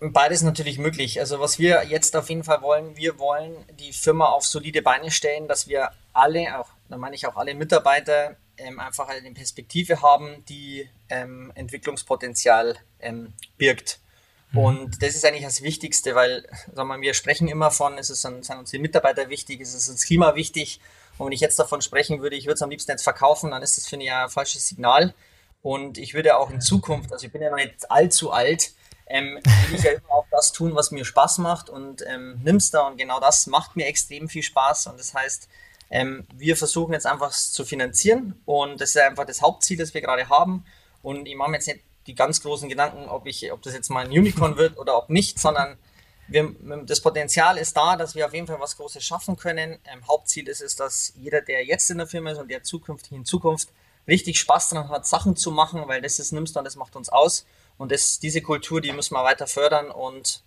Beides 0.00 0.42
natürlich 0.42 0.78
möglich. 0.78 1.20
Also 1.20 1.40
was 1.40 1.58
wir 1.58 1.84
jetzt 1.84 2.16
auf 2.16 2.28
jeden 2.28 2.44
Fall 2.44 2.62
wollen, 2.62 2.96
wir 2.96 3.18
wollen 3.18 3.54
die 3.78 3.92
Firma 3.92 4.26
auf 4.26 4.44
solide 4.44 4.82
Beine 4.82 5.10
stellen, 5.10 5.48
dass 5.48 5.68
wir 5.68 5.90
alle, 6.12 6.58
auch 6.58 6.68
da 6.88 6.96
meine 6.96 7.14
ich 7.14 7.26
auch 7.26 7.36
alle 7.36 7.54
Mitarbeiter, 7.54 8.36
ähm, 8.56 8.80
einfach 8.80 9.08
eine 9.08 9.32
Perspektive 9.32 10.02
haben, 10.02 10.44
die 10.48 10.88
ähm, 11.08 11.52
Entwicklungspotenzial 11.54 12.76
ähm, 13.00 13.32
birgt. 13.58 14.00
Mhm. 14.52 14.58
Und 14.58 15.02
das 15.02 15.14
ist 15.14 15.24
eigentlich 15.24 15.44
das 15.44 15.62
Wichtigste, 15.62 16.14
weil 16.14 16.48
sagen 16.72 16.88
wir, 16.88 17.00
wir 17.00 17.14
sprechen 17.14 17.48
immer 17.48 17.70
von, 17.70 17.98
es 17.98 18.10
ist, 18.10 18.22
sind 18.22 18.50
uns 18.50 18.70
die 18.70 18.78
Mitarbeiter 18.78 19.28
wichtig, 19.28 19.60
es 19.60 19.74
ist 19.74 19.88
das 19.88 20.04
Klima 20.04 20.34
wichtig. 20.34 20.80
Und 21.18 21.26
wenn 21.26 21.32
ich 21.32 21.40
jetzt 21.40 21.58
davon 21.58 21.80
sprechen 21.80 22.20
würde, 22.20 22.36
ich 22.36 22.46
würde 22.46 22.54
es 22.54 22.62
am 22.62 22.70
liebsten 22.70 22.90
jetzt 22.90 23.04
verkaufen, 23.04 23.50
dann 23.50 23.62
ist 23.62 23.76
das, 23.76 23.86
finde 23.86 24.04
ich, 24.04 24.10
ja 24.10 24.24
ein 24.24 24.30
falsches 24.30 24.68
Signal. 24.68 25.14
Und 25.62 25.98
ich 25.98 26.14
würde 26.14 26.36
auch 26.36 26.50
in 26.50 26.60
Zukunft, 26.60 27.12
also 27.12 27.26
ich 27.26 27.32
bin 27.32 27.42
ja 27.42 27.50
noch 27.50 27.56
nicht 27.56 27.90
allzu 27.90 28.30
alt, 28.30 28.72
ähm, 29.06 29.40
will 29.68 29.76
ich 29.76 29.82
ja 29.82 29.92
immer 29.92 30.10
auch 30.10 30.26
das 30.30 30.52
tun, 30.52 30.74
was 30.74 30.90
mir 30.90 31.04
Spaß 31.04 31.38
macht 31.38 31.70
und 31.70 32.04
ähm, 32.06 32.40
Nimster 32.42 32.86
und 32.86 32.96
genau 32.96 33.20
das 33.20 33.46
macht 33.46 33.76
mir 33.76 33.86
extrem 33.86 34.28
viel 34.28 34.42
Spaß 34.42 34.88
und 34.88 34.98
das 34.98 35.14
heißt, 35.14 35.48
ähm, 35.90 36.26
wir 36.34 36.56
versuchen 36.56 36.92
jetzt 36.92 37.06
einfach 37.06 37.30
zu 37.30 37.64
finanzieren 37.64 38.40
und 38.44 38.80
das 38.80 38.90
ist 38.90 38.98
einfach 38.98 39.24
das 39.24 39.42
Hauptziel, 39.42 39.76
das 39.78 39.94
wir 39.94 40.00
gerade 40.00 40.28
haben 40.28 40.64
und 41.02 41.26
ich 41.26 41.36
mache 41.36 41.50
mir 41.50 41.56
jetzt 41.56 41.68
nicht 41.68 41.80
die 42.06 42.14
ganz 42.14 42.40
großen 42.42 42.68
Gedanken, 42.68 43.08
ob 43.08 43.26
ich, 43.26 43.52
ob 43.52 43.62
das 43.62 43.74
jetzt 43.74 43.90
mal 43.90 44.04
ein 44.04 44.10
Unicorn 44.10 44.56
wird 44.56 44.78
oder 44.78 44.96
ob 44.96 45.10
nicht, 45.10 45.38
sondern 45.38 45.76
wir, 46.28 46.54
das 46.84 47.00
Potenzial 47.00 47.56
ist 47.56 47.76
da, 47.76 47.96
dass 47.96 48.14
wir 48.14 48.26
auf 48.26 48.34
jeden 48.34 48.46
Fall 48.46 48.58
was 48.60 48.76
Großes 48.76 49.04
schaffen 49.04 49.36
können. 49.36 49.78
Ähm, 49.84 50.06
Hauptziel 50.08 50.48
ist 50.48 50.60
es, 50.60 50.74
dass 50.76 51.12
jeder, 51.16 51.40
der 51.40 51.64
jetzt 51.64 51.90
in 51.90 51.98
der 51.98 52.06
Firma 52.06 52.30
ist 52.30 52.38
und 52.38 52.50
der 52.50 52.62
zukünftig 52.62 53.12
in 53.12 53.24
Zukunft 53.24 53.68
richtig 54.08 54.38
Spaß 54.40 54.70
daran 54.70 54.88
hat, 54.88 55.06
Sachen 55.06 55.36
zu 55.36 55.50
machen, 55.50 55.82
weil 55.86 56.00
das 56.00 56.18
ist 56.18 56.32
Nimster 56.32 56.60
und 56.60 56.64
das 56.64 56.76
macht 56.76 56.96
uns 56.96 57.08
aus. 57.08 57.46
Und 57.78 57.92
das, 57.92 58.18
diese 58.18 58.42
Kultur, 58.42 58.80
die 58.80 58.92
müssen 58.92 59.14
wir 59.14 59.24
weiter 59.24 59.46
fördern. 59.46 59.90
Und 59.90 60.42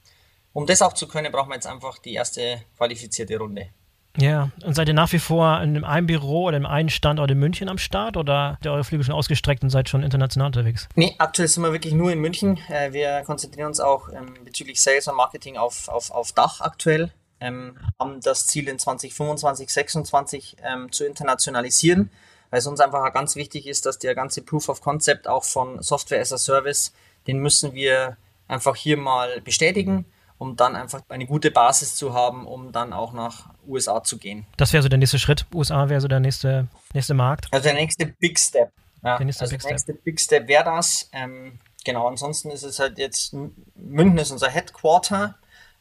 um 0.54 0.66
das 0.66 0.82
auch 0.82 0.94
zu 0.94 1.08
können, 1.08 1.32
brauchen 1.32 1.50
wir 1.50 1.56
jetzt 1.56 1.68
einfach 1.68 1.98
die 2.00 2.14
erste 2.14 2.62
qualifizierte 2.78 3.38
Runde. 3.38 3.70
Ja, 4.18 4.50
und 4.66 4.76
seid 4.76 4.88
ihr 4.88 4.94
nach 4.94 5.12
wie 5.14 5.20
vor 5.20 5.62
in 5.62 5.84
einem 5.84 6.08
Büro 6.08 6.46
oder 6.46 6.58
in 6.58 6.66
einem 6.66 6.90
Standort 6.90 7.32
in 7.32 7.40
München 7.40 7.70
am 7.70 7.78
Start 7.78 8.18
oder 8.18 8.54
habt 8.54 8.66
ihr 8.66 8.72
eure 8.72 8.84
Flüge 8.84 9.04
schon 9.04 9.14
ausgestreckt 9.14 9.64
und 9.64 9.70
seid 9.70 9.88
schon 9.88 10.04
international 10.04 10.48
unterwegs? 10.48 10.90
Nee, 10.96 11.16
aktuell 11.20 11.48
sind 11.48 11.64
wir 11.64 11.72
wirklich 11.72 11.94
nur 11.94 12.12
in 12.12 12.20
München. 12.20 12.60
Äh, 12.70 12.92
wir 12.92 13.22
konzentrieren 13.22 13.68
uns 13.68 13.80
auch 13.80 14.10
ähm, 14.10 14.34
bezüglich 14.44 14.82
Sales 14.82 15.08
und 15.08 15.16
Marketing 15.16 15.58
auf, 15.58 15.88
auf, 15.88 16.12
auf 16.12 16.32
Dach 16.32 16.60
aktuell. 16.60 17.12
Ähm, 17.40 17.78
haben 17.98 18.20
das 18.22 18.48
Ziel 18.48 18.68
in 18.68 18.80
2025, 18.80 19.70
2026 19.70 20.58
ähm, 20.64 20.92
zu 20.92 21.06
internationalisieren, 21.06 22.10
weil 22.50 22.60
es 22.60 22.68
uns 22.68 22.82
einfach 22.82 23.14
ganz 23.14 23.38
wichtig 23.38 23.68
ist, 23.68 23.86
dass 23.86 24.00
der 24.00 24.16
ganze 24.16 24.42
Proof 24.42 24.68
of 24.68 24.82
Concept 24.82 25.28
auch 25.28 25.46
von 25.46 25.82
Software 25.82 26.20
as 26.20 26.34
a 26.34 26.38
Service 26.38 26.92
den 27.30 27.40
müssen 27.40 27.74
wir 27.74 28.18
einfach 28.48 28.76
hier 28.76 28.98
mal 28.98 29.40
bestätigen, 29.42 30.06
um 30.40 30.56
dann 30.56 30.76
einfach 30.76 31.04
eine 31.10 31.28
gute 31.28 31.52
Basis 31.52 31.96
zu 31.96 32.14
haben, 32.14 32.48
um 32.48 32.72
dann 32.72 32.92
auch 32.92 33.14
nach 33.14 33.50
USA 33.68 34.04
zu 34.04 34.18
gehen. 34.18 34.48
Das 34.58 34.74
wäre 34.74 34.82
so 34.82 34.90
der 34.90 34.98
nächste 34.98 35.20
Schritt. 35.20 35.46
USA 35.54 35.90
wäre 35.90 36.02
so 36.02 36.08
der 36.08 36.20
nächste, 36.20 36.68
nächste 36.94 37.14
Markt. 37.14 37.48
Also 37.52 37.66
der 37.66 37.76
nächste 37.76 38.08
Big 38.08 38.40
Step. 38.40 38.72
Ja, 39.04 39.18
der 39.18 39.26
nächste 39.26 39.44
also 39.44 39.54
Big 39.54 39.62
der 39.62 39.72
nächste 39.72 39.94
Step. 39.94 40.04
Big 40.04 40.20
Step 40.20 40.48
wäre 40.48 40.64
das. 40.64 41.10
Ähm, 41.14 41.60
genau, 41.86 42.08
ansonsten 42.08 42.50
ist 42.50 42.64
es 42.64 42.80
halt 42.80 42.98
jetzt, 42.98 43.36
München 43.76 44.18
ist 44.18 44.32
unser 44.32 44.50
Headquarter. 44.50 45.36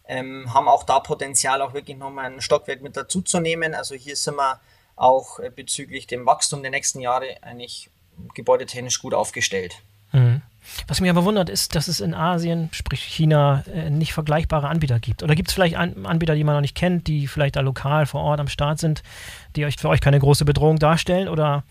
Ähm, 0.06 0.52
haben 0.52 0.68
auch 0.68 0.84
da 0.84 1.00
Potenzial, 1.00 1.62
auch 1.62 1.72
wirklich 1.72 1.96
nochmal 1.96 2.26
ein 2.26 2.40
Stockwerk 2.40 2.82
mit 2.82 2.96
dazu 2.96 3.22
zu 3.22 3.40
nehmen. 3.40 3.74
Also 3.74 3.94
hier 3.94 4.16
sind 4.16 4.36
wir 4.36 4.60
auch 4.96 5.38
äh, 5.38 5.50
bezüglich 5.50 6.06
dem 6.06 6.26
Wachstum 6.26 6.62
der 6.62 6.70
nächsten 6.70 7.00
Jahre 7.00 7.36
eigentlich 7.42 7.90
gebäudetechnisch 8.34 9.00
gut 9.00 9.14
aufgestellt. 9.14 9.82
Mhm. 10.12 10.42
Was 10.86 11.00
mich 11.00 11.10
aber 11.10 11.24
wundert, 11.24 11.50
ist, 11.50 11.74
dass 11.74 11.88
es 11.88 12.00
in 12.00 12.14
Asien, 12.14 12.68
sprich 12.72 13.02
China, 13.02 13.64
äh, 13.72 13.90
nicht 13.90 14.12
vergleichbare 14.12 14.68
Anbieter 14.68 14.98
gibt. 15.00 15.22
Oder 15.22 15.34
gibt 15.34 15.48
es 15.48 15.54
vielleicht 15.54 15.76
Anbieter, 15.76 16.34
die 16.34 16.44
man 16.44 16.54
noch 16.54 16.60
nicht 16.60 16.76
kennt, 16.76 17.06
die 17.06 17.26
vielleicht 17.26 17.56
da 17.56 17.60
lokal 17.60 18.06
vor 18.06 18.22
Ort 18.22 18.40
am 18.40 18.48
Start 18.48 18.78
sind, 18.78 19.02
die 19.56 19.64
euch 19.64 19.76
für 19.76 19.88
euch 19.88 20.00
keine 20.00 20.18
große 20.18 20.44
Bedrohung 20.44 20.78
darstellen? 20.78 21.28
Oder 21.28 21.64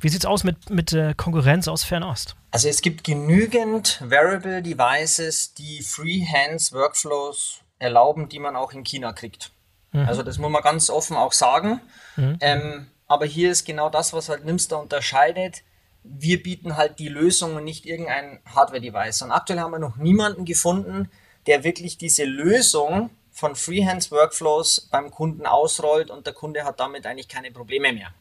wie 0.00 0.08
sieht 0.08 0.20
es 0.20 0.26
aus 0.26 0.44
mit, 0.44 0.70
mit 0.70 0.92
äh, 0.92 1.14
Konkurrenz 1.16 1.68
aus 1.68 1.84
Fernost? 1.84 2.36
Also 2.50 2.68
es 2.68 2.82
gibt 2.82 3.04
genügend 3.04 4.02
Variable 4.04 4.62
Devices, 4.62 5.54
die 5.54 5.82
Freehands 5.82 6.72
Workflows 6.72 7.60
erlauben, 7.78 8.28
die 8.28 8.38
man 8.38 8.56
auch 8.56 8.72
in 8.72 8.84
China 8.84 9.12
kriegt. 9.12 9.52
Mhm. 9.92 10.08
Also 10.08 10.22
das 10.22 10.38
muss 10.38 10.50
man 10.50 10.62
ganz 10.62 10.90
offen 10.90 11.16
auch 11.16 11.32
sagen. 11.32 11.80
Mhm. 12.16 12.36
Ähm, 12.40 12.86
aber 13.06 13.26
hier 13.26 13.50
ist 13.50 13.64
genau 13.64 13.90
das, 13.90 14.12
was 14.12 14.28
halt 14.28 14.44
Nimster 14.44 14.80
unterscheidet 14.80 15.62
wir 16.02 16.42
bieten 16.42 16.76
halt 16.76 16.98
die 16.98 17.08
Lösung 17.08 17.56
und 17.56 17.64
nicht 17.64 17.86
irgendein 17.86 18.40
Hardware-Device. 18.46 19.22
Und 19.22 19.32
aktuell 19.32 19.60
haben 19.60 19.72
wir 19.72 19.78
noch 19.78 19.96
niemanden 19.96 20.44
gefunden, 20.44 21.10
der 21.46 21.64
wirklich 21.64 21.98
diese 21.98 22.24
Lösung 22.24 23.10
von 23.30 23.56
Freehands 23.56 24.10
Workflows 24.10 24.88
beim 24.90 25.10
Kunden 25.10 25.46
ausrollt 25.46 26.10
und 26.10 26.26
der 26.26 26.34
Kunde 26.34 26.64
hat 26.64 26.80
damit 26.80 27.06
eigentlich 27.06 27.28
keine 27.28 27.50
Probleme 27.50 27.92
mehr. 27.92 28.12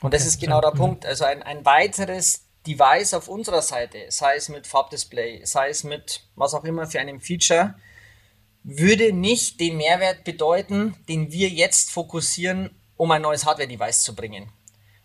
Und 0.00 0.14
das 0.14 0.26
ist 0.26 0.40
genau 0.40 0.60
der 0.60 0.72
Punkt. 0.72 1.06
Also 1.06 1.24
ein, 1.24 1.42
ein 1.42 1.64
weiteres 1.64 2.44
Device 2.66 3.14
auf 3.14 3.28
unserer 3.28 3.62
Seite, 3.62 4.06
sei 4.08 4.36
es 4.36 4.48
mit 4.48 4.66
Farbdisplay, 4.66 5.44
sei 5.44 5.68
es 5.68 5.84
mit 5.84 6.22
was 6.34 6.54
auch 6.54 6.64
immer 6.64 6.86
für 6.86 7.00
einem 7.00 7.20
Feature, 7.20 7.74
würde 8.64 9.12
nicht 9.12 9.60
den 9.60 9.76
Mehrwert 9.76 10.24
bedeuten, 10.24 10.94
den 11.08 11.32
wir 11.32 11.48
jetzt 11.48 11.90
fokussieren, 11.90 12.70
um 12.96 13.10
ein 13.10 13.22
neues 13.22 13.44
Hardware-Device 13.44 14.02
zu 14.02 14.14
bringen. 14.14 14.48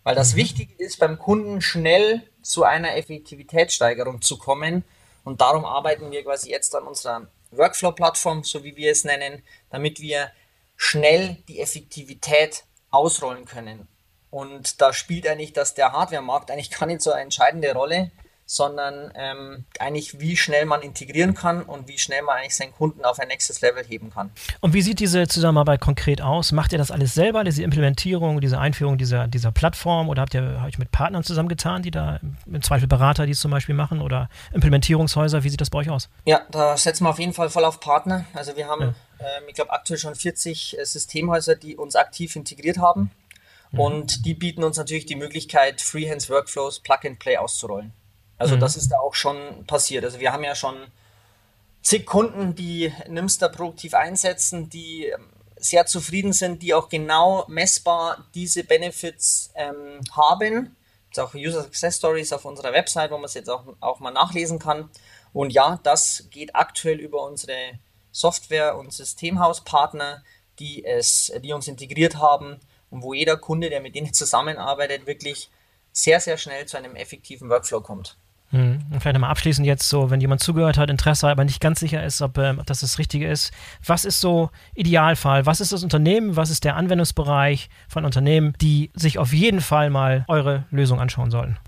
Weil 0.08 0.14
das 0.14 0.32
mhm. 0.32 0.38
Wichtige 0.38 0.74
ist, 0.82 1.00
beim 1.00 1.18
Kunden 1.18 1.60
schnell 1.60 2.22
zu 2.40 2.64
einer 2.64 2.96
Effektivitätssteigerung 2.96 4.22
zu 4.22 4.38
kommen. 4.38 4.82
Und 5.22 5.42
darum 5.42 5.66
arbeiten 5.66 6.10
wir 6.10 6.24
quasi 6.24 6.48
jetzt 6.48 6.74
an 6.74 6.84
unserer 6.84 7.26
Workflow-Plattform, 7.50 8.42
so 8.42 8.64
wie 8.64 8.74
wir 8.74 8.90
es 8.90 9.04
nennen, 9.04 9.42
damit 9.68 10.00
wir 10.00 10.30
schnell 10.76 11.36
die 11.48 11.60
Effektivität 11.60 12.64
ausrollen 12.88 13.44
können. 13.44 13.86
Und 14.30 14.80
da 14.80 14.94
spielt 14.94 15.28
eigentlich 15.28 15.52
dass 15.52 15.74
der 15.74 15.92
Hardware-Markt 15.92 16.50
eigentlich 16.50 16.70
gar 16.70 16.86
nicht 16.86 17.02
so 17.02 17.12
eine 17.12 17.24
entscheidende 17.24 17.74
Rolle, 17.74 18.10
sondern 18.50 19.12
ähm, 19.14 19.66
eigentlich 19.78 20.20
wie 20.20 20.34
schnell 20.34 20.64
man 20.64 20.80
integrieren 20.80 21.34
kann 21.34 21.62
und 21.62 21.86
wie 21.86 21.98
schnell 21.98 22.22
man 22.22 22.38
eigentlich 22.38 22.56
seinen 22.56 22.72
Kunden 22.72 23.04
auf 23.04 23.18
ein 23.18 23.28
nächstes 23.28 23.60
Level 23.60 23.84
heben 23.84 24.10
kann. 24.10 24.30
Und 24.60 24.72
wie 24.72 24.80
sieht 24.80 25.00
diese 25.00 25.28
Zusammenarbeit 25.28 25.82
konkret 25.82 26.22
aus? 26.22 26.50
Macht 26.52 26.72
ihr 26.72 26.78
das 26.78 26.90
alles 26.90 27.12
selber, 27.12 27.44
diese 27.44 27.62
Implementierung, 27.62 28.40
diese 28.40 28.58
Einführung 28.58 28.96
dieser, 28.96 29.28
dieser 29.28 29.52
Plattform 29.52 30.08
oder 30.08 30.22
habt 30.22 30.32
ihr 30.32 30.62
euch 30.66 30.78
mit 30.78 30.90
Partnern 30.90 31.22
zusammengetan, 31.24 31.82
die 31.82 31.90
da 31.90 32.20
im 32.46 32.62
Zweifel 32.62 32.88
Berater, 32.88 33.26
die 33.26 33.32
es 33.32 33.40
zum 33.40 33.50
Beispiel 33.50 33.74
machen 33.74 34.00
oder 34.00 34.30
Implementierungshäuser? 34.54 35.44
Wie 35.44 35.50
sieht 35.50 35.60
das 35.60 35.68
bei 35.68 35.80
euch 35.80 35.90
aus? 35.90 36.08
Ja, 36.24 36.40
da 36.50 36.74
setzen 36.78 37.04
wir 37.04 37.10
auf 37.10 37.18
jeden 37.18 37.34
Fall 37.34 37.50
voll 37.50 37.66
auf 37.66 37.80
Partner. 37.80 38.24
Also 38.32 38.56
wir 38.56 38.66
haben, 38.66 38.80
ja. 38.80 38.94
ähm, 39.20 39.44
ich 39.48 39.56
glaube, 39.56 39.72
aktuell 39.72 39.98
schon 39.98 40.14
40 40.14 40.78
äh, 40.78 40.86
Systemhäuser, 40.86 41.54
die 41.54 41.76
uns 41.76 41.96
aktiv 41.96 42.34
integriert 42.34 42.78
haben. 42.78 43.10
Mhm. 43.72 43.78
Und 43.78 44.24
die 44.24 44.32
bieten 44.32 44.64
uns 44.64 44.78
natürlich 44.78 45.04
die 45.04 45.16
Möglichkeit, 45.16 45.82
Freehands 45.82 46.30
Workflows 46.30 46.80
Plug 46.80 47.00
and 47.04 47.18
Play 47.18 47.36
auszurollen. 47.36 47.92
Also 48.38 48.56
mhm. 48.56 48.60
das 48.60 48.76
ist 48.76 48.88
da 48.90 48.98
auch 48.98 49.14
schon 49.14 49.66
passiert. 49.66 50.04
Also 50.04 50.20
wir 50.20 50.32
haben 50.32 50.44
ja 50.44 50.54
schon 50.54 50.76
zig 51.82 52.06
Kunden, 52.06 52.54
die 52.54 52.92
Nimster 53.08 53.48
produktiv 53.48 53.94
einsetzen, 53.94 54.70
die 54.70 55.06
ähm, 55.06 55.28
sehr 55.56 55.86
zufrieden 55.86 56.32
sind, 56.32 56.62
die 56.62 56.74
auch 56.74 56.88
genau 56.88 57.44
messbar 57.48 58.26
diese 58.34 58.64
Benefits 58.64 59.50
ähm, 59.54 60.00
haben. 60.12 60.76
Es 61.10 61.18
auch 61.18 61.34
User 61.34 61.62
Success 61.62 61.96
Stories 61.96 62.32
auf 62.32 62.44
unserer 62.44 62.72
Website, 62.72 63.10
wo 63.10 63.16
man 63.16 63.24
es 63.24 63.34
jetzt 63.34 63.50
auch, 63.50 63.64
auch 63.80 63.98
mal 63.98 64.12
nachlesen 64.12 64.58
kann. 64.58 64.90
Und 65.32 65.52
ja, 65.52 65.80
das 65.82 66.28
geht 66.30 66.54
aktuell 66.54 67.00
über 67.00 67.24
unsere 67.24 67.78
Software- 68.12 68.76
und 68.76 68.92
Systemhauspartner, 68.92 70.22
die 70.58 70.84
es, 70.84 71.32
die 71.42 71.52
uns 71.52 71.68
integriert 71.68 72.16
haben 72.16 72.60
und 72.90 73.02
wo 73.02 73.14
jeder 73.14 73.36
Kunde, 73.36 73.70
der 73.70 73.80
mit 73.80 73.94
denen 73.94 74.12
zusammenarbeitet, 74.12 75.06
wirklich 75.06 75.50
sehr, 75.92 76.20
sehr 76.20 76.36
schnell 76.36 76.66
zu 76.66 76.76
einem 76.76 76.96
effektiven 76.96 77.48
Workflow 77.48 77.80
kommt. 77.80 78.16
Hm. 78.50 78.78
Und 78.90 79.00
vielleicht 79.00 79.14
nochmal 79.14 79.30
abschließend 79.30 79.66
jetzt 79.66 79.88
so, 79.88 80.10
wenn 80.10 80.20
jemand 80.20 80.42
zugehört 80.42 80.78
hat, 80.78 80.88
Interesse, 80.88 81.28
aber 81.28 81.44
nicht 81.44 81.60
ganz 81.60 81.80
sicher 81.80 82.02
ist, 82.02 82.22
ob, 82.22 82.38
ähm, 82.38 82.62
das 82.64 82.80
das 82.80 82.98
Richtige 82.98 83.28
ist. 83.28 83.52
Was 83.84 84.04
ist 84.04 84.20
so 84.20 84.50
Idealfall? 84.74 85.44
Was 85.44 85.60
ist 85.60 85.72
das 85.72 85.84
Unternehmen? 85.84 86.36
Was 86.36 86.50
ist 86.50 86.64
der 86.64 86.76
Anwendungsbereich 86.76 87.68
von 87.88 88.04
Unternehmen, 88.04 88.54
die 88.60 88.90
sich 88.94 89.18
auf 89.18 89.32
jeden 89.32 89.60
Fall 89.60 89.90
mal 89.90 90.24
eure 90.28 90.64
Lösung 90.70 90.98
anschauen 90.98 91.30
sollten? 91.30 91.58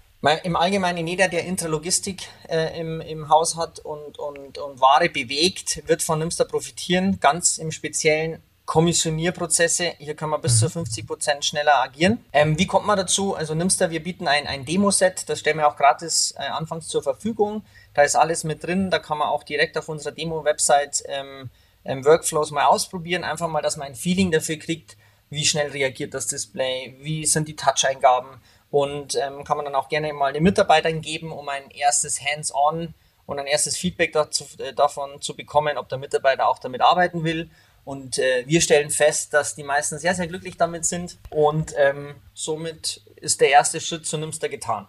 Im 0.43 0.55
Allgemeinen, 0.55 1.07
jeder, 1.07 1.29
der 1.29 1.45
Intralogistik 1.45 2.29
äh, 2.49 2.79
im, 2.79 3.01
im 3.01 3.31
Haus 3.31 3.57
hat 3.57 3.79
und, 3.79 4.19
und, 4.19 4.59
und 4.59 4.81
Ware 4.81 5.09
bewegt, 5.09 5.83
wird 5.87 6.03
von 6.03 6.19
Nimster 6.19 6.45
profitieren. 6.45 7.21
Ganz 7.21 7.57
im 7.57 7.71
Speziellen 7.71 8.43
Kommissionierprozesse. 8.71 9.95
Hier 9.99 10.15
kann 10.15 10.31
man 10.31 10.41
bis 10.41 10.55
mhm. 10.55 10.59
zu 10.59 10.71
50 10.71 11.05
Prozent 11.05 11.45
schneller 11.45 11.83
agieren. 11.83 12.25
Ähm, 12.33 12.57
wie 12.57 12.69
kommt 12.69 12.87
man 12.87 12.97
dazu? 12.97 13.35
Also 13.35 13.53
Nimster, 13.53 13.91
wir 13.91 14.01
bieten 14.01 14.29
ein, 14.29 14.47
ein 14.47 14.65
Demo-Set, 14.65 15.29
das 15.29 15.41
stellen 15.41 15.57
wir 15.57 15.67
auch 15.67 15.77
gratis 15.77 16.37
äh, 16.39 16.43
anfangs 16.43 16.87
zur 16.87 17.03
Verfügung. 17.03 17.65
Da 17.95 18.03
ist 18.03 18.15
alles 18.15 18.45
mit 18.45 18.63
drin, 18.63 18.89
da 18.89 19.01
kann 19.01 19.19
man 19.19 19.27
auch 19.27 19.43
direkt 19.43 19.77
auf 19.77 19.89
unserer 19.89 20.13
Demo-Website 20.13 21.03
ähm, 21.07 21.51
ähm, 21.85 22.05
Workflows 22.05 22.53
mal 22.53 22.67
ausprobieren, 22.67 23.25
einfach 23.25 23.49
mal, 23.49 23.61
dass 23.61 23.77
man 23.77 23.89
ein 23.89 23.97
Feeling 23.97 24.31
dafür 24.31 24.57
kriegt, 24.57 24.97
wie 25.31 25.45
schnell 25.45 25.73
reagiert 25.73 26.15
das 26.15 26.29
Display, 26.29 26.95
wie 27.01 27.27
sind 27.27 27.49
die 27.49 27.57
Touch-Eingaben 27.57 28.41
und 28.71 29.17
ähm, 29.17 29.43
kann 29.43 29.57
man 29.57 29.67
dann 29.67 29.75
auch 29.75 29.89
gerne 29.89 30.13
mal 30.13 30.33
den 30.33 30.45
Mitarbeitern 30.45 31.01
geben, 31.01 31.33
um 31.33 31.49
ein 31.49 31.71
erstes 31.71 32.21
Hands-on 32.25 32.95
und 33.27 33.39
ein 33.41 33.49
erstes 33.49 33.77
Feedback 33.77 34.13
dazu, 34.13 34.45
äh, 34.59 34.73
davon 34.75 35.21
zu 35.21 35.35
bekommen, 35.35 35.77
ob 35.77 35.89
der 35.89 35.99
Mitarbeiter 35.99 36.47
auch 36.47 36.61
damit 36.61 36.83
arbeiten 36.83 37.25
will 37.25 37.51
und 37.85 38.19
äh, 38.19 38.45
wir 38.47 38.61
stellen 38.61 38.91
fest, 38.91 39.35
dass 39.35 39.55
die 39.55 39.65
meisten 39.65 39.99
sehr, 39.99 40.15
sehr 40.15 40.27
glücklich 40.27 40.57
damit 40.57 40.85
sind. 40.85 41.19
Und 41.31 41.75
ähm, 41.77 42.15
somit 42.35 43.03
ist 43.17 43.41
der 43.41 43.51
erste 43.51 43.81
Schritt 43.81 44.07
zu 44.07 44.19
Nimster 44.19 44.49
getan. 44.49 44.87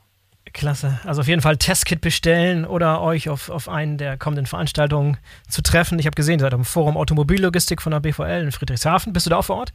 Klasse. 0.54 1.00
Also 1.06 1.22
auf 1.22 1.28
jeden 1.28 1.42
Fall 1.42 1.58
Testkit 1.58 2.02
bestellen 2.02 2.66
oder 2.66 3.02
euch 3.02 3.30
auf, 3.30 3.50
auf 3.50 3.70
einen 3.70 3.98
der 3.98 4.18
kommenden 4.18 4.46
Veranstaltungen 4.46 5.18
zu 5.50 5.62
treffen. 5.62 5.98
Ich 6.00 6.06
habe 6.06 6.16
gesehen, 6.16 6.40
ihr 6.40 6.44
seid 6.44 6.54
am 6.54 6.66
Forum 6.66 6.98
Automobillogistik 6.98 7.82
von 7.82 7.92
der 7.92 8.00
BVL 8.00 8.44
in 8.44 8.52
Friedrichshafen. 8.52 9.14
Bist 9.14 9.26
du 9.26 9.30
da 9.30 9.38
auch 9.38 9.46
vor 9.46 9.58
Ort? 9.58 9.74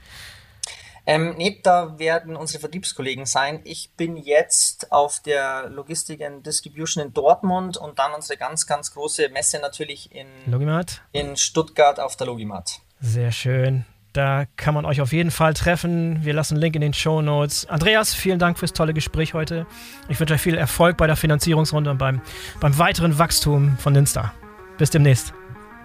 Ähm, 1.08 1.34
nee, 1.38 1.60
da 1.62 1.98
werden 2.00 2.34
unsere 2.34 2.60
Vertriebskollegen 2.60 3.26
sein. 3.26 3.60
Ich 3.62 3.92
bin 3.96 4.16
jetzt 4.16 4.90
auf 4.90 5.20
der 5.20 5.68
Logistik 5.68 6.20
and 6.20 6.44
Distribution 6.44 7.04
in 7.04 7.12
Dortmund 7.12 7.76
und 7.76 8.00
dann 8.00 8.12
unsere 8.12 8.36
ganz, 8.36 8.66
ganz 8.66 8.92
große 8.92 9.28
Messe 9.28 9.60
natürlich 9.60 10.12
in, 10.12 10.26
Logimat. 10.46 11.02
in 11.12 11.36
Stuttgart 11.36 12.00
auf 12.00 12.16
der 12.16 12.26
Logimat. 12.26 12.80
Sehr 13.00 13.32
schön. 13.32 13.84
Da 14.12 14.46
kann 14.56 14.72
man 14.72 14.86
euch 14.86 15.02
auf 15.02 15.12
jeden 15.12 15.30
Fall 15.30 15.52
treffen. 15.52 16.24
Wir 16.24 16.32
lassen 16.32 16.54
einen 16.54 16.62
Link 16.62 16.74
in 16.74 16.80
den 16.80 16.94
Show 16.94 17.20
Notes. 17.20 17.66
Andreas, 17.66 18.14
vielen 18.14 18.38
Dank 18.38 18.58
fürs 18.58 18.72
tolle 18.72 18.94
Gespräch 18.94 19.34
heute. 19.34 19.66
Ich 20.08 20.18
wünsche 20.18 20.32
euch 20.32 20.40
viel 20.40 20.56
Erfolg 20.56 20.96
bei 20.96 21.06
der 21.06 21.16
Finanzierungsrunde 21.16 21.90
und 21.90 21.98
beim, 21.98 22.22
beim 22.58 22.78
weiteren 22.78 23.18
Wachstum 23.18 23.76
von 23.76 23.92
Ninsta. 23.92 24.32
Bis 24.78 24.88
demnächst. 24.88 25.34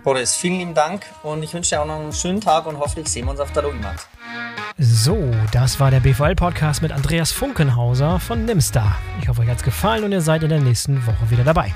Boris, 0.04 0.36
vielen 0.36 0.60
lieben 0.60 0.74
Dank 0.74 1.06
und 1.24 1.44
ich 1.44 1.54
wünsche 1.54 1.72
dir 1.72 1.82
auch 1.82 1.86
noch 1.86 2.00
einen 2.00 2.14
schönen 2.14 2.40
Tag 2.42 2.66
und 2.66 2.80
hoffentlich 2.80 3.10
sehen 3.10 3.26
wir 3.26 3.32
uns 3.32 3.40
auf 3.40 3.52
der 3.52 3.64
Logimat. 3.64 4.08
So, 4.78 5.30
das 5.52 5.80
war 5.80 5.92
der 5.92 6.00
BVL-Podcast 6.00 6.82
mit 6.82 6.92
Andreas 6.92 7.32
Funkenhauser 7.32 8.20
von 8.20 8.46
Nimstar. 8.46 8.96
Ich 9.22 9.28
hoffe, 9.28 9.42
euch 9.42 9.50
hat 9.50 9.58
es 9.58 9.64
gefallen 9.64 10.06
und 10.06 10.12
ihr 10.12 10.22
seid 10.22 10.42
in 10.42 10.50
der 10.50 10.62
nächsten 10.62 11.06
Woche 11.06 11.30
wieder 11.30 11.44
dabei. 11.44 11.76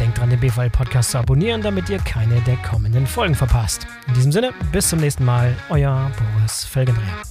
Denkt 0.00 0.18
dran, 0.18 0.30
den 0.30 0.40
BVL-Podcast 0.40 1.10
zu 1.10 1.18
abonnieren, 1.18 1.62
damit 1.62 1.88
ihr 1.88 1.98
keine 1.98 2.40
der 2.42 2.56
kommenden 2.56 3.06
Folgen 3.06 3.34
verpasst. 3.34 3.86
In 4.08 4.14
diesem 4.14 4.32
Sinne, 4.32 4.52
bis 4.72 4.88
zum 4.88 5.00
nächsten 5.00 5.24
Mal, 5.24 5.54
euer 5.68 6.10
Boris 6.16 6.64
Felgendreher. 6.64 7.22